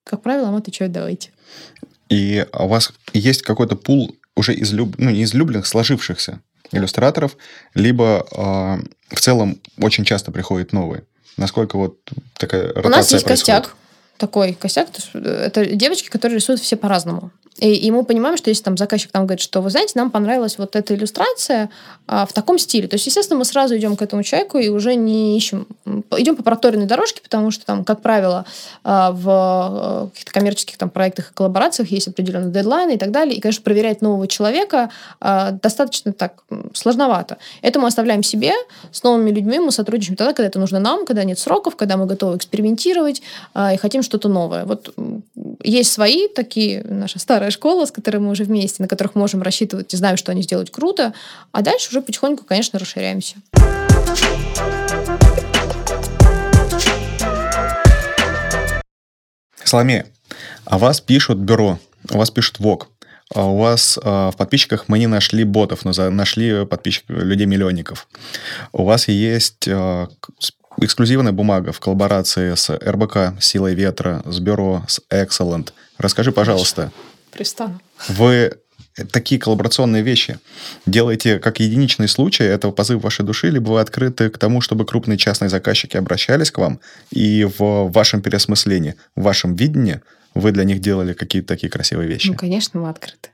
Как 0.09 0.23
правило, 0.23 0.47
нам 0.47 0.55
отвечают 0.55 0.91
«давайте». 0.91 1.29
И 2.09 2.43
у 2.51 2.67
вас 2.67 2.91
есть 3.13 3.43
какой-то 3.43 3.75
пул 3.75 4.15
уже 4.35 4.55
из, 4.55 4.73
люб... 4.73 4.95
ну, 4.97 5.11
не 5.11 5.23
излюбленных, 5.23 5.67
сложившихся 5.67 6.41
иллюстраторов, 6.71 7.37
либо 7.75 8.25
э, 8.31 9.15
в 9.15 9.19
целом 9.19 9.61
очень 9.77 10.05
часто 10.05 10.31
приходят 10.31 10.73
новые? 10.73 11.03
Насколько 11.37 11.77
вот 11.77 11.99
такая 12.39 12.69
ротация 12.69 12.87
У 12.87 12.89
нас 12.89 13.11
есть 13.11 13.25
происходит? 13.25 13.65
костяк, 13.65 13.75
такой 14.17 14.53
костяк. 14.53 14.89
Это 15.13 15.67
девочки, 15.67 16.09
которые 16.09 16.37
рисуют 16.37 16.59
все 16.59 16.75
по-разному. 16.75 17.31
И, 17.59 17.73
и 17.73 17.91
мы 17.91 18.03
понимаем, 18.03 18.37
что 18.37 18.49
если 18.49 18.63
там 18.63 18.77
заказчик 18.77 19.13
нам 19.13 19.25
говорит, 19.25 19.41
что, 19.41 19.61
вы 19.61 19.69
знаете, 19.69 19.93
нам 19.95 20.11
понравилась 20.11 20.57
вот 20.57 20.75
эта 20.75 20.95
иллюстрация 20.95 21.69
а, 22.07 22.25
в 22.25 22.33
таком 22.33 22.57
стиле. 22.57 22.87
То 22.87 22.95
есть, 22.95 23.05
естественно, 23.05 23.37
мы 23.37 23.45
сразу 23.45 23.77
идем 23.77 23.95
к 23.95 24.01
этому 24.01 24.23
человеку 24.23 24.57
и 24.57 24.69
уже 24.69 24.95
не 24.95 25.37
ищем, 25.37 25.67
идем 26.17 26.35
по 26.35 26.43
проторенной 26.43 26.85
дорожке, 26.85 27.21
потому 27.21 27.51
что 27.51 27.65
там, 27.65 27.83
как 27.83 28.01
правило, 28.01 28.45
а, 28.83 29.11
в 29.11 29.25
а, 29.27 30.07
каких-то 30.09 30.31
коммерческих 30.31 30.77
там 30.77 30.89
проектах 30.89 31.31
и 31.31 31.33
коллаборациях 31.33 31.91
есть 31.91 32.07
определенные 32.07 32.51
дедлайны 32.51 32.95
и 32.95 32.97
так 32.97 33.11
далее. 33.11 33.35
И, 33.35 33.41
конечно, 33.41 33.63
проверять 33.63 34.01
нового 34.01 34.27
человека 34.27 34.89
а, 35.19 35.51
достаточно 35.51 36.13
так 36.13 36.43
сложновато. 36.73 37.37
Это 37.61 37.79
мы 37.79 37.87
оставляем 37.87 38.23
себе. 38.23 38.53
С 38.91 39.03
новыми 39.03 39.31
людьми 39.31 39.59
мы 39.59 39.71
сотрудничаем 39.71 40.15
тогда, 40.15 40.33
когда 40.33 40.47
это 40.47 40.59
нужно 40.59 40.79
нам, 40.79 41.05
когда 41.05 41.23
нет 41.23 41.39
сроков, 41.39 41.75
когда 41.75 41.97
мы 41.97 42.05
готовы 42.05 42.37
экспериментировать 42.37 43.21
и 43.55 43.77
хотим 43.77 44.03
что-то 44.03 44.29
новое. 44.29 44.65
Вот 44.65 44.93
есть 45.63 45.91
свои 45.91 46.27
такие, 46.27 46.83
наша 46.83 47.19
старая 47.19 47.48
школа, 47.51 47.85
с 47.85 47.91
которой 47.91 48.17
мы 48.17 48.31
уже 48.31 48.43
вместе, 48.43 48.81
на 48.81 48.87
которых 48.87 49.15
можем 49.15 49.41
рассчитывать 49.41 49.93
и 49.93 49.97
знаем, 49.97 50.17
что 50.17 50.31
они 50.31 50.41
сделают 50.43 50.69
круто, 50.69 51.13
а 51.51 51.61
дальше 51.61 51.89
уже 51.89 52.01
потихоньку, 52.01 52.45
конечно, 52.45 52.79
расширяемся. 52.79 53.35
Соломея, 59.63 60.07
а 60.65 60.77
вас 60.77 61.01
пишут 61.01 61.37
бюро, 61.37 61.79
у 62.09 62.17
вас 62.17 62.31
пишут 62.31 62.59
ВОК. 62.59 62.87
А 63.33 63.45
у 63.45 63.57
вас 63.57 63.99
а, 64.01 64.31
в 64.31 64.37
подписчиках 64.37 64.85
мы 64.87 64.97
не 64.97 65.05
нашли 65.05 65.43
ботов, 65.43 65.85
но 65.85 65.93
за, 65.93 66.09
нашли 66.09 66.65
подписчиков, 66.65 67.15
людей-миллионников. 67.15 68.07
У 68.71 68.83
вас 68.83 69.07
есть 69.07 69.67
а, 69.67 70.07
эксклюзивная 70.77 71.31
бумага 71.31 71.71
в 71.71 71.79
коллаборации 71.79 72.55
с 72.55 72.75
РБК, 72.75 73.39
Силой 73.39 73.75
Ветра, 73.75 74.23
с 74.25 74.39
Бюро, 74.39 74.83
с 74.87 74.99
Excellent. 75.11 75.73
Расскажи, 75.99 76.31
пожалуйста. 76.31 76.91
Пристану. 77.31 77.79
Вы 78.07 78.53
такие 79.11 79.39
коллаборационные 79.39 80.03
вещи 80.03 80.39
делаете 80.85 81.39
как 81.39 81.59
единичный 81.59 82.07
случай, 82.07 82.43
это 82.43 82.71
позыв 82.71 83.01
вашей 83.01 83.25
души, 83.25 83.49
либо 83.49 83.71
вы 83.71 83.79
открыты 83.79 84.29
к 84.29 84.37
тому, 84.37 84.61
чтобы 84.61 84.85
крупные 84.85 85.17
частные 85.17 85.49
заказчики 85.49 85.97
обращались 85.97 86.51
к 86.51 86.57
вам, 86.57 86.79
и 87.11 87.45
в 87.45 87.89
вашем 87.91 88.21
переосмыслении, 88.21 88.95
в 89.15 89.23
вашем 89.23 89.55
видении 89.55 90.01
вы 90.35 90.51
для 90.51 90.63
них 90.63 90.79
делали 90.79 91.13
какие-то 91.13 91.47
такие 91.47 91.69
красивые 91.69 92.07
вещи? 92.07 92.27
Ну, 92.27 92.35
конечно, 92.35 92.79
мы 92.79 92.89
открыты. 92.89 93.29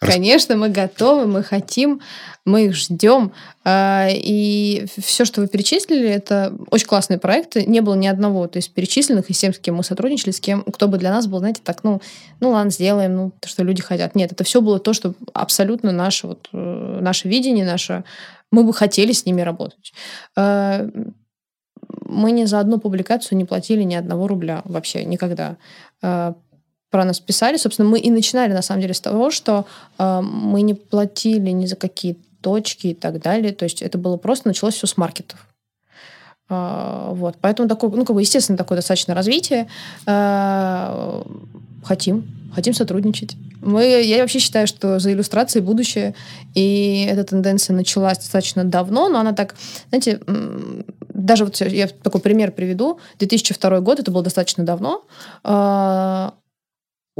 Конечно, 0.00 0.56
мы 0.56 0.68
готовы, 0.68 1.26
мы 1.26 1.42
хотим, 1.42 2.00
мы 2.44 2.66
их 2.66 2.74
ждем. 2.76 3.32
А, 3.64 4.08
и 4.10 4.86
все, 4.96 5.24
что 5.24 5.40
вы 5.40 5.48
перечислили, 5.48 6.08
это 6.08 6.54
очень 6.70 6.86
классные 6.86 7.18
проекты. 7.18 7.64
Не 7.66 7.80
было 7.80 7.94
ни 7.94 8.06
одного, 8.06 8.46
то 8.46 8.58
есть 8.58 8.72
перечисленных, 8.72 9.28
и 9.28 9.32
всем, 9.32 9.52
с 9.52 9.58
кем 9.58 9.76
мы 9.76 9.82
сотрудничали, 9.82 10.30
с 10.30 10.40
кем, 10.40 10.62
кто 10.62 10.86
бы 10.86 10.98
для 10.98 11.10
нас 11.10 11.26
был, 11.26 11.40
знаете, 11.40 11.60
так, 11.64 11.82
ну, 11.82 12.00
ну 12.40 12.50
ладно, 12.50 12.70
сделаем, 12.70 13.16
ну, 13.16 13.32
то, 13.40 13.48
что 13.48 13.64
люди 13.64 13.82
хотят. 13.82 14.14
Нет, 14.14 14.32
это 14.32 14.44
все 14.44 14.60
было 14.60 14.78
то, 14.78 14.92
что 14.92 15.14
абсолютно 15.34 15.90
наше, 15.90 16.28
вот, 16.28 16.48
э, 16.52 16.98
наше 17.00 17.28
видение, 17.28 17.66
наше... 17.66 18.04
Мы 18.50 18.64
бы 18.64 18.72
хотели 18.72 19.12
с 19.12 19.26
ними 19.26 19.42
работать. 19.42 19.92
А, 20.36 20.88
мы 22.06 22.30
ни 22.30 22.44
за 22.44 22.60
одну 22.60 22.78
публикацию 22.78 23.36
не 23.36 23.44
платили 23.44 23.82
ни 23.82 23.94
одного 23.94 24.26
рубля 24.26 24.62
вообще, 24.64 25.04
никогда 25.04 25.56
а, 26.02 26.34
про 26.90 27.04
нас 27.04 27.20
писали. 27.20 27.56
Собственно, 27.56 27.88
мы 27.88 27.98
и 27.98 28.10
начинали, 28.10 28.52
на 28.52 28.62
самом 28.62 28.80
деле, 28.80 28.94
с 28.94 29.00
того, 29.00 29.30
что 29.30 29.66
э, 29.98 30.20
мы 30.20 30.62
не 30.62 30.74
платили 30.74 31.50
ни 31.50 31.66
за 31.66 31.76
какие 31.76 32.16
точки 32.40 32.88
и 32.88 32.94
так 32.94 33.20
далее. 33.20 33.52
То 33.52 33.64
есть 33.64 33.82
это 33.82 33.98
было 33.98 34.16
просто, 34.16 34.48
началось 34.48 34.74
все 34.74 34.86
с 34.86 34.96
маркетов. 34.96 35.46
Э, 36.48 37.10
вот. 37.10 37.36
Поэтому 37.40 37.68
такое, 37.68 37.90
ну, 37.90 38.04
как 38.04 38.14
бы, 38.14 38.22
естественно, 38.22 38.56
такое 38.56 38.76
достаточно 38.76 39.14
развитие. 39.14 39.68
Э, 40.06 41.22
хотим, 41.84 42.26
хотим 42.54 42.74
сотрудничать. 42.74 43.36
Мы, 43.60 44.02
я 44.02 44.20
вообще 44.20 44.38
считаю, 44.38 44.66
что 44.66 44.98
за 44.98 45.12
иллюстрацией 45.12 45.64
будущее, 45.64 46.14
и 46.54 47.06
эта 47.10 47.24
тенденция 47.24 47.74
началась 47.74 48.18
достаточно 48.18 48.64
давно, 48.64 49.08
но 49.08 49.18
она 49.18 49.32
так, 49.32 49.56
знаете, 49.88 50.20
даже 51.08 51.44
вот 51.44 51.60
я 51.60 51.88
такой 51.88 52.20
пример 52.20 52.52
приведу. 52.52 53.00
2002 53.18 53.80
год, 53.80 53.98
это 53.98 54.12
было 54.12 54.22
достаточно 54.22 54.64
давно. 54.64 55.04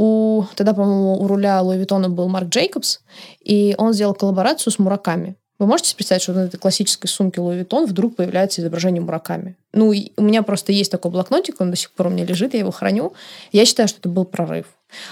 У, 0.01 0.45
тогда, 0.55 0.75
по-моему, 0.75 1.21
у 1.21 1.27
руля 1.27 1.61
Луи 1.61 1.77
Виттона 1.77 2.09
был 2.09 2.29
Марк 2.29 2.51
Джейкобс, 2.51 3.01
и 3.43 3.75
он 3.79 3.93
сделал 3.93 4.15
коллаборацию 4.15 4.73
с 4.73 4.79
Мураками. 4.79 5.35
Вы 5.59 5.67
можете 5.67 5.97
представить, 5.97 6.23
что 6.23 6.33
на 6.35 6.45
этой 6.45 6.57
классической 6.57 7.09
сумке 7.09 7.41
Луи 7.41 7.57
Виттон 7.57 7.85
вдруг 7.85 8.15
появляется 8.15 8.61
изображение 8.61 9.03
Мураками? 9.03 9.57
Ну, 9.73 9.89
у 9.89 10.23
меня 10.23 10.45
просто 10.45 10.71
есть 10.71 10.93
такой 10.93 11.11
блокнотик, 11.11 11.61
он 11.61 11.73
до 11.73 11.77
сих 11.77 11.91
пор 11.91 12.07
у 12.07 12.11
меня 12.11 12.25
лежит, 12.25 12.55
я 12.55 12.61
его 12.61 12.71
храню. 12.71 13.13
Я 13.51 13.65
считаю, 13.65 13.89
что 13.89 13.99
это 13.99 14.09
был 14.09 14.25
прорыв. 14.25 14.67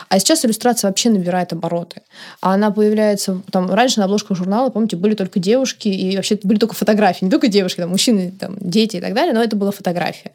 А 0.09 0.21
сейчас 0.21 0.45
иллюстрация 0.45 0.89
вообще 0.89 1.11
набирает 1.11 1.53
обороты. 1.53 2.03
А 2.41 2.55
она 2.55 2.71
появляется... 2.71 3.43
Там, 3.51 3.69
раньше 3.69 3.99
на 3.99 4.05
обложках 4.05 4.37
журнала, 4.37 4.71
помните, 4.71 4.95
были 4.95 5.17
только 5.17 5.41
девушки, 5.41 5.89
и 5.89 6.15
вообще 6.15 6.39
были 6.45 6.61
только 6.61 6.77
фотографии. 6.77 7.25
Не 7.25 7.31
только 7.33 7.49
девушки, 7.49 7.81
там, 7.81 7.91
мужчины, 7.91 8.33
там, 8.39 8.57
дети 8.61 8.99
и 8.99 9.01
так 9.01 9.15
далее, 9.15 9.35
но 9.35 9.43
это 9.43 9.57
была 9.57 9.73
фотография. 9.73 10.31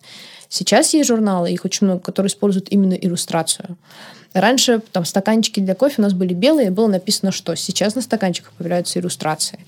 Сейчас 0.51 0.93
есть 0.93 1.07
журналы, 1.07 1.49
их 1.49 1.63
очень 1.63 1.87
много, 1.87 2.01
которые 2.01 2.27
используют 2.27 2.67
именно 2.71 2.93
иллюстрацию. 2.93 3.77
Раньше 4.33 4.81
там 4.91 5.05
стаканчики 5.05 5.61
для 5.61 5.75
кофе 5.75 5.95
у 5.99 6.01
нас 6.01 6.11
были 6.11 6.33
белые, 6.33 6.71
было 6.71 6.87
написано 6.87 7.31
что. 7.31 7.55
Сейчас 7.55 7.95
на 7.95 8.01
стаканчиках 8.01 8.51
появляются 8.57 8.99
иллюстрации. 8.99 9.59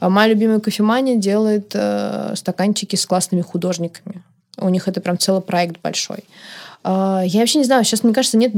А 0.00 0.10
моя 0.10 0.26
любимая 0.26 0.58
кофемания 0.58 1.14
делает 1.14 1.70
э, 1.74 2.32
стаканчики 2.34 2.96
с 2.96 3.06
классными 3.06 3.42
художниками. 3.42 4.22
У 4.58 4.68
них 4.70 4.88
это 4.88 5.00
прям 5.00 5.18
целый 5.20 5.40
проект 5.40 5.80
большой. 5.80 6.24
А, 6.86 7.22
я 7.24 7.40
вообще 7.40 7.58
не 7.58 7.64
знаю, 7.64 7.82
сейчас, 7.82 8.04
мне 8.04 8.12
кажется, 8.12 8.36
нет 8.36 8.52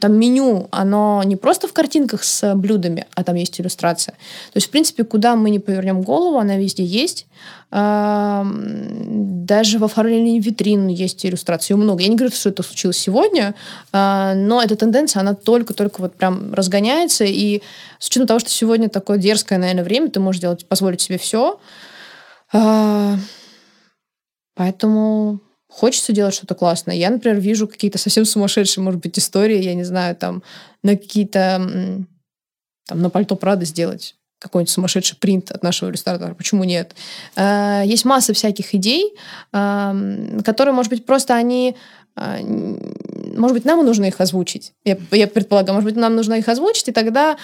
там 0.00 0.14
меню, 0.16 0.68
оно 0.70 1.22
не 1.24 1.34
просто 1.34 1.66
в 1.66 1.72
картинках 1.72 2.22
с 2.22 2.54
блюдами, 2.54 3.06
а 3.14 3.24
там 3.24 3.34
есть 3.34 3.60
иллюстрация. 3.60 4.12
То 4.12 4.56
есть, 4.56 4.68
в 4.68 4.70
принципе, 4.70 5.02
куда 5.02 5.34
мы 5.34 5.50
не 5.50 5.58
повернем 5.58 6.02
голову, 6.02 6.38
она 6.38 6.56
везде 6.56 6.84
есть. 6.84 7.26
А, 7.72 8.46
даже 8.46 9.80
в 9.80 9.84
оформлении 9.84 10.38
витрин 10.38 10.86
есть 10.86 11.26
иллюстрации 11.26 11.74
много. 11.74 12.02
Я 12.02 12.08
не 12.08 12.16
говорю, 12.16 12.32
что 12.32 12.48
это 12.48 12.62
случилось 12.62 12.96
сегодня, 12.96 13.56
а, 13.92 14.34
но 14.34 14.62
эта 14.62 14.76
тенденция, 14.76 15.20
она 15.20 15.34
только-только 15.34 16.00
вот 16.00 16.14
прям 16.14 16.54
разгоняется. 16.54 17.24
И 17.24 17.60
с 17.98 18.06
учетом 18.06 18.28
того, 18.28 18.38
что 18.38 18.50
сегодня 18.50 18.88
такое 18.88 19.18
дерзкое, 19.18 19.58
наверное, 19.58 19.82
время, 19.82 20.08
ты 20.10 20.20
можешь 20.20 20.40
делать, 20.40 20.64
позволить 20.64 21.00
себе 21.00 21.18
все. 21.18 21.58
Поэтому 24.54 25.40
хочется 25.78 26.12
делать 26.12 26.34
что-то 26.34 26.54
классное. 26.54 26.96
Я, 26.96 27.10
например, 27.10 27.38
вижу 27.38 27.68
какие-то 27.68 27.98
совсем 27.98 28.24
сумасшедшие, 28.24 28.82
может 28.82 29.00
быть, 29.00 29.18
истории, 29.18 29.62
я 29.62 29.74
не 29.74 29.84
знаю, 29.84 30.16
там, 30.16 30.42
на 30.82 30.96
какие-то, 30.96 32.04
там, 32.86 33.02
на 33.02 33.10
пальто 33.10 33.36
Прада 33.36 33.64
сделать 33.64 34.16
какой-нибудь 34.40 34.70
сумасшедший 34.70 35.16
принт 35.18 35.50
от 35.50 35.62
нашего 35.62 35.90
иллюстратора. 35.90 36.34
Почему 36.34 36.64
нет? 36.64 36.94
А, 37.36 37.82
есть 37.84 38.04
масса 38.04 38.32
всяких 38.34 38.74
идей, 38.74 39.14
которые, 39.50 40.72
может 40.72 40.90
быть, 40.90 41.06
просто 41.06 41.34
они 41.34 41.76
а, 42.16 42.38
может 42.40 43.54
быть, 43.54 43.64
нам 43.64 43.84
нужно 43.84 44.06
их 44.06 44.20
озвучить. 44.20 44.72
Я, 44.84 44.98
я 45.12 45.28
предполагаю, 45.28 45.74
может 45.74 45.88
быть, 45.90 45.96
нам 45.96 46.16
нужно 46.16 46.34
их 46.34 46.48
озвучить, 46.48 46.88
и 46.88 46.92
тогда 46.92 47.36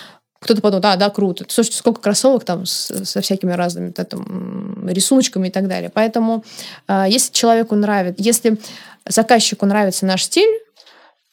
кто-то 0.45 0.61
подумал, 0.61 0.83
да, 0.83 0.97
да, 0.97 1.09
круто. 1.09 1.47
Слушайте, 1.49 1.79
сколько 1.79 2.03
кроссовок 2.03 2.45
там 2.45 2.67
с, 2.67 3.05
со 3.05 3.21
всякими 3.23 3.53
разными 3.53 3.91
там, 3.91 4.87
рисуночками 4.87 5.49
и 5.49 5.51
так 5.51 5.69
далее. 5.69 5.91
Поэтому, 5.93 6.45
э, 6.87 7.07
если 7.09 7.33
человеку 7.33 7.75
нравится, 7.75 8.23
если 8.23 8.59
заказчику 9.09 9.65
нравится 9.65 10.05
наш 10.05 10.25
стиль, 10.25 10.51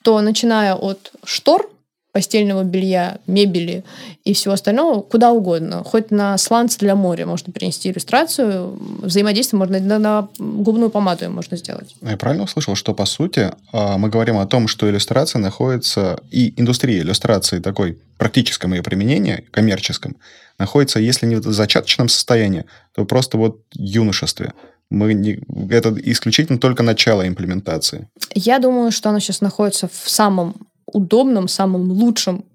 то 0.01 0.21
начиная 0.21 0.75
от 0.75 1.11
штор, 1.25 1.69
постельного 2.11 2.63
белья, 2.63 3.19
мебели 3.25 3.83
и 4.23 4.33
всего 4.33 4.53
остального, 4.53 5.01
куда 5.01 5.31
угодно. 5.31 5.83
Хоть 5.83 6.11
на 6.11 6.37
сланцы 6.37 6.77
для 6.79 6.95
моря 6.95 7.25
можно 7.25 7.53
принести 7.53 7.89
иллюстрацию. 7.89 8.77
Взаимодействие 9.01 9.57
можно 9.57 9.79
на, 9.79 9.99
на 9.99 10.29
губную 10.37 10.89
помаду 10.89 11.29
можно 11.29 11.57
сделать. 11.57 11.95
Я 12.01 12.17
правильно 12.17 12.43
услышал, 12.43 12.75
что, 12.75 12.93
по 12.93 13.05
сути, 13.05 13.51
а, 13.71 13.97
мы 13.97 14.09
говорим 14.09 14.37
о 14.37 14.45
том, 14.45 14.67
что 14.67 14.89
иллюстрация 14.89 15.39
находится, 15.39 16.19
и 16.29 16.53
индустрия 16.59 16.99
иллюстрации 16.99 17.59
такой 17.59 17.99
практическом 18.17 18.73
ее 18.73 18.83
применении, 18.83 19.47
коммерческом, 19.51 20.17
находится, 20.59 20.99
если 20.99 21.25
не 21.25 21.35
в 21.35 21.43
зачаточном 21.43 22.09
состоянии, 22.09 22.65
то 22.93 23.05
просто 23.05 23.37
вот 23.37 23.61
юношестве. 23.73 24.53
Мы 24.89 25.13
не, 25.13 25.39
это 25.69 25.95
исключительно 26.03 26.59
только 26.59 26.83
начало 26.83 27.25
имплементации. 27.25 28.09
Я 28.35 28.59
думаю, 28.59 28.91
что 28.91 29.09
оно 29.09 29.19
сейчас 29.19 29.39
находится 29.39 29.87
в 29.87 30.09
самом 30.09 30.55
удобном, 30.93 31.47
самом 31.47 31.91
лучшем 31.91 32.45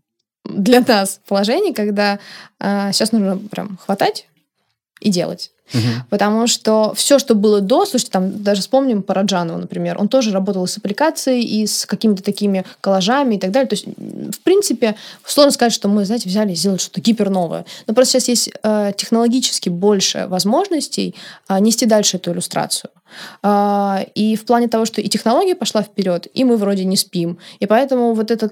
для 0.44 0.80
нас 0.80 1.20
положении, 1.26 1.72
когда 1.72 2.18
э, 2.60 2.92
сейчас 2.92 3.12
нужно 3.12 3.38
прям 3.38 3.78
хватать 3.78 4.28
и 5.00 5.10
делать. 5.10 5.52
Угу. 5.74 5.80
Потому 6.10 6.46
что 6.46 6.94
все, 6.94 7.18
что 7.18 7.34
было 7.34 7.60
до, 7.60 7.84
слушайте, 7.86 8.12
там 8.12 8.42
даже 8.42 8.60
вспомним 8.60 9.02
Параджанова, 9.02 9.58
например, 9.58 9.96
он 9.98 10.08
тоже 10.08 10.30
работал 10.30 10.66
с 10.66 10.78
аппликацией, 10.78 11.42
и 11.42 11.66
с 11.66 11.86
какими-то 11.86 12.22
такими 12.22 12.64
коллажами 12.80 13.36
и 13.36 13.38
так 13.38 13.50
далее. 13.50 13.68
То 13.68 13.74
есть, 13.74 13.86
в 13.86 14.40
принципе, 14.42 14.96
сложно 15.24 15.52
сказать, 15.52 15.72
что 15.72 15.88
мы, 15.88 16.04
знаете, 16.04 16.28
взяли 16.28 16.52
и 16.52 16.54
сделали 16.54 16.78
что-то 16.78 17.00
гиперновое. 17.00 17.64
Но 17.86 17.94
просто 17.94 18.12
сейчас 18.12 18.28
есть 18.28 18.50
э, 18.62 18.92
технологически 18.96 19.68
больше 19.68 20.26
возможностей 20.28 21.14
э, 21.48 21.58
нести 21.58 21.86
дальше 21.86 22.18
эту 22.18 22.32
иллюстрацию. 22.32 22.90
Э, 23.42 24.04
и 24.14 24.36
в 24.36 24.44
плане 24.44 24.68
того, 24.68 24.84
что 24.84 25.00
и 25.00 25.08
технология 25.08 25.54
пошла 25.54 25.82
вперед, 25.82 26.26
и 26.32 26.44
мы 26.44 26.56
вроде 26.56 26.84
не 26.84 26.96
спим. 26.96 27.38
И 27.58 27.66
поэтому 27.66 28.14
вот 28.14 28.30
это 28.30 28.50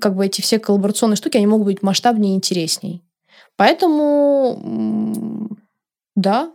как 0.00 0.14
бы 0.16 0.24
эти 0.24 0.40
все 0.40 0.58
коллаборационные 0.58 1.16
штуки, 1.16 1.36
они 1.36 1.46
могут 1.46 1.66
быть 1.66 1.82
масштабнее 1.82 2.32
и 2.32 2.36
интересней. 2.36 3.02
Поэтому 3.56 4.58
да, 6.14 6.52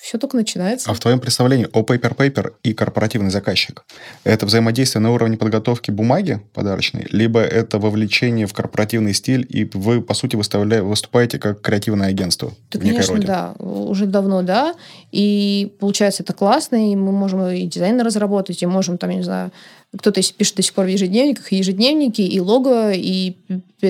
все 0.00 0.16
только 0.16 0.36
начинается. 0.36 0.90
А 0.90 0.94
в 0.94 1.00
твоем 1.00 1.18
представлении 1.18 1.68
о 1.72 1.82
paper 1.82 2.54
и 2.62 2.72
корпоративный 2.72 3.30
заказчик 3.30 3.84
это 4.22 4.46
взаимодействие 4.46 5.02
на 5.02 5.12
уровне 5.12 5.36
подготовки 5.36 5.90
бумаги 5.90 6.40
подарочной, 6.54 7.06
либо 7.10 7.40
это 7.40 7.80
вовлечение 7.80 8.46
в 8.46 8.54
корпоративный 8.54 9.12
стиль, 9.12 9.44
и 9.48 9.68
вы, 9.74 10.00
по 10.00 10.14
сути, 10.14 10.36
выставляете, 10.36 10.84
выступаете 10.84 11.38
как 11.40 11.60
креативное 11.60 12.08
агентство? 12.08 12.52
Да, 12.70 12.78
конечно, 12.78 13.14
роде. 13.14 13.26
да. 13.26 13.52
Уже 13.58 14.06
давно, 14.06 14.42
да. 14.42 14.74
И 15.10 15.74
получается, 15.80 16.22
это 16.22 16.32
классно, 16.32 16.92
и 16.92 16.94
мы 16.94 17.10
можем 17.10 17.46
и 17.48 17.66
дизайн 17.66 18.00
разработать, 18.00 18.62
и 18.62 18.66
можем 18.66 18.98
там, 18.98 19.10
я 19.10 19.16
не 19.16 19.24
знаю, 19.24 19.50
кто-то 19.96 20.20
пишет 20.34 20.56
до 20.56 20.62
сих 20.62 20.74
пор 20.74 20.84
в 20.84 20.88
ежедневниках, 20.88 21.50
и 21.50 21.56
ежедневники, 21.56 22.20
и 22.20 22.40
лого, 22.40 22.92
и 22.92 23.36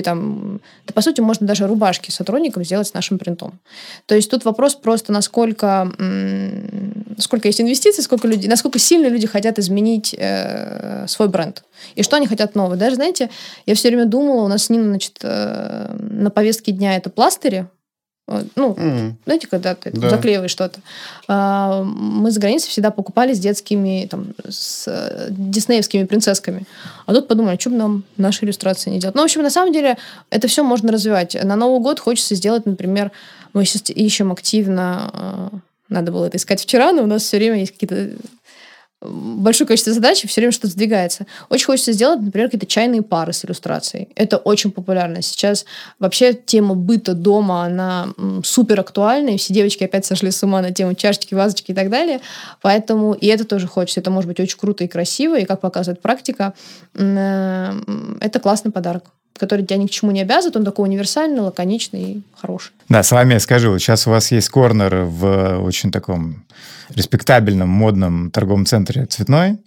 там, 0.03 0.61
да, 0.87 0.93
по 0.93 1.01
сути, 1.01 1.19
можно 1.19 1.45
даже 1.45 1.67
рубашки 1.67 2.09
сотрудникам 2.09 2.63
сделать 2.63 2.87
с 2.87 2.93
нашим 2.93 3.17
принтом. 3.17 3.59
То 4.05 4.15
есть 4.15 4.31
тут 4.31 4.45
вопрос 4.45 4.75
просто, 4.75 5.11
насколько, 5.11 5.91
сколько 7.17 7.47
есть 7.47 7.59
инвестиций, 7.59 8.03
сколько 8.03 8.27
людей, 8.27 8.49
насколько 8.49 8.79
сильно 8.79 9.07
люди 9.07 9.27
хотят 9.27 9.59
изменить 9.59 10.15
э, 10.17 11.05
свой 11.07 11.27
бренд. 11.27 11.63
И 11.95 12.03
что 12.03 12.15
они 12.15 12.27
хотят 12.27 12.55
нового. 12.55 12.77
Даже, 12.77 12.95
знаете, 12.95 13.29
я 13.65 13.75
все 13.75 13.89
время 13.89 14.05
думала, 14.05 14.45
у 14.45 14.47
нас 14.47 14.69
Нина, 14.69 14.85
значит, 14.85 15.17
э, 15.23 15.97
на 15.99 16.29
повестке 16.29 16.71
дня 16.71 16.95
это 16.95 17.09
пластыри, 17.09 17.67
ну, 18.55 18.73
mm-hmm. 18.73 19.13
знаете, 19.25 19.47
когда 19.47 19.75
ты 19.75 19.91
да. 19.91 20.09
заклеиваешь 20.09 20.51
что-то. 20.51 20.79
А, 21.27 21.83
мы 21.83 22.31
за 22.31 22.39
границей 22.39 22.69
всегда 22.69 22.91
покупали 22.91 23.33
с 23.33 23.39
детскими, 23.39 24.07
там, 24.09 24.27
с 24.47 24.85
э, 24.87 25.27
диснеевскими 25.29 26.05
принцессками. 26.05 26.65
А 27.05 27.13
тут 27.13 27.27
подумали, 27.27 27.55
а 27.55 27.59
что 27.59 27.71
бы 27.71 27.77
нам 27.77 28.03
наши 28.17 28.45
иллюстрации 28.45 28.91
не 28.91 28.99
делать. 28.99 29.15
Ну, 29.15 29.21
в 29.21 29.25
общем, 29.25 29.41
на 29.41 29.49
самом 29.49 29.73
деле, 29.73 29.97
это 30.29 30.47
все 30.47 30.63
можно 30.63 30.91
развивать. 30.91 31.35
На 31.43 31.55
Новый 31.55 31.81
год 31.81 31.99
хочется 31.99 32.35
сделать, 32.35 32.65
например, 32.65 33.11
мы 33.53 33.65
сейчас 33.65 33.89
ищем 33.89 34.31
активно, 34.31 35.11
э, 35.13 35.57
надо 35.89 36.11
было 36.11 36.25
это 36.25 36.37
искать 36.37 36.61
вчера, 36.61 36.91
но 36.91 37.03
у 37.03 37.07
нас 37.07 37.23
все 37.23 37.37
время 37.37 37.59
есть 37.59 37.73
какие-то 37.73 38.11
большое 39.01 39.67
количество 39.67 39.93
задач, 39.93 40.23
и 40.23 40.27
все 40.27 40.41
время 40.41 40.51
что-то 40.51 40.67
сдвигается. 40.67 41.25
Очень 41.49 41.65
хочется 41.67 41.93
сделать, 41.93 42.21
например, 42.21 42.47
какие-то 42.47 42.65
чайные 42.65 43.01
пары 43.01 43.31
с 43.31 43.45
иллюстрацией. 43.45 44.09
Это 44.15 44.37
очень 44.37 44.71
популярно. 44.71 45.21
Сейчас 45.21 45.65
вообще 45.99 46.33
тема 46.33 46.75
быта 46.75 47.13
дома, 47.13 47.63
она 47.63 48.09
супер 48.43 48.79
актуальна, 48.79 49.29
и 49.29 49.37
все 49.37 49.53
девочки 49.53 49.83
опять 49.83 50.05
сошли 50.05 50.31
с 50.31 50.43
ума 50.43 50.61
на 50.61 50.71
тему 50.71 50.95
чашечки, 50.95 51.33
вазочки 51.33 51.71
и 51.71 51.73
так 51.73 51.89
далее. 51.89 52.19
Поэтому 52.61 53.13
и 53.13 53.27
это 53.27 53.45
тоже 53.45 53.67
хочется. 53.67 54.01
Это 54.01 54.11
может 54.11 54.27
быть 54.27 54.39
очень 54.39 54.57
круто 54.57 54.83
и 54.83 54.87
красиво, 54.87 55.39
и, 55.39 55.45
как 55.45 55.61
показывает 55.61 56.01
практика, 56.01 56.53
э, 56.95 57.73
это 58.19 58.39
классный 58.39 58.71
подарок 58.71 59.05
который 59.37 59.65
тебя 59.65 59.77
ни 59.77 59.87
к 59.87 59.91
чему 59.91 60.11
не 60.11 60.21
обязывает, 60.21 60.57
он 60.57 60.65
такой 60.65 60.87
универсальный, 60.87 61.41
лаконичный 61.41 62.03
и 62.03 62.21
хороший. 62.35 62.71
Да, 62.89 63.03
с 63.03 63.11
вами 63.11 63.33
я 63.33 63.39
скажу, 63.39 63.77
сейчас 63.79 64.07
у 64.07 64.09
вас 64.09 64.31
есть 64.31 64.49
корнер 64.49 65.03
в 65.03 65.59
очень 65.63 65.91
таком 65.91 66.45
респектабельном, 66.89 67.69
модном 67.69 68.31
торговом 68.31 68.65
центре 68.65 69.05
«Цветной». 69.05 69.59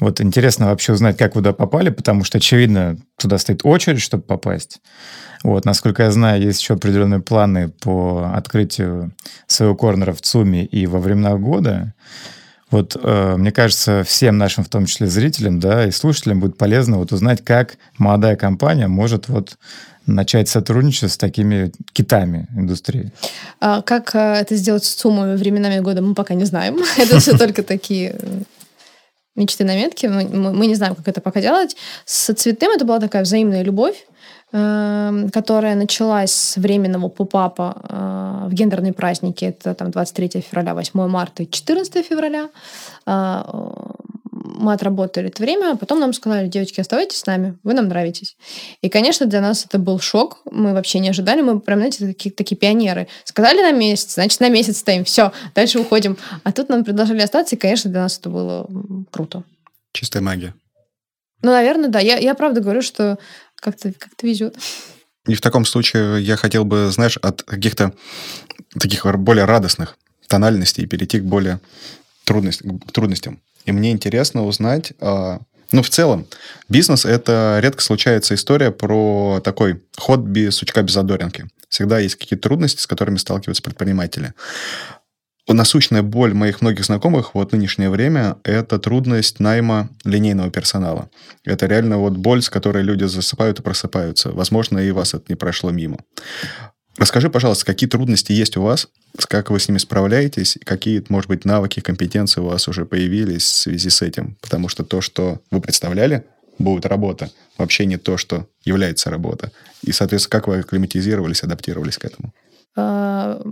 Вот 0.00 0.20
интересно 0.20 0.66
вообще 0.66 0.92
узнать, 0.92 1.16
как 1.16 1.34
вы 1.34 1.40
туда 1.40 1.52
попали, 1.52 1.90
потому 1.90 2.22
что, 2.22 2.38
очевидно, 2.38 2.98
туда 3.18 3.36
стоит 3.38 3.64
очередь, 3.64 4.00
чтобы 4.00 4.22
попасть. 4.22 4.80
Вот, 5.42 5.64
насколько 5.64 6.04
я 6.04 6.12
знаю, 6.12 6.40
есть 6.40 6.60
еще 6.60 6.74
определенные 6.74 7.20
планы 7.20 7.68
по 7.68 8.30
открытию 8.34 9.12
своего 9.46 9.74
корнера 9.74 10.12
в 10.12 10.20
ЦУМе 10.20 10.64
и 10.64 10.86
во 10.86 11.00
времена 11.00 11.36
года. 11.36 11.94
Вот, 12.70 12.96
э, 13.02 13.36
мне 13.36 13.50
кажется, 13.50 14.04
всем 14.04 14.36
нашим, 14.36 14.64
в 14.64 14.68
том 14.68 14.86
числе 14.86 15.06
зрителям, 15.06 15.58
да, 15.58 15.86
и 15.86 15.90
слушателям 15.90 16.40
будет 16.40 16.58
полезно 16.58 16.98
вот 16.98 17.12
узнать, 17.12 17.42
как 17.42 17.78
молодая 17.96 18.36
компания 18.36 18.88
может 18.88 19.28
вот 19.28 19.56
начать 20.08 20.48
сотрудничать 20.48 21.12
с 21.12 21.16
такими 21.16 21.72
китами 21.92 22.46
индустрии? 22.54 23.12
А, 23.60 23.82
как 23.82 24.14
э, 24.14 24.18
это 24.18 24.56
сделать 24.56 24.84
с 24.84 24.96
суммами 24.96 25.36
временами 25.36 25.80
года, 25.80 26.02
мы 26.02 26.14
пока 26.14 26.34
не 26.34 26.44
знаем. 26.44 26.78
Это 26.98 27.20
все 27.20 27.36
только 27.36 27.62
такие 27.62 28.16
э, 28.20 28.42
мечты, 29.34 29.64
наметки. 29.64 30.06
Мы, 30.06 30.24
мы 30.52 30.66
не 30.66 30.74
знаем, 30.74 30.94
как 30.94 31.08
это 31.08 31.20
пока 31.20 31.40
делать. 31.40 31.76
С 32.04 32.34
цветным 32.34 32.72
это 32.72 32.84
была 32.84 32.98
такая 32.98 33.22
взаимная 33.22 33.62
любовь 33.62 34.04
которая 34.50 35.74
началась 35.74 36.32
с 36.32 36.56
временного 36.56 37.08
попапа 37.08 37.76
э, 37.82 38.48
в 38.48 38.54
гендерные 38.54 38.94
праздники. 38.94 39.44
Это 39.44 39.74
там 39.74 39.90
23 39.90 40.40
февраля, 40.40 40.74
8 40.74 41.06
марта 41.06 41.42
и 41.42 41.50
14 41.50 42.06
февраля 42.06 42.48
мы 44.58 44.72
отработали 44.72 45.28
это 45.28 45.42
время, 45.42 45.72
а 45.72 45.76
потом 45.76 46.00
нам 46.00 46.12
сказали, 46.12 46.48
девочки, 46.48 46.80
оставайтесь 46.80 47.18
с 47.18 47.26
нами, 47.26 47.56
вы 47.62 47.74
нам 47.74 47.88
нравитесь. 47.88 48.36
И, 48.82 48.88
конечно, 48.88 49.26
для 49.26 49.40
нас 49.40 49.64
это 49.64 49.78
был 49.78 50.00
шок, 50.00 50.40
мы 50.50 50.74
вообще 50.74 50.98
не 50.98 51.08
ожидали, 51.08 51.42
мы 51.42 51.60
прям, 51.60 51.78
знаете, 51.78 52.06
такие, 52.06 52.30
такие 52.30 52.56
пионеры. 52.56 53.08
Сказали 53.24 53.60
на 53.60 53.72
месяц, 53.72 54.14
значит, 54.14 54.40
на 54.40 54.48
месяц 54.48 54.78
стоим, 54.78 55.04
все, 55.04 55.32
дальше 55.54 55.78
уходим. 55.78 56.16
А 56.44 56.52
тут 56.52 56.68
нам 56.68 56.84
предложили 56.84 57.20
остаться, 57.20 57.56
и, 57.56 57.58
конечно, 57.58 57.90
для 57.90 58.02
нас 58.02 58.18
это 58.18 58.30
было 58.30 58.66
круто. 59.10 59.44
Чистая 59.92 60.22
магия. 60.22 60.54
Ну, 61.42 61.52
наверное, 61.52 61.88
да. 61.88 62.00
Я, 62.00 62.16
я 62.16 62.34
правда 62.34 62.60
говорю, 62.60 62.82
что 62.82 63.18
как-то 63.60 63.92
как 63.92 64.12
везет. 64.22 64.56
И 65.26 65.34
в 65.34 65.40
таком 65.40 65.64
случае 65.64 66.22
я 66.22 66.36
хотел 66.36 66.64
бы, 66.64 66.90
знаешь, 66.90 67.18
от 67.18 67.42
каких-то 67.42 67.92
таких 68.78 69.04
более 69.16 69.44
радостных 69.44 69.96
тональностей 70.26 70.86
перейти 70.86 71.20
к 71.20 71.24
более 71.24 71.60
трудность, 72.24 72.62
к 72.62 72.92
трудностям. 72.92 73.40
И 73.64 73.72
мне 73.72 73.90
интересно 73.90 74.46
узнать, 74.46 74.92
а, 75.00 75.40
ну, 75.70 75.82
в 75.82 75.90
целом, 75.90 76.26
бизнес– 76.68 77.04
это 77.06 77.58
редко 77.62 77.82
случается 77.82 78.34
история 78.34 78.70
про 78.70 79.40
такой 79.44 79.82
ход 79.98 80.20
без 80.20 80.56
сучка 80.56 80.82
без 80.82 80.94
задоринки. 80.94 81.46
Всегда 81.68 81.98
есть 81.98 82.14
какие-то 82.14 82.48
трудности, 82.48 82.80
с 82.80 82.86
которыми 82.86 83.18
сталкиваются 83.18 83.62
предприниматели. 83.62 84.32
Насущная 85.50 86.02
боль 86.02 86.34
моих 86.34 86.60
многих 86.60 86.84
знакомых 86.84 87.34
вот 87.34 87.52
нынешнее 87.52 87.88
время– 87.88 88.36
это 88.44 88.78
трудность 88.78 89.40
найма 89.40 89.88
линейного 90.04 90.50
персонала. 90.50 91.08
Это 91.42 91.64
реально 91.64 91.96
вот 91.96 92.12
боль, 92.12 92.42
с 92.42 92.50
которой 92.50 92.82
люди 92.82 93.04
засыпают 93.04 93.58
и 93.58 93.62
просыпаются. 93.62 94.30
Возможно, 94.30 94.78
и 94.78 94.90
вас 94.90 95.14
это 95.14 95.24
не 95.30 95.36
прошло 95.36 95.70
мимо. 95.70 96.00
Расскажи, 96.98 97.30
пожалуйста, 97.30 97.64
какие 97.64 97.88
трудности 97.88 98.32
есть 98.32 98.58
у 98.58 98.62
вас, 98.62 98.88
как 99.28 99.50
вы 99.50 99.58
с 99.58 99.68
ними 99.68 99.78
справляетесь, 99.78 100.58
какие, 100.64 101.02
может 101.08 101.28
быть, 101.28 101.46
навыки, 101.46 101.80
компетенции 101.80 102.42
у 102.42 102.46
вас 102.46 102.68
уже 102.68 102.84
появились 102.84 103.44
в 103.44 103.56
связи 103.56 103.88
с 103.88 104.02
этим. 104.02 104.36
Потому 104.42 104.68
что 104.68 104.84
то, 104.84 105.00
что 105.00 105.40
вы 105.50 105.62
представляли, 105.62 106.24
будет 106.58 106.84
работа, 106.84 107.30
вообще 107.56 107.86
не 107.86 107.96
то, 107.96 108.18
что 108.18 108.46
является 108.64 109.08
работа. 109.08 109.50
И, 109.82 109.92
соответственно, 109.92 110.32
как 110.32 110.48
вы 110.48 110.58
акклиматизировались, 110.58 111.42
адаптировались 111.42 111.96
к 111.96 112.04
этому? 112.04 112.34
А, 112.80 113.42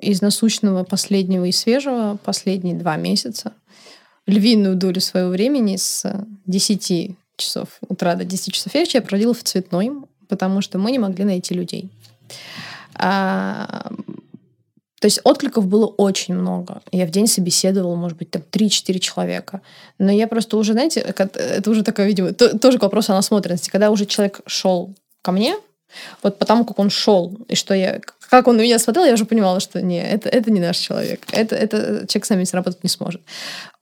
из 0.00 0.22
насущного 0.22 0.84
последнего 0.84 1.44
и 1.44 1.50
свежего 1.50 2.16
последние 2.24 2.76
два 2.76 2.96
месяца 2.96 3.52
львиную 4.26 4.76
долю 4.76 5.00
своего 5.00 5.30
времени 5.30 5.74
с 5.74 6.04
10 6.46 7.16
часов 7.36 7.68
утра 7.88 8.14
до 8.14 8.24
10 8.24 8.52
часов 8.52 8.72
вечера 8.74 9.00
я 9.00 9.02
проводила 9.02 9.34
в 9.34 9.42
цветной, 9.42 9.90
потому 10.28 10.60
что 10.60 10.78
мы 10.78 10.92
не 10.92 11.00
могли 11.00 11.24
найти 11.24 11.54
людей. 11.54 11.88
А, 12.94 13.90
то 15.00 15.06
есть 15.06 15.20
откликов 15.24 15.66
было 15.66 15.86
очень 15.86 16.34
много. 16.34 16.80
Я 16.92 17.04
в 17.06 17.10
день 17.10 17.26
собеседовала, 17.26 17.96
может 17.96 18.16
быть, 18.16 18.30
там 18.30 18.42
3-4 18.48 18.98
человека. 19.00 19.60
Но 19.98 20.12
я 20.12 20.28
просто 20.28 20.56
уже, 20.56 20.72
знаете, 20.72 21.00
это 21.00 21.68
уже 21.68 21.82
такое, 21.82 22.06
видимо, 22.06 22.32
тоже 22.32 22.78
к 22.78 22.82
вопросу 22.82 23.12
о 23.12 23.16
насмотренности. 23.16 23.70
Когда 23.70 23.90
уже 23.90 24.06
человек 24.06 24.40
шел 24.46 24.94
ко 25.22 25.32
мне, 25.32 25.56
вот 26.22 26.38
потому 26.38 26.64
как 26.64 26.78
он 26.78 26.90
шел, 26.90 27.36
и 27.48 27.54
что 27.54 27.74
я, 27.74 28.00
как 28.30 28.46
он 28.48 28.56
на 28.56 28.62
меня 28.62 28.78
смотрел, 28.78 29.04
я 29.04 29.14
уже 29.14 29.24
понимала, 29.24 29.60
что 29.60 29.80
не, 29.80 30.02
это, 30.02 30.28
это 30.28 30.50
не 30.50 30.60
наш 30.60 30.76
человек. 30.76 31.26
Это, 31.32 31.56
это 31.56 32.06
человек 32.06 32.26
с 32.26 32.30
нами 32.30 32.44
сработать 32.44 32.84
не 32.84 32.90
сможет. 32.90 33.22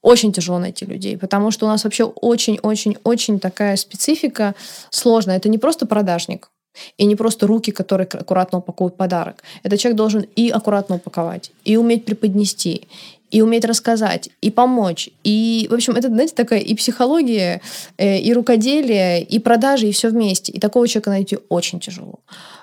Очень 0.01 0.31
тяжело 0.31 0.59
найти 0.59 0.85
людей, 0.85 1.17
потому 1.17 1.51
что 1.51 1.65
у 1.65 1.69
нас 1.69 1.83
вообще 1.83 2.03
очень-очень-очень 2.05 3.39
такая 3.39 3.75
специфика 3.75 4.55
сложная. 4.89 5.37
Это 5.37 5.49
не 5.49 5.57
просто 5.57 5.85
продажник, 5.85 6.49
и 6.97 7.05
не 7.05 7.15
просто 7.15 7.47
руки, 7.47 7.71
которые 7.71 8.07
аккуратно 8.07 8.59
упаковывают 8.59 8.97
подарок. 8.97 9.43
Этот 9.63 9.79
человек 9.79 9.97
должен 9.97 10.21
и 10.35 10.49
аккуратно 10.49 10.95
упаковать, 10.95 11.51
и 11.63 11.77
уметь 11.77 12.05
преподнести, 12.05 12.87
и 13.29 13.41
уметь 13.41 13.65
рассказать, 13.65 14.29
и 14.41 14.49
помочь. 14.49 15.09
И, 15.23 15.67
в 15.69 15.73
общем, 15.73 15.93
это, 15.93 16.07
знаете, 16.07 16.33
такая 16.33 16.59
и 16.59 16.73
психология, 16.75 17.61
э, 17.97 18.19
и 18.19 18.33
рукоделие, 18.33 19.21
и 19.21 19.39
продажи, 19.39 19.87
и 19.87 19.91
все 19.91 20.09
вместе. 20.09 20.51
И 20.51 20.59
такого 20.59 20.87
человека 20.87 21.09
найти 21.09 21.37
очень 21.49 21.79
тяжело. 21.79 22.19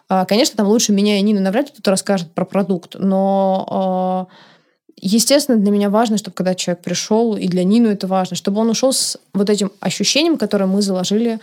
А, 0.09 0.25
конечно, 0.25 0.57
там 0.57 0.67
лучше 0.69 0.93
меня 0.93 1.19
и 1.19 1.23
Нина 1.23 1.41
навряд 1.41 1.67
ли 1.67 1.73
кто-то 1.73 1.91
расскажет 1.91 2.33
про 2.33 2.45
продукт, 2.45 2.97
но 2.99 3.67
а, 3.71 4.27
естественно, 5.01 5.59
для 5.59 5.71
меня 5.71 5.91
важно, 5.91 6.17
чтобы 6.17 6.35
когда 6.35 6.55
человек 6.55 6.83
пришел, 6.83 7.37
и 7.37 7.47
для 7.47 7.65
Нину 7.65 7.91
это 7.91 8.07
важно, 8.07 8.37
чтобы 8.37 8.61
он 8.61 8.71
ушел 8.71 8.93
с 8.93 9.19
вот 9.35 9.51
этим 9.51 9.71
ощущением, 9.81 10.37
которое 10.37 10.67
мы 10.67 10.83
заложили 10.83 11.39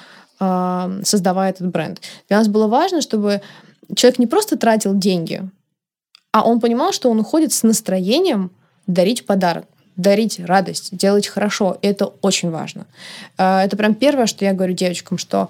создавая 1.04 1.52
этот 1.52 1.68
бренд. 1.68 2.02
Для 2.28 2.40
нас 2.40 2.48
было 2.48 2.66
важно, 2.66 3.02
чтобы 3.02 3.42
человек 3.96 4.18
не 4.18 4.26
просто 4.26 4.58
тратил 4.58 4.98
деньги, 4.98 5.44
а 6.32 6.44
он 6.44 6.60
понимал, 6.60 6.94
что 6.94 7.12
он 7.12 7.20
уходит 7.20 7.54
с 7.54 7.62
настроением 7.62 8.50
дарить 8.88 9.26
подарок 9.26 9.66
дарить 9.98 10.40
радость, 10.40 10.96
делать 10.96 11.28
хорошо. 11.28 11.78
Это 11.82 12.06
очень 12.22 12.50
важно. 12.50 12.88
А, 13.38 13.64
это 13.64 13.78
прям 13.78 13.94
первое, 13.94 14.26
что 14.26 14.46
я 14.46 14.54
говорю 14.54 14.74
девочкам, 14.74 15.18
что 15.18 15.50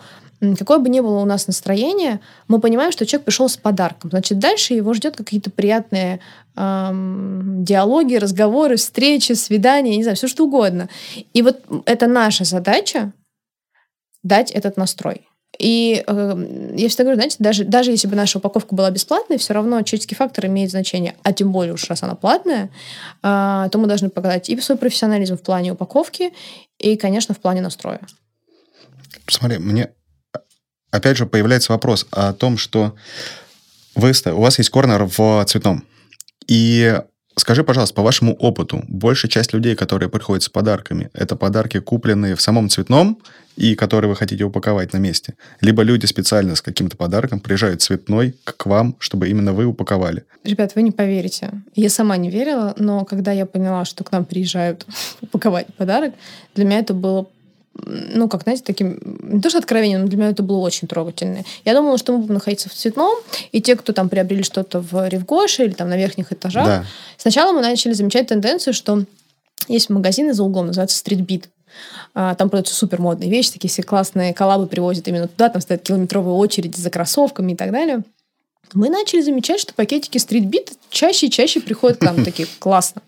какое 0.57 0.79
бы 0.79 0.89
ни 0.89 0.99
было 0.99 1.19
у 1.19 1.25
нас 1.25 1.47
настроение, 1.47 2.19
мы 2.47 2.59
понимаем, 2.59 2.91
что 2.91 3.05
человек 3.05 3.25
пришел 3.25 3.47
с 3.47 3.57
подарком. 3.57 4.09
Значит, 4.09 4.39
дальше 4.39 4.73
его 4.73 4.93
ждет 4.93 5.15
какие-то 5.15 5.51
приятные 5.51 6.19
эм, 6.55 7.63
диалоги, 7.63 8.15
разговоры, 8.15 8.77
встречи, 8.77 9.33
свидания, 9.33 9.95
не 9.95 10.03
знаю, 10.03 10.17
все 10.17 10.27
что 10.27 10.45
угодно. 10.45 10.89
И 11.33 11.41
вот 11.43 11.61
это 11.85 12.07
наша 12.07 12.43
задача 12.43 13.11
дать 14.23 14.51
этот 14.51 14.77
настрой. 14.77 15.27
И 15.59 16.03
э, 16.05 16.73
я 16.75 16.87
всегда 16.89 17.03
говорю, 17.03 17.17
знаете, 17.17 17.35
даже, 17.39 17.65
даже 17.65 17.91
если 17.91 18.07
бы 18.07 18.15
наша 18.15 18.39
упаковка 18.39 18.73
была 18.73 18.89
бесплатной, 18.89 19.37
все 19.37 19.53
равно 19.53 19.81
человеческий 19.81 20.15
фактор 20.15 20.47
имеет 20.47 20.71
значение. 20.71 21.15
А 21.23 21.33
тем 21.33 21.51
более 21.51 21.73
уж 21.73 21.87
раз 21.89 22.03
она 22.03 22.15
платная, 22.15 22.71
э, 23.21 23.69
то 23.71 23.71
мы 23.75 23.87
должны 23.87 24.09
показать 24.09 24.49
и 24.49 24.59
свой 24.61 24.77
профессионализм 24.77 25.37
в 25.37 25.41
плане 25.41 25.73
упаковки, 25.73 26.31
и, 26.79 26.95
конечно, 26.95 27.35
в 27.35 27.39
плане 27.39 27.61
настроя. 27.61 27.99
Смотри, 29.27 29.57
мне 29.59 29.91
опять 30.91 31.17
же, 31.17 31.25
появляется 31.25 31.71
вопрос 31.71 32.05
о 32.11 32.33
том, 32.33 32.57
что 32.57 32.95
вы, 33.95 34.13
у 34.25 34.41
вас 34.41 34.57
есть 34.57 34.69
корнер 34.69 35.05
в 35.05 35.43
цветном. 35.45 35.85
И 36.47 36.99
Скажи, 37.37 37.63
пожалуйста, 37.63 37.95
по 37.95 38.01
вашему 38.01 38.33
опыту, 38.35 38.83
большая 38.87 39.29
часть 39.29 39.53
людей, 39.53 39.75
которые 39.75 40.09
приходят 40.09 40.43
с 40.43 40.49
подарками, 40.49 41.09
это 41.13 41.35
подарки, 41.35 41.79
купленные 41.79 42.35
в 42.35 42.41
самом 42.41 42.69
цветном 42.69 43.19
и 43.55 43.75
которые 43.75 44.09
вы 44.09 44.15
хотите 44.15 44.43
упаковать 44.43 44.93
на 44.93 44.97
месте? 44.97 45.35
Либо 45.61 45.83
люди 45.83 46.05
специально 46.05 46.55
с 46.55 46.61
каким-то 46.61 46.97
подарком 46.97 47.39
приезжают 47.39 47.81
цветной 47.81 48.35
к 48.43 48.65
вам, 48.65 48.95
чтобы 48.99 49.29
именно 49.29 49.53
вы 49.53 49.65
упаковали? 49.65 50.25
Ребят, 50.43 50.73
вы 50.75 50.81
не 50.81 50.91
поверите. 50.91 51.51
Я 51.73 51.89
сама 51.89 52.17
не 52.17 52.29
верила, 52.29 52.73
но 52.77 53.05
когда 53.05 53.31
я 53.31 53.45
поняла, 53.45 53.85
что 53.85 54.03
к 54.03 54.11
нам 54.11 54.25
приезжают 54.25 54.85
упаковать 55.21 55.67
подарок, 55.75 56.13
для 56.53 56.65
меня 56.65 56.79
это 56.79 56.93
было 56.93 57.27
ну, 57.85 58.27
как, 58.27 58.43
знаете, 58.43 58.63
таким, 58.65 58.99
не 59.21 59.41
то 59.41 59.49
что 59.49 59.59
откровением, 59.59 60.01
но 60.01 60.07
для 60.07 60.17
меня 60.17 60.29
это 60.29 60.43
было 60.43 60.59
очень 60.59 60.87
трогательно. 60.87 61.43
Я 61.65 61.73
думала, 61.73 61.97
что 61.97 62.13
мы 62.13 62.19
будем 62.19 62.35
находиться 62.35 62.69
в 62.69 62.73
цветном, 62.73 63.17
и 63.51 63.61
те, 63.61 63.75
кто 63.75 63.93
там 63.93 64.09
приобрели 64.09 64.43
что-то 64.43 64.79
в 64.79 65.07
Ревгоше 65.07 65.65
или 65.65 65.73
там 65.73 65.89
на 65.89 65.97
верхних 65.97 66.31
этажах, 66.31 66.65
да. 66.65 66.85
сначала 67.17 67.53
мы 67.53 67.61
начали 67.61 67.93
замечать 67.93 68.27
тенденцию, 68.27 68.73
что 68.73 69.03
есть 69.67 69.89
магазины 69.89 70.33
за 70.33 70.43
углом, 70.43 70.67
называется 70.67 71.01
Beat. 71.05 71.45
А, 72.13 72.35
там 72.35 72.49
продаются 72.49 72.75
супер 72.75 72.99
модные 72.99 73.29
вещи, 73.29 73.53
такие 73.53 73.69
все 73.69 73.83
классные 73.83 74.33
коллабы 74.33 74.67
привозят 74.67 75.07
именно 75.07 75.27
туда, 75.27 75.49
там 75.49 75.61
стоят 75.61 75.83
километровые 75.83 76.35
очереди 76.35 76.79
за 76.79 76.89
кроссовками 76.89 77.53
и 77.53 77.55
так 77.55 77.71
далее 77.71 78.03
мы 78.73 78.89
начали 78.89 79.21
замечать, 79.21 79.59
что 79.59 79.73
пакетики 79.73 80.17
стритбит 80.17 80.73
чаще 80.89 81.27
и 81.27 81.31
чаще 81.31 81.59
приходят 81.61 81.99
к 81.99 82.01
нам 82.01 82.23
такие 82.25 82.47
классно. 82.59 83.01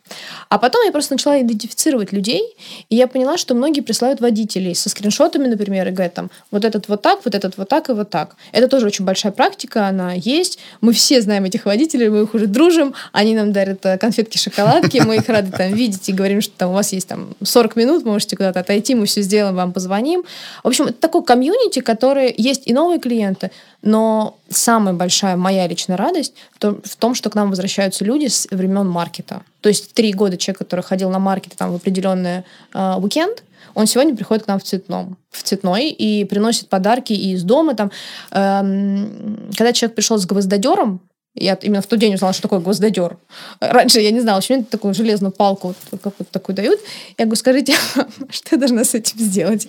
А 0.50 0.58
потом 0.58 0.86
я 0.86 0.92
просто 0.92 1.14
начала 1.14 1.42
идентифицировать 1.42 2.12
людей, 2.12 2.56
и 2.90 2.96
я 2.96 3.08
поняла, 3.08 3.38
что 3.38 3.56
многие 3.56 3.82
присылают 3.82 4.22
водителей 4.22 4.76
со 4.76 4.90
скриншотами, 4.90 5.48
например, 5.48 5.88
и 5.88 5.92
говорят 5.92 6.14
там, 6.14 6.32
вот 6.52 6.66
этот 6.66 6.88
вот 6.88 7.02
так, 7.02 7.20
вот 7.26 7.36
этот 7.36 7.58
вот 7.58 7.70
так 7.70 7.90
и 7.90 7.94
вот 7.94 8.10
так. 8.10 8.36
Это 8.52 8.68
тоже 8.68 8.88
очень 8.88 9.06
большая 9.06 9.32
практика, 9.32 9.88
она 9.88 10.14
есть. 10.14 10.60
Мы 10.82 10.94
все 10.94 11.22
знаем 11.22 11.46
этих 11.46 11.66
водителей, 11.66 12.10
мы 12.10 12.24
их 12.24 12.34
уже 12.34 12.48
дружим, 12.48 12.94
они 13.12 13.36
нам 13.36 13.54
дарят 13.54 13.86
э, 13.86 13.98
конфетки, 13.98 14.38
шоколадки, 14.38 15.02
мы 15.06 15.18
их 15.18 15.30
рады 15.30 15.52
там 15.52 15.74
видеть 15.74 16.08
и 16.10 16.14
говорим, 16.14 16.42
что 16.42 16.54
там 16.58 16.72
у 16.72 16.74
вас 16.74 16.94
есть 16.94 17.08
там 17.08 17.36
40 17.42 17.76
минут, 17.76 18.06
можете 18.06 18.36
куда-то 18.36 18.60
отойти, 18.60 18.96
мы 18.96 19.06
все 19.06 19.22
сделаем, 19.22 19.56
вам 19.56 19.74
позвоним. 19.74 20.24
В 20.64 20.68
общем, 20.68 20.86
это 20.86 21.00
такой 21.00 21.24
комьюнити, 21.24 21.80
который 21.80 22.34
есть 22.38 22.64
и 22.66 22.74
новые 22.74 23.00
клиенты, 23.00 23.52
но 23.82 24.38
самая 24.50 24.94
большая 24.94 25.36
моя 25.36 25.53
личная 25.68 25.98
радость 25.98 26.34
в 26.60 26.96
том, 26.98 27.16
что 27.16 27.30
к 27.30 27.36
нам 27.36 27.50
возвращаются 27.50 28.04
люди 28.06 28.28
с 28.28 28.48
времен 28.52 28.88
маркета. 28.88 29.44
То 29.62 29.70
есть 29.70 29.94
три 29.94 30.14
года 30.14 30.38
человек, 30.38 30.60
который 30.60 30.82
ходил 30.82 31.10
на 31.10 31.20
маркет 31.20 31.54
там, 31.58 31.72
в 31.72 31.76
определенный 31.76 32.44
э, 32.74 32.96
уикенд, 32.98 33.44
он 33.76 33.88
сегодня 33.88 34.16
приходит 34.16 34.44
к 34.44 34.48
нам 34.48 34.60
в 34.60 34.64
цветном, 34.64 35.18
в 35.32 35.42
цветной 35.44 35.90
и 35.90 36.26
приносит 36.26 36.70
подарки 36.70 37.14
и 37.14 37.34
из 37.34 37.44
дома. 37.44 37.76
Там, 37.76 37.92
эм, 38.32 39.50
когда 39.58 39.74
человек 39.74 39.96
пришел 39.96 40.18
с 40.18 40.26
гвоздодером, 40.26 41.02
я 41.36 41.56
именно 41.56 41.82
в 41.82 41.88
тот 41.88 41.98
день 41.98 42.14
узнала, 42.14 42.34
что 42.34 42.44
такое 42.44 42.60
гвоздодер. 42.60 43.18
Раньше 43.60 44.00
я 44.00 44.12
не 44.12 44.20
знала, 44.20 44.42
что 44.42 44.54
это 44.54 44.66
такую 44.66 44.94
железную 44.94 45.32
палку 45.32 45.74
вот, 45.90 46.02
какую-то 46.02 46.32
такую 46.32 46.56
дают. 46.56 46.80
Я 47.18 47.26
говорю, 47.26 47.38
скажите, 47.38 47.74
что 48.30 48.50
я 48.52 48.58
должна 48.58 48.84
с 48.84 48.94
этим 48.94 49.18
сделать? 49.18 49.68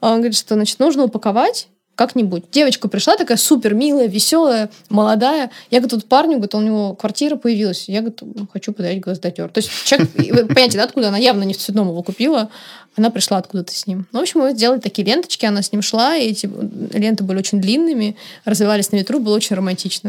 Он 0.00 0.18
говорит, 0.18 0.36
что 0.36 0.54
значит, 0.54 0.78
нужно 0.78 1.04
упаковать 1.04 1.68
как-нибудь. 2.00 2.44
Девочка 2.50 2.88
пришла 2.88 3.18
такая 3.18 3.36
супер 3.36 3.74
милая, 3.74 4.08
веселая, 4.08 4.70
молодая. 4.88 5.50
Я 5.70 5.80
говорю, 5.80 5.98
тут 5.98 6.08
парню, 6.08 6.36
говорит, 6.36 6.54
у 6.54 6.60
него 6.62 6.94
квартира 6.94 7.36
появилась. 7.36 7.90
Я 7.90 8.00
говорю, 8.00 8.48
хочу 8.50 8.72
подарить 8.72 9.02
гвоздодер. 9.02 9.50
То 9.50 9.58
есть 9.58 9.70
человек, 9.84 10.08
понимаете, 10.14 10.78
да, 10.78 10.84
откуда 10.84 11.08
она 11.08 11.18
явно 11.18 11.42
не 11.42 11.52
в 11.52 11.58
цветном 11.58 11.88
его 11.88 12.02
купила, 12.02 12.48
она 12.96 13.10
пришла 13.10 13.36
откуда-то 13.36 13.74
с 13.74 13.86
ним. 13.86 14.06
Ну, 14.12 14.20
в 14.20 14.22
общем, 14.22 14.40
мы 14.40 14.52
сделали 14.52 14.80
такие 14.80 15.06
ленточки, 15.06 15.44
она 15.44 15.60
с 15.60 15.72
ним 15.72 15.82
шла, 15.82 16.16
и 16.16 16.30
эти 16.30 16.48
ленты 16.96 17.22
были 17.22 17.38
очень 17.38 17.60
длинными, 17.60 18.16
развивались 18.46 18.90
на 18.92 18.96
ветру, 18.96 19.20
было 19.20 19.36
очень 19.36 19.54
романтично. 19.54 20.08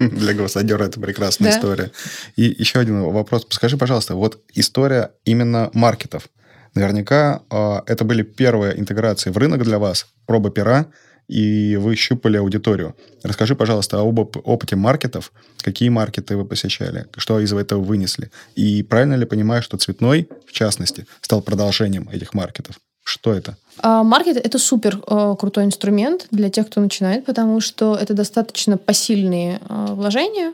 Для 0.00 0.34
гвоздодера 0.34 0.82
это 0.82 0.98
прекрасная 0.98 1.52
история. 1.52 1.92
И 2.34 2.56
еще 2.58 2.80
один 2.80 3.02
вопрос. 3.02 3.46
Скажи, 3.50 3.76
пожалуйста, 3.76 4.16
вот 4.16 4.40
история 4.52 5.12
именно 5.24 5.70
маркетов. 5.74 6.28
Наверняка 6.74 7.42
э, 7.50 7.80
это 7.86 8.04
были 8.04 8.22
первые 8.22 8.78
интеграции 8.78 9.30
в 9.30 9.38
рынок 9.38 9.62
для 9.62 9.78
вас, 9.78 10.06
проба 10.26 10.50
пера, 10.50 10.86
и 11.28 11.76
вы 11.76 11.94
щупали 11.94 12.38
аудиторию. 12.38 12.94
Расскажи, 13.22 13.54
пожалуйста, 13.54 14.00
об 14.00 14.18
опыте 14.18 14.76
маркетов. 14.76 15.32
Какие 15.58 15.90
маркеты 15.90 16.36
вы 16.36 16.44
посещали? 16.44 17.06
Что 17.16 17.40
из 17.40 17.52
этого 17.52 17.82
вынесли? 17.82 18.30
И 18.54 18.82
правильно 18.82 19.14
ли 19.14 19.26
понимаю, 19.26 19.62
что 19.62 19.76
цветной, 19.76 20.28
в 20.46 20.52
частности, 20.52 21.06
стал 21.20 21.42
продолжением 21.42 22.08
этих 22.10 22.32
маркетов? 22.32 22.80
Что 23.04 23.32
это? 23.32 23.56
А, 23.80 24.02
маркет– 24.02 24.36
это 24.44 24.58
супер 24.58 25.00
э, 25.06 25.36
крутой 25.38 25.64
инструмент 25.64 26.26
для 26.30 26.50
тех, 26.50 26.66
кто 26.66 26.80
начинает, 26.80 27.24
потому 27.26 27.60
что 27.60 27.94
это 27.94 28.14
достаточно 28.14 28.76
посильные 28.76 29.60
вложения, 29.68 30.52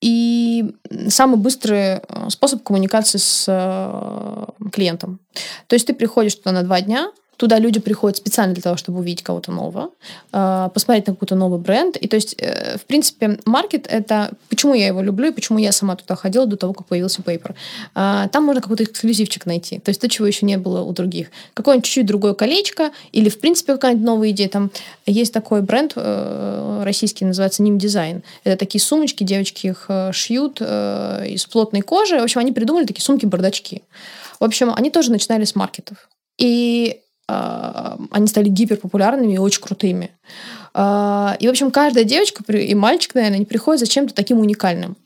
и 0.00 0.74
самый 1.08 1.36
быстрый 1.36 1.78
э, 1.78 2.00
способ 2.30 2.62
коммуникации 2.62 3.18
с 3.18 3.44
э, 3.48 4.68
клиентом. 4.70 5.18
То 5.66 5.74
есть 5.74 5.86
ты 5.86 5.94
приходишь 5.94 6.36
туда 6.36 6.52
на 6.52 6.62
два 6.62 6.80
дня, 6.80 7.10
Туда 7.38 7.60
люди 7.60 7.78
приходят 7.78 8.16
специально 8.16 8.52
для 8.52 8.62
того, 8.62 8.76
чтобы 8.76 8.98
увидеть 8.98 9.22
кого-то 9.22 9.52
нового, 9.52 9.90
а, 10.32 10.70
посмотреть 10.70 11.06
на 11.06 11.12
какой-то 11.12 11.36
новый 11.36 11.60
бренд. 11.60 11.96
И 11.96 12.08
то 12.08 12.16
есть, 12.16 12.34
э, 12.36 12.76
в 12.78 12.84
принципе, 12.84 13.38
маркет— 13.44 13.86
это... 13.88 14.32
Почему 14.48 14.74
я 14.74 14.88
его 14.88 15.00
люблю 15.00 15.28
и 15.28 15.30
почему 15.30 15.60
я 15.60 15.70
сама 15.70 15.94
туда 15.94 16.16
ходила 16.16 16.46
до 16.46 16.56
того, 16.56 16.72
как 16.72 16.88
появился 16.88 17.22
Paper. 17.22 17.54
А, 17.94 18.26
там 18.28 18.42
можно 18.42 18.60
какой-то 18.60 18.82
эксклюзивчик 18.82 19.46
найти. 19.46 19.78
То 19.78 19.90
есть 19.90 20.00
то, 20.00 20.08
чего 20.08 20.26
еще 20.26 20.46
не 20.46 20.58
было 20.58 20.82
у 20.82 20.92
других. 20.92 21.28
Какое-нибудь 21.54 21.84
чуть-чуть 21.84 22.06
другое 22.06 22.34
колечко 22.34 22.90
или, 23.12 23.28
в 23.28 23.38
принципе, 23.38 23.74
какая-нибудь 23.74 24.04
новая 24.04 24.30
идея. 24.30 24.48
Там 24.48 24.72
есть 25.06 25.32
такой 25.32 25.62
бренд 25.62 25.92
э, 25.94 26.82
российский, 26.84 27.24
называется 27.24 27.62
Ним 27.62 27.78
Дизайн. 27.78 28.24
Это 28.42 28.56
такие 28.56 28.82
сумочки, 28.82 29.22
девочки 29.22 29.68
их 29.68 29.86
э, 29.88 30.10
шьют 30.12 30.60
из 30.60 31.46
плотной 31.46 31.82
кожи. 31.82 32.18
В 32.18 32.24
общем, 32.24 32.40
они 32.40 32.50
придумали 32.50 32.84
такие 32.84 33.04
сумки-бардачки. 33.04 33.82
В 34.40 34.44
общем, 34.44 34.72
они 34.74 34.90
тоже 34.90 35.12
начинали 35.12 35.44
с 35.44 35.54
маркетов. 35.54 36.08
И 36.36 37.00
они 37.28 38.26
стали 38.26 38.48
гиперпопулярными 38.48 39.34
и 39.34 39.38
очень 39.38 39.60
крутыми. 39.60 40.10
А, 40.74 41.36
и, 41.40 41.46
в 41.46 41.50
общем, 41.50 41.70
каждая 41.70 42.04
девочка 42.04 42.42
и 42.52 42.74
мальчик, 42.74 43.14
наверное, 43.14 43.36
они 43.36 43.44
приходят 43.44 43.80
за 43.80 43.86
чем-то 43.86 44.14
таким 44.14 44.38
уникальным. 44.38 44.96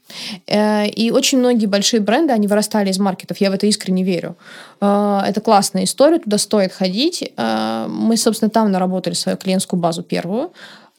Э, 0.46 0.86
и 0.86 1.10
очень 1.10 1.38
многие 1.38 1.66
большие 1.66 2.00
бренды, 2.00 2.32
они 2.32 2.46
вырастали 2.46 2.90
из 2.90 2.98
маркетов. 2.98 3.38
Я 3.38 3.50
в 3.50 3.54
это 3.54 3.66
искренне 3.66 4.02
верю. 4.02 4.36
А, 4.80 5.24
это 5.26 5.40
классная 5.40 5.84
история, 5.84 6.18
туда 6.18 6.38
стоит 6.38 6.72
ходить. 6.72 7.32
Мы, 7.36 8.16
собственно, 8.16 8.50
там 8.50 8.70
наработали 8.70 9.14
свою 9.14 9.38
клиентскую 9.38 9.80
базу 9.80 10.02
первую. 10.02 10.52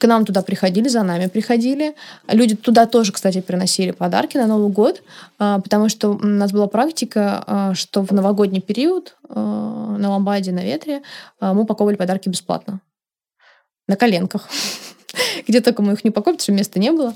К 0.03 0.07
нам 0.07 0.25
туда 0.25 0.41
приходили, 0.41 0.89
за 0.89 1.01
нами 1.01 1.27
приходили. 1.27 1.95
Люди 2.27 2.57
туда 2.57 2.87
тоже, 2.87 3.13
кстати, 3.13 3.39
приносили 3.39 3.91
подарки 3.91 4.35
на 4.35 4.47
Новый 4.47 4.67
год, 4.67 5.01
а, 5.39 5.61
потому 5.61 5.87
что 5.87 6.09
у 6.09 6.25
нас 6.25 6.51
была 6.51 6.67
практика, 6.67 7.41
а, 7.47 7.73
что 7.73 8.01
в 8.01 8.11
новогодний 8.11 8.59
период 8.59 9.15
а, 9.29 9.95
на 9.97 10.09
Ламбаде, 10.09 10.51
на 10.51 10.59
Ветре 10.59 11.03
мы 11.39 11.61
упаковывали 11.61 11.95
подарки 11.95 12.27
бесплатно. 12.27 12.81
На 13.87 13.95
коленках 13.95 14.49
где 15.47 15.61
только 15.61 15.81
мы 15.81 15.93
их 15.93 16.03
не 16.03 16.09
упаковали, 16.09 16.35
потому 16.35 16.43
что 16.43 16.51
места 16.51 16.79
не 16.79 16.91
было. 16.91 17.13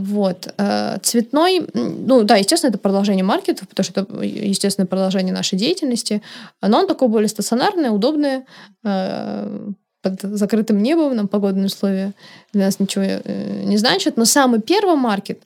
Вот. 0.00 0.54
Цветной, 1.02 1.66
ну 1.72 2.24
да, 2.24 2.36
естественно, 2.36 2.72
это 2.72 2.78
продолжение 2.78 3.24
маркетов, 3.24 3.68
потому 3.68 3.84
что 3.84 4.02
это, 4.02 4.22
естественно, 4.22 4.86
продолжение 4.86 5.32
нашей 5.32 5.56
деятельности, 5.56 6.20
но 6.60 6.80
он 6.80 6.86
такой 6.86 7.08
более 7.08 7.28
стационарный, 7.28 7.88
удобный, 7.88 8.44
под 10.04 10.20
закрытым 10.20 10.82
небом, 10.82 11.16
нам 11.16 11.28
погодные 11.28 11.66
условия 11.66 12.12
для 12.52 12.66
нас 12.66 12.78
ничего 12.78 13.04
э, 13.04 13.62
не 13.64 13.78
значат. 13.78 14.16
Но 14.16 14.26
самый 14.26 14.60
первый 14.60 14.96
маркет, 14.96 15.42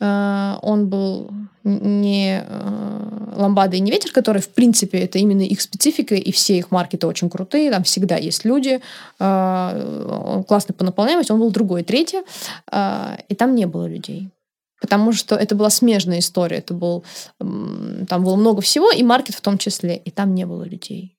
э, 0.00 0.54
он 0.62 0.88
был 0.88 1.30
не 1.62 2.42
э, 2.42 3.32
ламбада 3.36 3.76
и 3.76 3.80
не 3.80 3.90
ветер, 3.90 4.10
который, 4.12 4.40
в 4.40 4.48
принципе, 4.48 4.98
это 5.00 5.18
именно 5.18 5.42
их 5.42 5.60
специфика, 5.60 6.14
и 6.14 6.32
все 6.32 6.56
их 6.56 6.70
маркеты 6.70 7.06
очень 7.06 7.28
крутые, 7.28 7.70
там 7.70 7.82
всегда 7.84 8.16
есть 8.16 8.44
люди, 8.46 8.80
классный 9.18 10.74
по 10.74 10.84
наполняемости, 10.84 11.32
он 11.32 11.40
был 11.40 11.50
другой, 11.50 11.82
третий, 11.82 12.22
и 13.28 13.34
там 13.34 13.54
не 13.54 13.66
было 13.66 13.86
людей. 13.86 14.30
Потому 14.80 15.12
что 15.12 15.36
это 15.36 15.54
была 15.54 15.70
смежная 15.70 16.18
история, 16.18 16.56
это 16.56 16.74
был, 16.74 17.04
там 17.38 18.24
было 18.24 18.36
много 18.36 18.62
всего, 18.62 18.90
и 18.90 19.02
маркет 19.02 19.34
в 19.34 19.40
том 19.40 19.58
числе, 19.58 19.96
и 19.96 20.10
там 20.10 20.34
не 20.34 20.46
было 20.46 20.64
людей. 20.64 21.14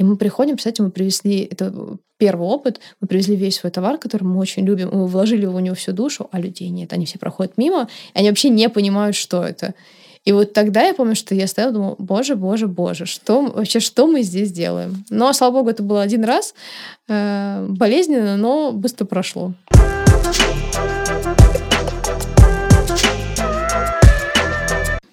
И 0.00 0.02
мы 0.02 0.16
приходим, 0.16 0.56
кстати, 0.56 0.80
мы 0.80 0.90
привезли, 0.90 1.40
это 1.42 1.98
первый 2.16 2.48
опыт, 2.48 2.80
мы 3.02 3.06
привезли 3.06 3.36
весь 3.36 3.56
свой 3.56 3.70
товар, 3.70 3.98
который 3.98 4.22
мы 4.22 4.38
очень 4.38 4.64
любим, 4.64 4.88
мы 4.90 5.06
вложили 5.06 5.44
в 5.44 5.60
него 5.60 5.74
всю 5.74 5.92
душу, 5.92 6.26
а 6.32 6.40
людей 6.40 6.70
нет, 6.70 6.94
они 6.94 7.04
все 7.04 7.18
проходят 7.18 7.58
мимо, 7.58 7.86
и 8.14 8.18
они 8.18 8.30
вообще 8.30 8.48
не 8.48 8.70
понимают, 8.70 9.14
что 9.14 9.42
это. 9.42 9.74
И 10.24 10.32
вот 10.32 10.54
тогда 10.54 10.84
я 10.84 10.94
помню, 10.94 11.14
что 11.14 11.34
я 11.34 11.46
стояла, 11.46 11.74
думала, 11.74 11.96
боже, 11.98 12.34
боже, 12.34 12.66
боже, 12.66 13.04
что 13.04 13.42
вообще, 13.42 13.78
что 13.78 14.06
мы 14.06 14.22
здесь 14.22 14.52
делаем? 14.52 15.04
Но, 15.10 15.34
слава 15.34 15.58
богу, 15.58 15.68
это 15.68 15.82
было 15.82 16.00
один 16.00 16.24
раз, 16.24 16.54
э, 17.06 17.66
болезненно, 17.68 18.38
но 18.38 18.72
быстро 18.72 19.04
прошло. 19.04 19.52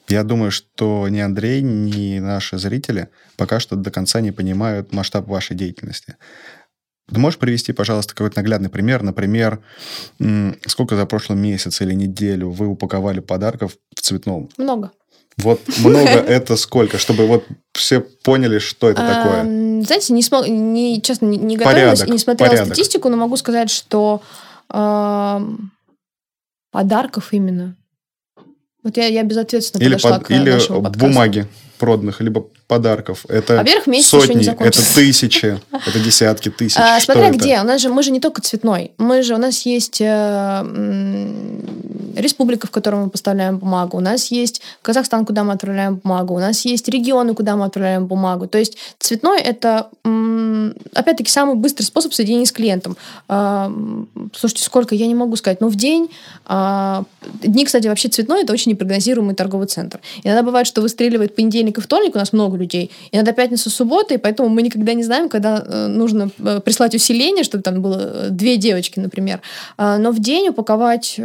Я 0.09 0.23
думаю, 0.23 0.51
что 0.51 1.07
ни 1.09 1.19
Андрей, 1.19 1.61
ни 1.61 2.19
наши 2.19 2.57
зрители 2.57 3.09
пока 3.35 3.59
что 3.59 3.75
до 3.75 3.91
конца 3.91 4.21
не 4.21 4.31
понимают 4.31 4.93
масштаб 4.93 5.27
вашей 5.27 5.55
деятельности. 5.55 6.15
Ты 7.11 7.19
можешь 7.19 7.39
привести, 7.39 7.71
пожалуйста, 7.71 8.13
какой-то 8.13 8.37
наглядный 8.37 8.69
пример? 8.69 9.01
Например, 9.01 9.59
сколько 10.65 10.95
за 10.95 11.05
прошлый 11.05 11.37
месяц 11.37 11.81
или 11.81 11.93
неделю 11.93 12.49
вы 12.49 12.67
упаковали 12.67 13.19
подарков 13.19 13.77
в 13.95 14.01
цветном? 14.01 14.49
Много. 14.57 14.91
Вот 15.37 15.61
много 15.77 16.09
это 16.09 16.57
сколько, 16.57 16.97
чтобы 16.97 17.27
вот 17.27 17.45
все 17.73 17.99
поняли, 17.99 18.57
что 18.59 18.89
это 18.89 19.01
такое? 19.07 19.43
Знаете, 19.83 20.13
не, 20.13 20.23
смог, 20.23 20.47
не 20.47 20.99
честно, 21.01 21.27
не, 21.27 21.37
не 21.37 21.57
готовилась 21.57 21.99
порядок, 21.99 22.07
и 22.07 22.11
не 22.11 22.17
смотрела 22.17 22.49
порядок. 22.49 22.73
статистику, 22.73 23.09
но 23.09 23.17
могу 23.17 23.37
сказать, 23.37 23.69
что 23.69 24.23
э, 24.73 25.41
подарков 26.71 27.33
именно. 27.33 27.75
Вот 28.87 28.95
я, 28.95 29.07
я 29.07 29.23
безответственно 29.23 29.83
или 29.83 29.95
подошла 29.95 30.19
под, 30.19 30.27
к 30.27 30.31
или 30.31 30.49
нашему 30.49 30.81
подкасту. 30.81 31.07
бумаги 31.07 31.47
проданных, 31.77 32.21
либо 32.21 32.45
подарков. 32.67 33.25
Это 33.29 33.55
Во-первых, 33.55 33.87
месяц 33.87 34.09
сотни, 34.09 34.39
еще 34.39 34.51
не 34.51 34.65
это 34.65 34.95
тысячи, 34.95 35.59
это 35.87 35.99
десятки 35.99 36.49
тысяч. 36.49 36.77
А, 36.77 36.99
смотря 36.99 37.31
где. 37.31 37.53
Это? 37.53 37.63
У 37.63 37.65
нас 37.65 37.81
же 37.81 37.89
мы 37.89 38.03
же 38.03 38.11
не 38.11 38.19
только 38.19 38.41
цветной. 38.41 38.91
Мы 38.97 39.23
же 39.23 39.35
у 39.35 39.37
нас 39.37 39.65
есть 39.65 40.01
э, 40.01 40.63
республика, 42.15 42.67
в 42.67 42.71
которой 42.71 43.05
мы 43.05 43.09
поставляем 43.09 43.57
бумагу. 43.57 43.97
У 43.97 44.01
нас 44.01 44.31
есть 44.31 44.61
Казахстан, 44.81 45.25
куда 45.25 45.43
мы 45.43 45.53
отправляем 45.53 45.95
бумагу. 45.95 46.35
У 46.35 46.39
нас 46.39 46.65
есть 46.65 46.87
регионы, 46.89 47.33
куда 47.33 47.55
мы 47.55 47.65
отправляем 47.65 48.07
бумагу. 48.07 48.47
То 48.47 48.57
есть 48.57 48.77
цветной 48.99 49.41
это 49.41 49.89
опять-таки 50.93 51.29
самый 51.29 51.55
быстрый 51.55 51.83
способ 51.83 52.13
соединения 52.13 52.45
с 52.45 52.51
клиентом. 52.51 52.97
А, 53.27 53.71
слушайте, 54.33 54.63
сколько 54.63 54.95
я 54.95 55.07
не 55.07 55.15
могу 55.15 55.35
сказать, 55.35 55.61
но 55.61 55.69
в 55.69 55.75
день 55.75 56.09
а, 56.45 57.03
дни, 57.43 57.65
кстати, 57.65 57.87
вообще 57.87 58.09
цветной 58.09 58.43
это 58.43 58.53
очень 58.53 58.71
непрогнозируемый 58.71 59.35
торговый 59.35 59.67
центр. 59.67 59.99
Иногда 60.23 60.43
бывает, 60.43 60.67
что 60.67 60.81
выстреливает 60.81 61.35
понедельник 61.35 61.66
и 61.75 61.81
вторник 61.81 62.15
у 62.15 62.17
нас 62.17 62.33
много 62.33 62.57
людей. 62.57 62.91
Иногда 63.11 63.31
пятница, 63.31 63.69
суббота, 63.69 64.13
и 64.13 64.17
поэтому 64.17 64.49
мы 64.49 64.61
никогда 64.61 64.93
не 64.93 65.03
знаем, 65.03 65.29
когда 65.29 65.63
э, 65.65 65.87
нужно 65.87 66.29
э, 66.39 66.61
прислать 66.63 66.95
усиление, 66.95 67.43
чтобы 67.43 67.63
там 67.63 67.81
было 67.81 67.99
э, 67.99 68.27
две 68.29 68.57
девочки, 68.57 68.99
например. 68.99 69.41
А, 69.77 69.97
но 69.97 70.11
в 70.11 70.19
день 70.19 70.49
упаковать... 70.49 71.19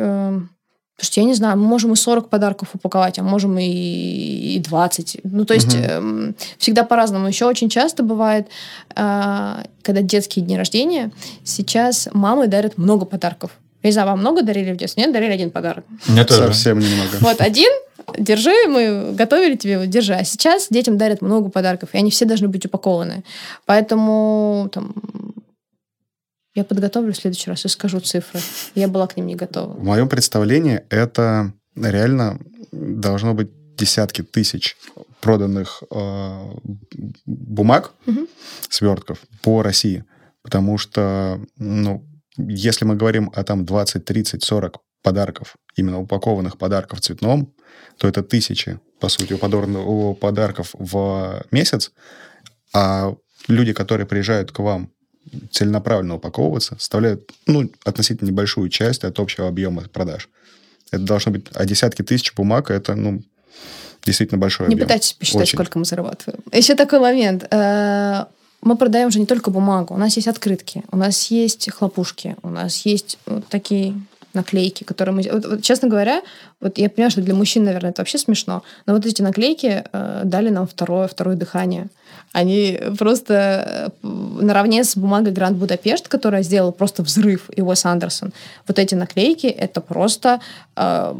Слушайте, 0.98 1.20
я 1.22 1.26
не 1.26 1.34
знаю, 1.34 1.58
мы 1.58 1.66
можем 1.66 1.92
и 1.94 1.96
40 1.96 2.28
подарков 2.28 2.68
упаковать, 2.74 3.18
а 3.18 3.24
можем 3.24 3.58
и, 3.58 3.64
и 3.64 4.58
20. 4.60 5.20
Ну, 5.24 5.44
то 5.44 5.54
есть 5.54 5.74
угу. 5.74 5.82
э, 5.84 6.32
всегда 6.58 6.84
по-разному. 6.84 7.26
Еще 7.26 7.44
очень 7.46 7.68
часто 7.68 8.04
бывает, 8.04 8.46
э, 8.94 9.64
когда 9.82 10.02
детские 10.02 10.44
дни 10.44 10.56
рождения, 10.56 11.10
сейчас 11.42 12.08
мамы 12.12 12.46
дарят 12.46 12.78
много 12.78 13.04
подарков. 13.04 13.50
Я 13.82 13.88
не 13.88 13.92
знаю, 13.92 14.08
вам 14.08 14.20
много 14.20 14.42
дарили 14.42 14.72
в 14.72 14.76
детстве? 14.76 15.02
Нет, 15.02 15.12
дарили 15.12 15.32
один 15.32 15.50
подарок. 15.50 15.84
Мне 16.06 16.24
тоже. 16.24 16.44
Совсем 16.44 16.78
немного. 16.78 17.16
Вот 17.20 17.40
один, 17.40 17.72
держи, 18.18 18.68
мы 18.68 19.12
готовили 19.12 19.56
тебе, 19.56 19.78
вот, 19.78 19.88
держи. 19.88 20.14
А 20.14 20.24
сейчас 20.24 20.68
детям 20.70 20.98
дарят 20.98 21.22
много 21.22 21.50
подарков, 21.50 21.90
и 21.92 21.98
они 21.98 22.10
все 22.10 22.24
должны 22.24 22.48
быть 22.48 22.66
упакованы. 22.66 23.24
Поэтому 23.66 24.68
там, 24.72 24.94
я 26.54 26.64
подготовлю 26.64 27.12
в 27.12 27.16
следующий 27.16 27.50
раз 27.50 27.64
и 27.64 27.68
скажу 27.68 28.00
цифры. 28.00 28.40
Я 28.74 28.88
была 28.88 29.06
к 29.06 29.16
ним 29.16 29.26
не 29.26 29.36
готова. 29.36 29.72
В 29.72 29.84
моем 29.84 30.08
представлении 30.08 30.82
это 30.90 31.52
реально 31.76 32.38
должно 32.72 33.34
быть 33.34 33.50
десятки 33.76 34.22
тысяч 34.22 34.76
проданных 35.20 35.82
э, 35.90 36.54
бумаг, 37.26 37.92
угу. 38.06 38.26
свертков 38.68 39.22
по 39.42 39.62
России. 39.62 40.04
Потому 40.42 40.76
что, 40.78 41.40
ну, 41.56 42.04
если 42.36 42.84
мы 42.84 42.96
говорим 42.96 43.30
о 43.34 43.44
там 43.44 43.64
20, 43.64 44.04
30, 44.04 44.42
40 44.42 44.78
подарков, 45.02 45.56
именно 45.76 46.00
упакованных 46.00 46.58
подарков 46.58 46.98
в 46.98 47.02
цветном, 47.02 47.52
то 47.98 48.08
это 48.08 48.22
тысячи, 48.22 48.80
по 49.00 49.08
сути, 49.08 49.36
подорных 49.36 50.18
подарков 50.18 50.70
в 50.74 51.44
месяц, 51.50 51.92
а 52.72 53.14
люди, 53.48 53.72
которые 53.72 54.06
приезжают 54.06 54.52
к 54.52 54.58
вам 54.58 54.90
целенаправленно 55.50 56.16
упаковываться, 56.16 56.76
составляют 56.78 57.30
ну, 57.46 57.70
относительно 57.84 58.28
небольшую 58.28 58.68
часть 58.68 59.04
от 59.04 59.18
общего 59.18 59.48
объема 59.48 59.82
продаж. 59.82 60.28
Это 60.90 61.04
должно 61.04 61.32
быть, 61.32 61.46
а 61.54 61.64
десятки 61.64 62.02
тысяч 62.02 62.34
бумаг, 62.34 62.70
это, 62.70 62.94
ну, 62.94 63.22
действительно 64.04 64.38
большой 64.38 64.68
Не 64.68 64.74
объем. 64.74 64.86
пытайтесь 64.88 65.12
посчитать, 65.12 65.42
Очень. 65.42 65.56
сколько 65.56 65.78
мы 65.78 65.84
зарабатываем. 65.84 66.42
Еще 66.52 66.74
такой 66.74 66.98
момент. 66.98 67.46
Э, 67.50 68.26
мы 68.60 68.76
продаем 68.76 69.10
же 69.10 69.20
не 69.20 69.26
только 69.26 69.50
бумагу. 69.50 69.94
У 69.94 69.96
нас 69.96 70.16
есть 70.16 70.28
открытки, 70.28 70.84
у 70.90 70.96
нас 70.96 71.30
есть 71.30 71.70
хлопушки, 71.70 72.36
у 72.42 72.48
нас 72.48 72.84
есть 72.84 73.18
вот 73.26 73.46
такие 73.48 73.94
наклейки, 74.34 74.84
которые 74.84 75.14
мы... 75.14 75.22
Вот, 75.30 75.46
вот, 75.46 75.62
честно 75.62 75.88
говоря, 75.88 76.22
вот 76.60 76.78
я 76.78 76.88
понимаю, 76.88 77.10
что 77.10 77.20
для 77.20 77.34
мужчин, 77.34 77.64
наверное, 77.64 77.90
это 77.90 78.00
вообще 78.00 78.18
смешно, 78.18 78.62
но 78.86 78.94
вот 78.94 79.06
эти 79.06 79.22
наклейки 79.22 79.84
э, 79.92 80.20
дали 80.24 80.50
нам 80.50 80.66
второе, 80.66 81.08
второе 81.08 81.36
дыхание. 81.36 81.88
Они 82.32 82.80
просто 82.98 83.92
э, 84.02 84.06
наравне 84.40 84.84
с 84.84 84.96
бумагой 84.96 85.32
Гранд 85.32 85.58
Будапешт, 85.58 86.08
которая 86.08 86.42
сделала 86.42 86.70
просто 86.70 87.02
взрыв, 87.02 87.50
и 87.54 87.60
Уэс 87.60 87.84
Андерсон. 87.84 88.32
Вот 88.66 88.78
эти 88.78 88.94
наклейки, 88.94 89.46
это 89.46 89.80
просто... 89.80 90.40
Э, 90.74 91.14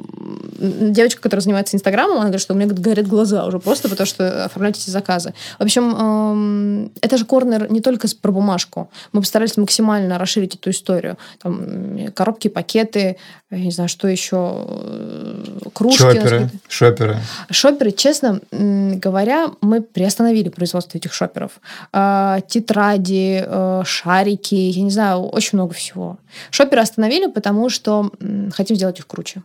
девочка, 0.58 1.20
которая 1.20 1.42
занимается 1.42 1.76
Инстаграмом, 1.76 2.16
она 2.16 2.24
говорит, 2.24 2.40
что 2.40 2.54
у 2.54 2.56
меня 2.56 2.66
горят 2.72 3.06
глаза 3.06 3.44
уже 3.44 3.58
просто 3.58 3.88
потому, 3.88 4.06
что 4.06 4.44
оформлять 4.44 4.78
эти 4.78 4.90
заказы. 4.90 5.34
В 5.58 5.62
общем, 5.62 6.88
э, 6.94 6.98
это 7.00 7.18
же 7.18 7.24
корнер 7.24 7.70
не 7.70 7.80
только 7.80 8.08
про 8.20 8.32
бумажку. 8.32 8.90
Мы 9.12 9.20
постарались 9.20 9.56
максимально 9.56 10.18
расширить 10.18 10.54
эту 10.54 10.70
историю. 10.70 11.18
Там 11.42 12.10
коробки, 12.14 12.48
пакеты, 12.48 13.16
я 13.50 13.58
не 13.58 13.70
знаю, 13.70 13.88
что 13.88 14.08
еще, 14.08 14.64
э, 14.66 15.58
кружки. 15.74 15.98
Шоперы, 15.98 16.50
шоперы. 16.68 17.18
Шоперы, 17.50 17.92
честно 17.92 18.40
говоря, 18.50 19.50
мы 19.60 19.82
приостановили 19.82 20.48
производство 20.48 20.96
этих 20.96 21.12
шоперов. 21.12 21.52
А, 21.92 22.40
тетради, 22.40 23.44
э, 23.46 23.82
шарики, 23.84 24.54
я 24.54 24.82
не 24.82 24.90
знаю, 24.90 25.24
очень 25.24 25.58
много 25.58 25.74
всего. 25.74 26.16
Шоперы 26.50 26.80
остановили, 26.80 27.26
потому 27.26 27.68
что 27.68 28.10
хотим 28.54 28.76
сделать 28.76 28.98
их 28.98 29.06
круче. 29.06 29.42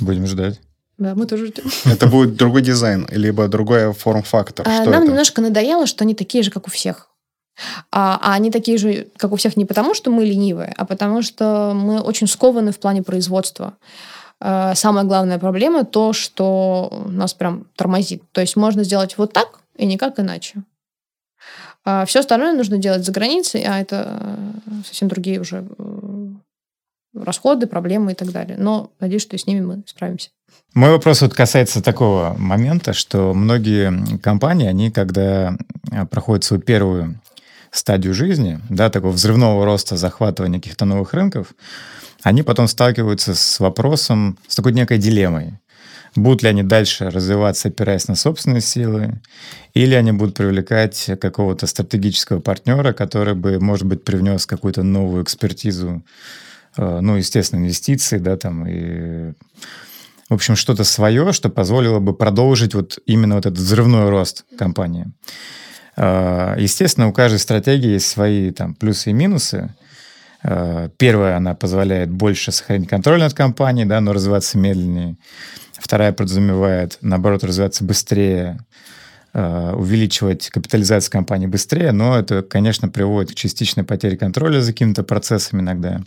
Будем 0.00 0.26
ждать. 0.26 0.60
Да, 0.98 1.14
мы 1.14 1.26
тоже 1.26 1.46
ждем. 1.46 1.64
Это 1.84 2.06
будет 2.06 2.36
другой 2.36 2.62
дизайн, 2.62 3.08
либо 3.10 3.48
другой 3.48 3.92
форм-фактор. 3.92 4.66
А, 4.68 4.84
нам 4.84 5.02
это? 5.02 5.06
немножко 5.10 5.40
надоело, 5.40 5.86
что 5.86 6.04
они 6.04 6.14
такие 6.14 6.44
же, 6.44 6.50
как 6.50 6.66
у 6.66 6.70
всех. 6.70 7.08
А, 7.90 8.18
а 8.22 8.34
они 8.34 8.50
такие 8.50 8.78
же, 8.78 9.08
как 9.16 9.32
у 9.32 9.36
всех, 9.36 9.56
не 9.56 9.64
потому, 9.64 9.94
что 9.94 10.10
мы 10.10 10.24
ленивые, 10.24 10.72
а 10.76 10.84
потому, 10.84 11.22
что 11.22 11.72
мы 11.74 12.00
очень 12.00 12.26
скованы 12.26 12.72
в 12.72 12.78
плане 12.78 13.02
производства. 13.02 13.74
А, 14.40 14.74
самая 14.74 15.04
главная 15.04 15.38
проблема 15.38 15.84
то, 15.84 16.12
что 16.12 17.04
нас 17.08 17.34
прям 17.34 17.66
тормозит. 17.76 18.22
То 18.32 18.40
есть 18.40 18.56
можно 18.56 18.84
сделать 18.84 19.18
вот 19.18 19.32
так 19.32 19.60
и 19.76 19.86
никак 19.86 20.18
иначе. 20.18 20.62
А 21.84 22.04
все 22.06 22.20
остальное 22.20 22.52
нужно 22.52 22.78
делать 22.78 23.04
за 23.04 23.12
границей, 23.12 23.64
а 23.64 23.80
это 23.80 24.20
э, 24.20 24.82
совсем 24.86 25.08
другие 25.08 25.40
уже 25.40 25.64
э, 25.78 25.98
расходы, 27.14 27.66
проблемы 27.66 28.12
и 28.12 28.14
так 28.14 28.30
далее. 28.30 28.56
Но 28.58 28.92
надеюсь, 29.00 29.22
что 29.22 29.36
с 29.36 29.46
ними 29.46 29.60
мы 29.60 29.82
справимся. 29.86 30.30
Мой 30.74 30.90
вопрос 30.90 31.20
вот 31.22 31.34
касается 31.34 31.82
такого 31.82 32.34
момента, 32.38 32.92
что 32.92 33.34
многие 33.34 34.18
компании, 34.18 34.66
они 34.66 34.90
когда 34.90 35.56
э, 35.90 36.06
проходят 36.06 36.44
свою 36.44 36.62
первую 36.62 37.20
стадию 37.70 38.14
жизни, 38.14 38.60
да, 38.68 38.90
такого 38.90 39.12
взрывного 39.12 39.64
роста, 39.64 39.96
захватывания 39.96 40.60
каких-то 40.60 40.84
новых 40.84 41.14
рынков, 41.14 41.54
они 42.22 42.42
потом 42.42 42.68
сталкиваются 42.68 43.34
с 43.34 43.60
вопросом, 43.60 44.38
с 44.46 44.54
такой 44.54 44.72
некой 44.72 44.98
дилеммой. 44.98 45.54
Будут 46.14 46.42
ли 46.42 46.50
они 46.50 46.62
дальше 46.62 47.08
развиваться, 47.08 47.68
опираясь 47.68 48.06
на 48.06 48.14
собственные 48.14 48.60
силы, 48.60 49.20
или 49.72 49.94
они 49.94 50.12
будут 50.12 50.36
привлекать 50.36 51.10
какого-то 51.18 51.66
стратегического 51.66 52.40
партнера, 52.40 52.92
который 52.92 53.34
бы, 53.34 53.58
может 53.58 53.86
быть, 53.86 54.04
привнес 54.04 54.44
какую-то 54.44 54.82
новую 54.82 55.22
экспертизу, 55.24 56.02
ну, 56.76 57.16
естественно, 57.16 57.60
инвестиции, 57.60 58.18
да, 58.18 58.36
там, 58.36 58.66
и, 58.66 59.32
в 60.28 60.34
общем, 60.34 60.56
что-то 60.56 60.84
свое, 60.84 61.32
что 61.32 61.50
позволило 61.50 61.98
бы 61.98 62.14
продолжить 62.14 62.74
вот 62.74 62.98
именно 63.04 63.34
вот 63.34 63.46
этот 63.46 63.58
взрывной 63.58 64.08
рост 64.08 64.44
компании. 64.56 65.12
А, 65.96 66.56
естественно, 66.56 67.08
у 67.08 67.12
каждой 67.12 67.38
стратегии 67.38 67.90
есть 67.90 68.08
свои 68.08 68.50
там 68.50 68.74
плюсы 68.74 69.10
и 69.10 69.12
минусы. 69.12 69.74
А, 70.42 70.88
первая, 70.96 71.36
она 71.36 71.54
позволяет 71.54 72.10
больше 72.10 72.52
сохранить 72.52 72.88
контроль 72.88 73.20
над 73.20 73.34
компанией, 73.34 73.86
да, 73.86 74.00
но 74.00 74.12
развиваться 74.12 74.58
медленнее. 74.58 75.16
Вторая 75.78 76.12
подразумевает, 76.12 76.98
наоборот, 77.00 77.44
развиваться 77.44 77.84
быстрее, 77.84 78.58
а, 79.34 79.74
увеличивать 79.74 80.48
капитализацию 80.48 81.12
компании 81.12 81.46
быстрее, 81.46 81.92
но 81.92 82.18
это, 82.18 82.42
конечно, 82.42 82.88
приводит 82.88 83.32
к 83.32 83.34
частичной 83.34 83.84
потере 83.84 84.16
контроля 84.16 84.60
за 84.60 84.72
какими-то 84.72 85.02
процессами 85.02 85.60
иногда. 85.60 86.00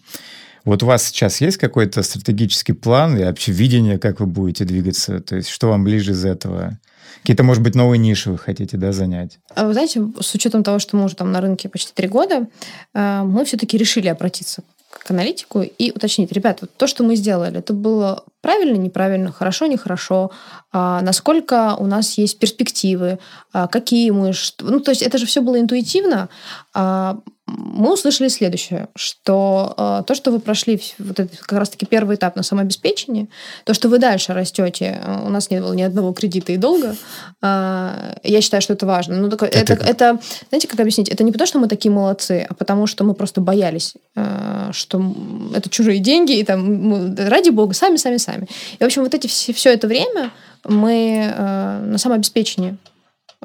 Вот 0.66 0.82
у 0.82 0.88
вас 0.88 1.03
сейчас 1.03 1.41
есть 1.41 1.57
какой-то 1.57 2.01
стратегический 2.03 2.74
план 2.74 3.18
и 3.18 3.24
вообще 3.24 3.51
видение, 3.51 3.99
как 3.99 4.20
вы 4.20 4.26
будете 4.26 4.66
двигаться? 4.66 5.20
То 5.20 5.36
есть 5.36 5.49
что 5.49 5.70
вам 5.70 5.84
ближе 5.84 6.11
из 6.11 6.26
этого? 6.26 6.80
Какие-то, 7.22 7.43
может 7.43 7.63
быть, 7.63 7.76
новые 7.76 7.99
ниши 7.99 8.32
вы 8.32 8.38
хотите 8.38 8.78
да, 8.78 8.91
занять? 8.91 9.39
А 9.55 9.66
вы 9.66 9.74
знаете, 9.74 10.01
с 10.20 10.34
учетом 10.36 10.63
того, 10.63 10.80
что 10.80 10.97
мы 10.97 11.05
уже 11.05 11.16
там 11.16 11.32
на 11.32 11.41
рынке 11.41 11.70
почти 11.70 11.91
три 11.93 12.07
года, 12.07 12.47
э, 12.93 13.22
мы 13.24 13.45
все-таки 13.45 13.78
решили 13.78 14.07
обратиться 14.07 14.63
к 15.03 15.11
аналитику 15.11 15.61
и 15.61 15.91
уточнить, 15.91 16.32
ребят, 16.32 16.59
вот 16.61 16.72
то, 16.78 16.88
что 16.88 17.03
мы 17.03 17.16
сделали, 17.16 17.59
это 17.59 17.74
было 17.74 18.24
правильно, 18.41 18.78
неправильно, 18.78 19.32
хорошо, 19.32 19.68
нехорошо, 19.68 20.32
а, 20.72 21.01
насколько 21.01 21.76
у 21.78 21.86
нас 21.86 22.18
есть 22.18 22.39
перспективы, 22.39 23.20
а, 23.51 23.68
какие 23.68 24.11
мы, 24.11 24.32
ну 24.61 24.80
то 24.80 24.91
есть 24.91 25.01
это 25.01 25.18
же 25.18 25.26
все 25.26 25.41
было 25.41 25.59
интуитивно, 25.59 26.30
а, 26.74 27.20
мы 27.47 27.93
услышали 27.93 28.27
следующее, 28.27 28.87
что 28.95 29.75
э, 29.77 30.03
то, 30.07 30.15
что 30.15 30.31
вы 30.31 30.39
прошли 30.39 30.81
вот 30.97 31.19
этот 31.19 31.37
как 31.39 31.59
раз-таки 31.59 31.85
первый 31.85 32.15
этап 32.15 32.35
на 32.35 32.41
самообеспечении, 32.41 33.29
то, 33.65 33.75
что 33.75 33.87
вы 33.87 33.99
дальше 33.99 34.33
растете, 34.33 34.99
э, 35.03 35.25
у 35.25 35.29
нас 35.29 35.51
не 35.51 35.59
было 35.59 35.73
ни 35.73 35.83
одного 35.83 36.11
кредита 36.13 36.53
и 36.53 36.57
долга, 36.57 36.95
э, 37.43 38.15
я 38.23 38.41
считаю, 38.41 38.61
что 38.61 38.73
это 38.73 38.87
важно. 38.87 39.17
Ну, 39.17 39.29
такое, 39.29 39.49
это, 39.49 39.73
это, 39.73 39.85
это, 39.85 40.19
знаете, 40.49 40.67
как 40.67 40.79
объяснить? 40.79 41.09
Это 41.09 41.23
не 41.23 41.31
потому, 41.31 41.47
что 41.47 41.59
мы 41.59 41.67
такие 41.67 41.91
молодцы, 41.91 42.47
а 42.49 42.53
потому, 42.55 42.87
что 42.87 43.03
мы 43.03 43.13
просто 43.13 43.41
боялись, 43.41 43.93
э, 44.15 44.69
что 44.71 45.13
это 45.53 45.69
чужие 45.69 45.99
деньги, 45.99 46.39
и 46.39 46.43
там, 46.43 46.65
мы, 46.65 47.15
ради 47.15 47.49
бога, 47.49 47.75
сами, 47.75 47.97
сами, 47.97 48.17
сами. 48.17 48.47
И, 48.79 48.83
в 48.83 48.85
общем, 48.87 49.03
вот 49.03 49.13
эти 49.13 49.27
все, 49.27 49.53
все 49.53 49.71
это 49.71 49.87
время 49.87 50.31
мы 50.63 51.31
э, 51.31 51.79
на 51.85 51.97
самообеспечении 51.99 52.75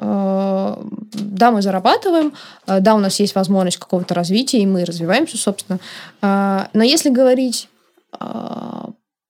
да, 0.01 1.51
мы 1.51 1.61
зарабатываем, 1.61 2.33
э, 2.67 2.79
да, 2.79 2.95
у 2.95 2.99
нас 2.99 3.19
есть 3.19 3.35
возможность 3.35 3.77
какого-то 3.77 4.13
развития, 4.13 4.59
и 4.59 4.65
мы 4.65 4.83
развиваемся, 4.83 5.37
собственно. 5.37 5.79
Э, 6.21 6.65
но 6.73 6.83
если 6.83 7.09
говорить 7.09 7.69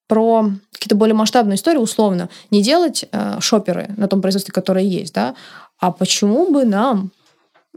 про 0.08 0.50
какие-то 0.74 0.96
более 0.96 1.14
масштабные 1.14 1.56
истории, 1.56 1.78
условно, 1.78 2.30
не 2.50 2.64
делать 2.64 3.06
шоперы 3.40 3.92
на 3.96 4.08
том 4.08 4.22
производстве, 4.22 4.52
которое 4.52 4.84
есть, 4.84 5.14
да, 5.14 5.36
а 5.80 5.92
почему 5.92 6.52
бы 6.52 6.66
нам 6.66 7.12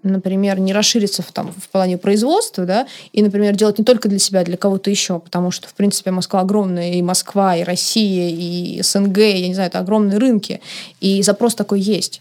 например, 0.03 0.61
не 0.61 0.73
расшириться 0.73 1.23
в, 1.23 1.33
там, 1.33 1.53
в 1.53 1.69
плане 1.71 1.99
производства, 1.99 2.65
да, 2.65 2.87
и, 3.13 3.23
например, 3.23 3.55
делать 3.55 3.79
не 3.79 3.85
только 3.85 4.09
для 4.09 4.19
себя, 4.19 4.41
а 4.41 4.45
для 4.45 4.57
кого-то 4.57 4.91
еще, 4.91 5.19
потому 5.19 5.51
что, 5.51 5.69
в 5.69 5.75
принципе, 5.75 6.11
Москва 6.11 6.41
огромная, 6.41 6.93
и 6.93 7.03
Москва, 7.03 7.57
и 7.57 7.63
Россия, 7.63 8.29
и 8.29 8.83
СНГ, 8.83 9.19
я 9.19 9.49
не 9.49 9.55
знаю, 9.55 9.69
это 9.69 9.79
огромные 9.79 10.19
рынки, 10.19 10.61
и 11.01 11.23
запрос 11.23 11.55
такой 11.55 11.81
есть. 11.81 12.21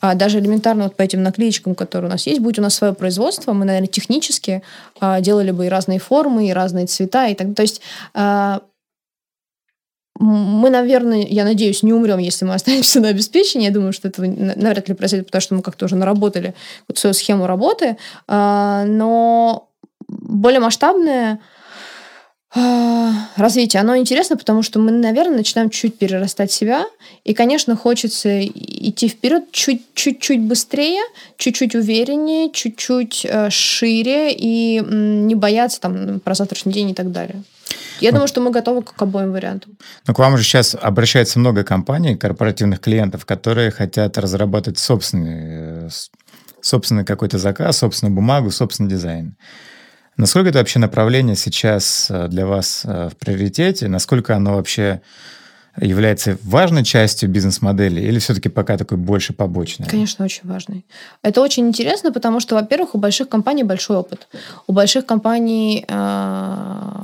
А 0.00 0.14
даже 0.14 0.38
элементарно 0.38 0.84
вот 0.84 0.96
по 0.96 1.02
этим 1.02 1.22
наклеечкам, 1.22 1.74
которые 1.74 2.08
у 2.08 2.12
нас 2.12 2.26
есть, 2.26 2.40
будет 2.40 2.58
у 2.58 2.62
нас 2.62 2.74
свое 2.74 2.92
производство, 2.92 3.52
мы, 3.52 3.64
наверное, 3.64 3.88
технически 3.88 4.62
а, 5.00 5.20
делали 5.20 5.50
бы 5.50 5.66
и 5.66 5.68
разные 5.68 5.98
формы, 5.98 6.48
и 6.48 6.52
разные 6.52 6.86
цвета, 6.86 7.26
и 7.28 7.34
так. 7.34 7.54
То 7.54 7.62
есть 7.62 7.80
а, 8.14 8.62
мы, 10.18 10.70
наверное, 10.70 11.26
я 11.28 11.44
надеюсь, 11.44 11.82
не 11.82 11.92
умрем, 11.92 12.18
если 12.18 12.44
мы 12.44 12.54
останемся 12.54 13.00
на 13.00 13.08
обеспечении. 13.08 13.66
Я 13.66 13.72
думаю, 13.72 13.92
что 13.92 14.08
этого 14.08 14.26
навряд 14.26 14.88
ли 14.88 14.94
произойдет, 14.94 15.26
потому 15.26 15.42
что 15.42 15.54
мы 15.54 15.62
как-то 15.62 15.86
уже 15.86 15.96
наработали 15.96 16.54
вот 16.88 16.98
свою 16.98 17.14
схему 17.14 17.46
работы. 17.46 17.96
А, 18.28 18.84
но 18.84 19.68
более 20.08 20.60
масштабная 20.60 21.40
развитие, 22.54 23.80
оно 23.80 23.96
интересно, 23.96 24.36
потому 24.36 24.62
что 24.62 24.78
мы, 24.78 24.92
наверное, 24.92 25.38
начинаем 25.38 25.70
чуть 25.70 25.98
перерастать 25.98 26.52
себя, 26.52 26.84
и, 27.24 27.32
конечно, 27.34 27.76
хочется 27.76 28.44
идти 28.44 29.08
вперед 29.08 29.44
чуть-чуть 29.52 30.40
быстрее, 30.40 31.00
чуть-чуть 31.38 31.74
увереннее, 31.74 32.50
чуть-чуть 32.52 33.24
э, 33.24 33.48
шире 33.50 34.32
и 34.32 34.80
не 34.80 35.34
бояться 35.34 35.80
там 35.80 36.20
про 36.20 36.34
завтрашний 36.34 36.72
день 36.72 36.90
и 36.90 36.94
так 36.94 37.10
далее. 37.10 37.42
Я 38.00 38.10
ну, 38.10 38.16
думаю, 38.16 38.28
что 38.28 38.40
мы 38.40 38.50
готовы 38.50 38.82
к 38.82 39.00
обоим 39.00 39.32
вариантам. 39.32 39.76
Ну, 40.06 40.14
к 40.14 40.18
вам 40.18 40.36
же 40.36 40.44
сейчас 40.44 40.76
обращается 40.80 41.38
много 41.38 41.64
компаний, 41.64 42.16
корпоративных 42.16 42.80
клиентов, 42.80 43.24
которые 43.24 43.70
хотят 43.70 44.18
разработать 44.18 44.78
собственный, 44.78 45.86
э, 45.86 45.88
собственный 46.60 47.04
какой-то 47.04 47.38
заказ, 47.38 47.78
собственную 47.78 48.14
бумагу, 48.14 48.50
собственный 48.50 48.90
дизайн. 48.90 49.36
Насколько 50.22 50.50
это 50.50 50.60
вообще 50.60 50.78
направление 50.78 51.34
сейчас 51.34 52.06
э, 52.08 52.28
для 52.28 52.46
вас 52.46 52.82
э, 52.84 53.08
в 53.10 53.16
приоритете? 53.16 53.88
Насколько 53.88 54.36
оно 54.36 54.54
вообще 54.54 55.02
является 55.80 56.36
важной 56.44 56.84
частью 56.84 57.30
бизнес-модели 57.30 58.00
или 58.00 58.18
все-таки 58.18 58.48
пока 58.48 58.76
такой 58.76 58.98
больше 58.98 59.32
побочный? 59.32 59.86
Конечно, 59.86 60.24
очень 60.24 60.42
важный. 60.44 60.84
Это 61.22 61.40
очень 61.40 61.66
интересно, 61.66 62.12
потому 62.12 62.40
что, 62.40 62.54
во-первых, 62.56 62.94
у 62.94 62.98
больших 62.98 63.28
компаний 63.28 63.64
большой 63.64 63.96
опыт. 63.96 64.28
У 64.66 64.72
больших 64.72 65.06
компаний 65.06 65.84
э, 65.88 66.56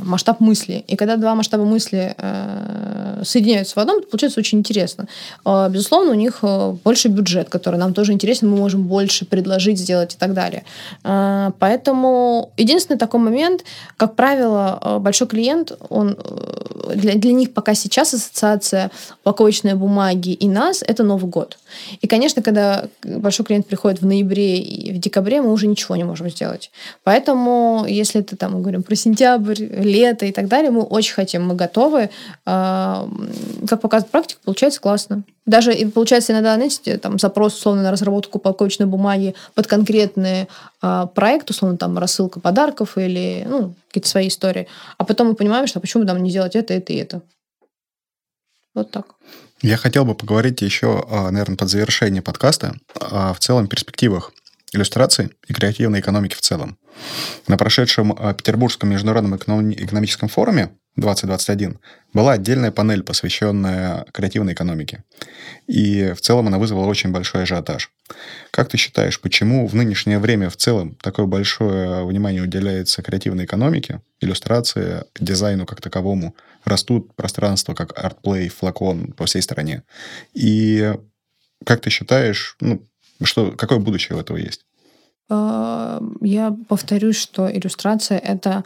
масштаб 0.04 0.40
мысли. 0.40 0.84
И 0.86 0.96
когда 0.96 1.16
два 1.16 1.34
масштаба 1.34 1.64
мысли 1.64 2.14
э, 2.18 3.22
соединяются 3.24 3.74
в 3.74 3.78
одном, 3.78 3.98
это 3.98 4.08
получается 4.08 4.40
очень 4.40 4.58
интересно. 4.58 5.08
Э, 5.46 5.68
безусловно, 5.70 6.10
у 6.10 6.14
них 6.14 6.40
э, 6.42 6.76
больше 6.84 7.08
бюджет, 7.08 7.48
который 7.48 7.78
нам 7.78 7.94
тоже 7.94 8.12
интересен, 8.12 8.50
мы 8.50 8.58
можем 8.58 8.82
больше 8.82 9.24
предложить, 9.24 9.78
сделать 9.78 10.14
и 10.14 10.18
так 10.18 10.34
далее. 10.34 10.64
Э, 11.04 11.52
поэтому 11.58 12.52
единственный 12.58 12.98
такой 12.98 13.20
момент, 13.20 13.64
как 13.96 14.14
правило, 14.14 14.78
э, 14.82 14.98
большой 14.98 15.26
клиент, 15.26 15.72
он 15.88 16.18
э, 16.18 16.94
для, 16.96 17.14
для 17.14 17.32
них 17.32 17.54
пока 17.54 17.74
сейчас 17.74 18.12
ассоциация 18.12 18.57
презентация 18.58 18.90
упаковочной 19.20 19.74
бумаги 19.74 20.30
и 20.30 20.48
нас, 20.48 20.82
это 20.86 21.02
Новый 21.02 21.30
год. 21.30 21.58
И, 22.00 22.06
конечно, 22.06 22.42
когда 22.42 22.84
большой 23.04 23.46
клиент 23.46 23.66
приходит 23.66 24.00
в 24.00 24.06
ноябре 24.06 24.58
и 24.58 24.92
в 24.92 24.98
декабре, 24.98 25.40
мы 25.40 25.52
уже 25.52 25.66
ничего 25.66 25.96
не 25.96 26.04
можем 26.04 26.30
сделать. 26.30 26.70
Поэтому, 27.04 27.84
если 27.88 28.20
это 28.20 28.36
там, 28.36 28.54
мы 28.54 28.60
говорим 28.60 28.82
про 28.82 28.96
сентябрь, 28.96 29.60
лето 29.60 30.26
и 30.26 30.32
так 30.32 30.48
далее, 30.48 30.70
мы 30.70 30.82
очень 30.82 31.14
хотим, 31.14 31.46
мы 31.46 31.54
готовы. 31.54 32.10
А, 32.46 33.08
как 33.68 33.80
показывает 33.80 34.10
практика, 34.10 34.40
получается 34.44 34.80
классно. 34.80 35.22
Даже 35.46 35.72
получается 35.94 36.32
иногда, 36.32 36.54
знаете, 36.56 36.98
там 36.98 37.18
запрос 37.18 37.54
условно 37.54 37.82
на 37.82 37.90
разработку 37.90 38.36
упаковочной 38.36 38.86
бумаги 38.86 39.34
под 39.54 39.66
конкретный 39.66 40.46
э, 40.82 41.06
проект, 41.14 41.48
условно 41.48 41.78
там 41.78 41.96
рассылка 41.96 42.38
подарков 42.38 42.98
или 42.98 43.46
ну, 43.48 43.74
какие-то 43.88 44.08
свои 44.08 44.28
истории. 44.28 44.66
А 44.98 45.04
потом 45.04 45.28
мы 45.28 45.34
понимаем, 45.34 45.66
что 45.66 45.80
почему 45.80 46.04
нам 46.04 46.22
не 46.22 46.30
делать 46.30 46.54
это, 46.54 46.74
это 46.74 46.92
и 46.92 46.96
это. 46.96 47.22
Вот 48.74 48.90
так. 48.90 49.14
Я 49.62 49.76
хотел 49.76 50.04
бы 50.04 50.14
поговорить 50.14 50.62
еще, 50.62 51.04
а, 51.10 51.30
наверное, 51.30 51.56
под 51.56 51.68
завершение 51.68 52.22
подкаста 52.22 52.76
о 52.94 53.34
в 53.34 53.40
целом 53.40 53.66
перспективах 53.66 54.32
иллюстрации 54.72 55.30
и 55.46 55.52
креативной 55.52 56.00
экономики 56.00 56.34
в 56.34 56.40
целом. 56.40 56.78
На 57.46 57.56
прошедшем 57.56 58.12
а, 58.12 58.34
Петербургском 58.34 58.90
международном 58.90 59.36
экономическом 59.36 60.28
форуме 60.28 60.70
2021 60.96 61.78
была 62.12 62.32
отдельная 62.32 62.70
панель, 62.70 63.02
посвященная 63.02 64.04
креативной 64.12 64.52
экономике. 64.52 65.04
И 65.66 66.12
в 66.12 66.20
целом 66.20 66.48
она 66.48 66.58
вызвала 66.58 66.86
очень 66.86 67.10
большой 67.10 67.44
ажиотаж. 67.44 67.90
Как 68.50 68.68
ты 68.68 68.76
считаешь, 68.76 69.20
почему 69.20 69.66
в 69.66 69.74
нынешнее 69.74 70.18
время 70.18 70.50
в 70.50 70.56
целом 70.56 70.96
такое 71.00 71.26
большое 71.26 72.04
внимание 72.04 72.42
уделяется 72.42 73.02
креативной 73.02 73.44
экономике, 73.44 74.00
иллюстрации, 74.20 75.04
дизайну 75.18 75.66
как 75.66 75.80
таковому? 75.80 76.34
Растут 76.68 77.14
пространства, 77.14 77.74
как 77.74 77.92
ArtPlay, 77.98 78.48
Флакон 78.48 79.12
по 79.12 79.26
всей 79.26 79.42
стране. 79.42 79.82
И 80.34 80.94
как 81.64 81.80
ты 81.80 81.90
считаешь, 81.90 82.56
ну, 82.60 82.82
что, 83.24 83.52
какое 83.52 83.78
будущее 83.78 84.16
у 84.16 84.20
этого 84.20 84.36
есть? 84.36 84.64
А, 85.28 86.00
я 86.20 86.56
повторюсь, 86.68 87.16
что 87.16 87.50
иллюстрация— 87.50 88.18
это 88.24 88.64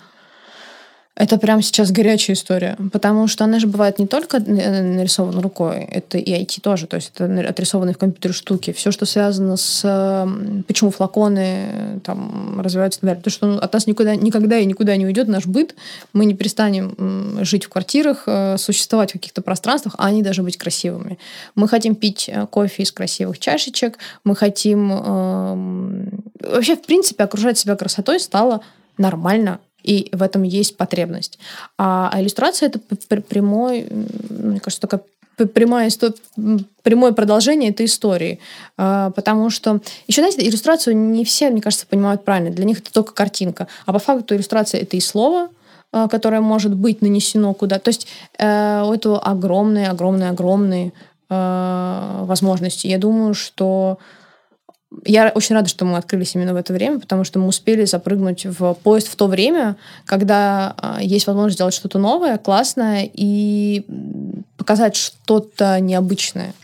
это 1.15 1.37
прямо 1.37 1.61
сейчас 1.61 1.93
горячая 1.93 2.35
история, 2.35 2.77
потому 2.91 3.29
что 3.29 3.45
она 3.45 3.59
же 3.59 3.67
бывает 3.67 3.99
не 3.99 4.07
только 4.07 4.41
нарисована 4.41 5.43
рукой, 5.43 5.85
это 5.85 6.17
и 6.17 6.33
IT 6.33 6.63
тоже, 6.63 6.87
то 6.87 6.97
есть 6.97 7.13
это 7.15 7.27
отрисованные 7.47 7.95
в 7.95 7.99
компьютере 7.99 8.33
штуки. 8.33 8.73
Все, 8.73 8.91
что 8.91 9.05
связано 9.05 9.59
с... 9.59 10.27
Почему 10.67 10.91
флаконы 10.91 12.01
там 12.03 12.61
развиваются 12.61 12.99
и 12.99 13.01
так 13.01 13.09
далее. 13.09 13.23
Потому 13.23 13.57
что 13.57 13.65
от 13.65 13.73
нас 13.73 13.87
никуда, 13.87 14.17
никогда 14.17 14.59
и 14.59 14.65
никуда 14.65 14.97
не 14.97 15.05
уйдет 15.05 15.29
наш 15.29 15.47
быт. 15.47 15.75
Мы 16.15 16.25
не 16.25 16.35
перестанем 16.35 17.45
жить 17.45 17.65
в 17.65 17.69
квартирах, 17.69 18.25
э, 18.27 18.57
существовать 18.57 19.11
в 19.11 19.13
каких-то 19.15 19.43
пространствах, 19.43 19.95
а 19.99 20.07
они 20.07 20.23
должны 20.23 20.45
быть 20.45 20.57
красивыми. 20.57 21.19
Мы 21.55 21.69
хотим 21.69 21.95
пить 21.95 22.31
э, 22.33 22.47
кофе 22.47 22.85
из 22.85 22.93
красивых 22.93 23.39
чашечек, 23.39 23.99
мы 24.25 24.35
хотим... 24.35 24.91
Э, 24.93 26.53
вообще, 26.53 26.77
в 26.77 26.83
принципе, 26.83 27.25
окружать 27.25 27.59
себя 27.59 27.77
красотой 27.77 28.19
стало 28.19 28.63
нормально 28.97 29.61
и 29.83 30.09
в 30.13 30.23
этом 30.23 30.43
есть 30.43 30.77
потребность. 30.77 31.39
А, 31.79 32.13
иллюстрация 32.17 32.69
это 32.69 32.79
прямой, 33.23 33.87
мне 34.31 34.61
кажется, 34.61 34.81
такая 34.81 35.01
прямое, 35.47 35.91
прямое 36.83 37.13
продолжение 37.13 37.71
этой 37.71 37.87
истории. 37.87 38.39
А, 38.77 39.11
потому 39.11 39.51
что, 39.51 39.81
еще, 40.07 40.23
знаете, 40.23 40.47
иллюстрацию 40.47 40.97
не 40.97 41.25
все, 41.25 41.51
мне 41.51 41.61
кажется, 41.61 41.87
понимают 41.87 42.25
правильно. 42.25 42.51
Для 42.51 42.65
них 42.65 42.79
это 42.79 42.93
только 42.93 43.13
картинка. 43.13 43.69
А 43.87 43.93
по 43.93 43.99
факту 43.99 44.35
иллюстрация 44.35 44.83
это 44.83 44.97
и 44.97 45.01
слово, 45.01 45.49
а, 45.93 46.09
которое 46.09 46.41
может 46.41 46.75
быть 46.75 47.03
нанесено 47.03 47.53
куда. 47.55 47.79
То 47.79 47.89
есть 47.89 48.07
э, 48.39 48.83
у 48.85 48.93
этого 48.93 49.21
огромные, 49.21 49.89
огромные, 49.89 50.31
огромные 50.31 50.93
э, 51.29 52.25
возможности. 52.25 52.87
Я 52.87 52.99
думаю, 52.99 53.35
что 53.35 53.99
я 55.05 55.31
очень 55.35 55.55
рада, 55.55 55.69
что 55.69 55.85
мы 55.85 55.97
открылись 55.97 56.35
именно 56.35 56.55
в 56.55 56.57
это 56.57 56.73
время, 56.73 57.01
потому 57.01 57.25
что 57.25 57.39
мы 57.39 57.49
успели 57.49 57.85
запрыгнуть 57.85 58.47
в 58.47 58.75
поезд 58.83 59.09
в 59.09 59.17
то 59.17 59.27
время, 59.27 59.77
когда 60.05 60.75
э, 60.81 60.99
есть 61.03 61.27
возможность 61.27 61.57
сделать 61.57 61.75
что-то 61.75 61.99
новое, 61.99 62.39
классное 62.39 63.09
и 63.13 63.85
показать 64.57 64.97
что-то 64.97 65.79
необычное. 65.81 66.55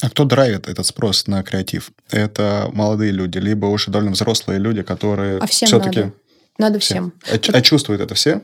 А 0.00 0.10
кто 0.10 0.24
драйвит 0.24 0.68
этот 0.68 0.86
спрос 0.86 1.26
на 1.26 1.42
креатив? 1.42 1.90
Это 2.10 2.70
молодые 2.72 3.12
люди, 3.12 3.38
либо 3.38 3.66
уже 3.66 3.90
довольно 3.90 4.12
взрослые 4.12 4.58
люди, 4.58 4.82
которые 4.82 5.38
а 5.38 5.46
всем 5.46 5.68
все-таки... 5.68 6.00
Надо, 6.00 6.12
надо 6.58 6.78
всем. 6.78 7.12
всем. 7.22 7.40
А, 7.54 7.58
а 7.58 7.62
чувствуют 7.62 8.02
это 8.02 8.14
все? 8.14 8.42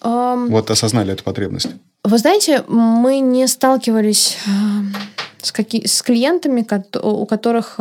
Um, 0.00 0.48
вот 0.48 0.70
осознали 0.70 1.12
эту 1.12 1.24
потребность. 1.24 1.68
Вы 2.04 2.18
знаете, 2.18 2.62
мы 2.68 3.18
не 3.18 3.48
сталкивались 3.48 4.36
с, 5.42 5.52
каки- 5.52 5.86
с 5.86 6.02
клиентами, 6.02 6.66
у 7.02 7.26
которых 7.26 7.78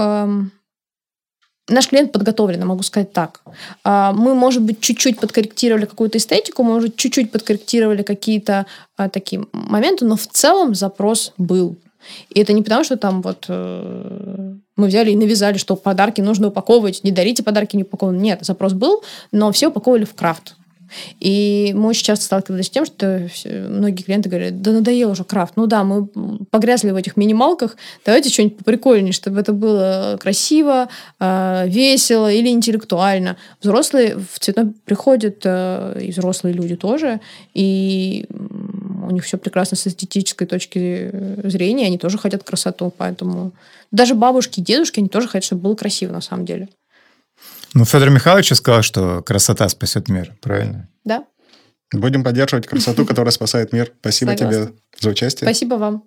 наш 1.69 1.87
клиент 1.89 2.11
подготовлен, 2.11 2.65
могу 2.65 2.83
сказать 2.83 3.11
так. 3.13 3.41
А, 3.83 4.13
мы, 4.13 4.33
может 4.35 4.63
быть, 4.63 4.79
чуть-чуть 4.79 5.19
подкорректировали 5.19 5.85
какую-то 5.85 6.17
эстетику, 6.17 6.63
может, 6.63 6.95
чуть-чуть 6.95 7.31
подкорректировали 7.31 8.03
какие-то 8.03 8.65
а, 8.95 9.09
такие 9.09 9.45
моменты, 9.51 10.05
но 10.05 10.15
в 10.15 10.27
целом 10.27 10.75
запрос 10.75 11.33
был. 11.37 11.75
И 12.29 12.39
это 12.39 12.53
не 12.53 12.61
потому, 12.61 12.85
что 12.85 12.95
там 12.95 13.21
вот 13.21 13.45
э, 13.49 14.53
мы 14.77 14.87
взяли 14.87 15.11
и 15.11 15.15
навязали, 15.15 15.57
что 15.57 15.75
подарки 15.75 16.21
нужно 16.21 16.47
упаковывать, 16.47 17.03
не 17.03 17.11
дарите 17.11 17.43
подарки 17.43 17.75
не 17.75 17.83
упакованные. 17.83 18.21
Нет, 18.21 18.45
запрос 18.45 18.71
был, 18.71 19.03
но 19.33 19.51
все 19.51 19.67
упаковывали 19.67 20.05
в 20.05 20.13
крафт. 20.13 20.55
И 21.19 21.73
мы 21.75 21.89
очень 21.89 22.05
часто 22.05 22.25
сталкивались 22.25 22.67
с 22.67 22.69
тем, 22.69 22.85
что 22.85 23.29
многие 23.43 24.03
клиенты 24.03 24.29
говорят, 24.29 24.61
да 24.61 24.71
надоел 24.71 25.11
уже 25.11 25.23
крафт. 25.23 25.53
Ну 25.55 25.67
да, 25.67 25.83
мы 25.83 26.07
погрязли 26.51 26.91
в 26.91 26.95
этих 26.95 27.17
минималках, 27.17 27.77
давайте 28.05 28.29
что-нибудь 28.29 28.57
поприкольнее, 28.57 29.13
чтобы 29.13 29.39
это 29.39 29.53
было 29.53 30.17
красиво, 30.21 30.89
а, 31.19 31.65
весело 31.65 32.31
или 32.31 32.49
интеллектуально. 32.49 33.37
Взрослые 33.61 34.17
в 34.17 34.39
цветной 34.39 34.73
приходят, 34.85 35.41
э, 35.43 35.99
и 36.01 36.11
взрослые 36.11 36.53
люди 36.53 36.75
тоже, 36.75 37.19
и 37.53 38.25
у 38.29 39.11
них 39.11 39.23
все 39.23 39.37
прекрасно 39.37 39.77
с 39.77 39.87
эстетической 39.87 40.45
точки 40.45 41.11
зрения, 41.43 41.85
они 41.85 41.97
тоже 41.97 42.17
хотят 42.17 42.43
красоту, 42.43 42.93
поэтому 42.95 43.53
даже 43.91 44.15
бабушки 44.15 44.59
и 44.59 44.63
дедушки, 44.63 44.99
они 44.99 45.09
тоже 45.09 45.27
хотят, 45.27 45.45
чтобы 45.45 45.63
было 45.63 45.75
красиво 45.75 46.11
на 46.11 46.21
самом 46.21 46.45
деле. 46.45 46.69
Ну, 47.73 47.85
Федор 47.85 48.09
Михайлович 48.09 48.53
сказал, 48.53 48.81
что 48.81 49.21
красота 49.21 49.67
спасет 49.69 50.09
мир, 50.09 50.33
правильно? 50.41 50.89
Да. 51.03 51.25
Будем 51.93 52.23
поддерживать 52.23 52.67
красоту, 52.67 53.05
которая 53.05 53.31
спасает 53.31 53.71
мир. 53.71 53.91
Спасибо 54.01 54.35
тебе 54.35 54.69
за 54.99 55.09
участие. 55.09 55.47
Спасибо 55.47 55.75
вам. 55.75 56.03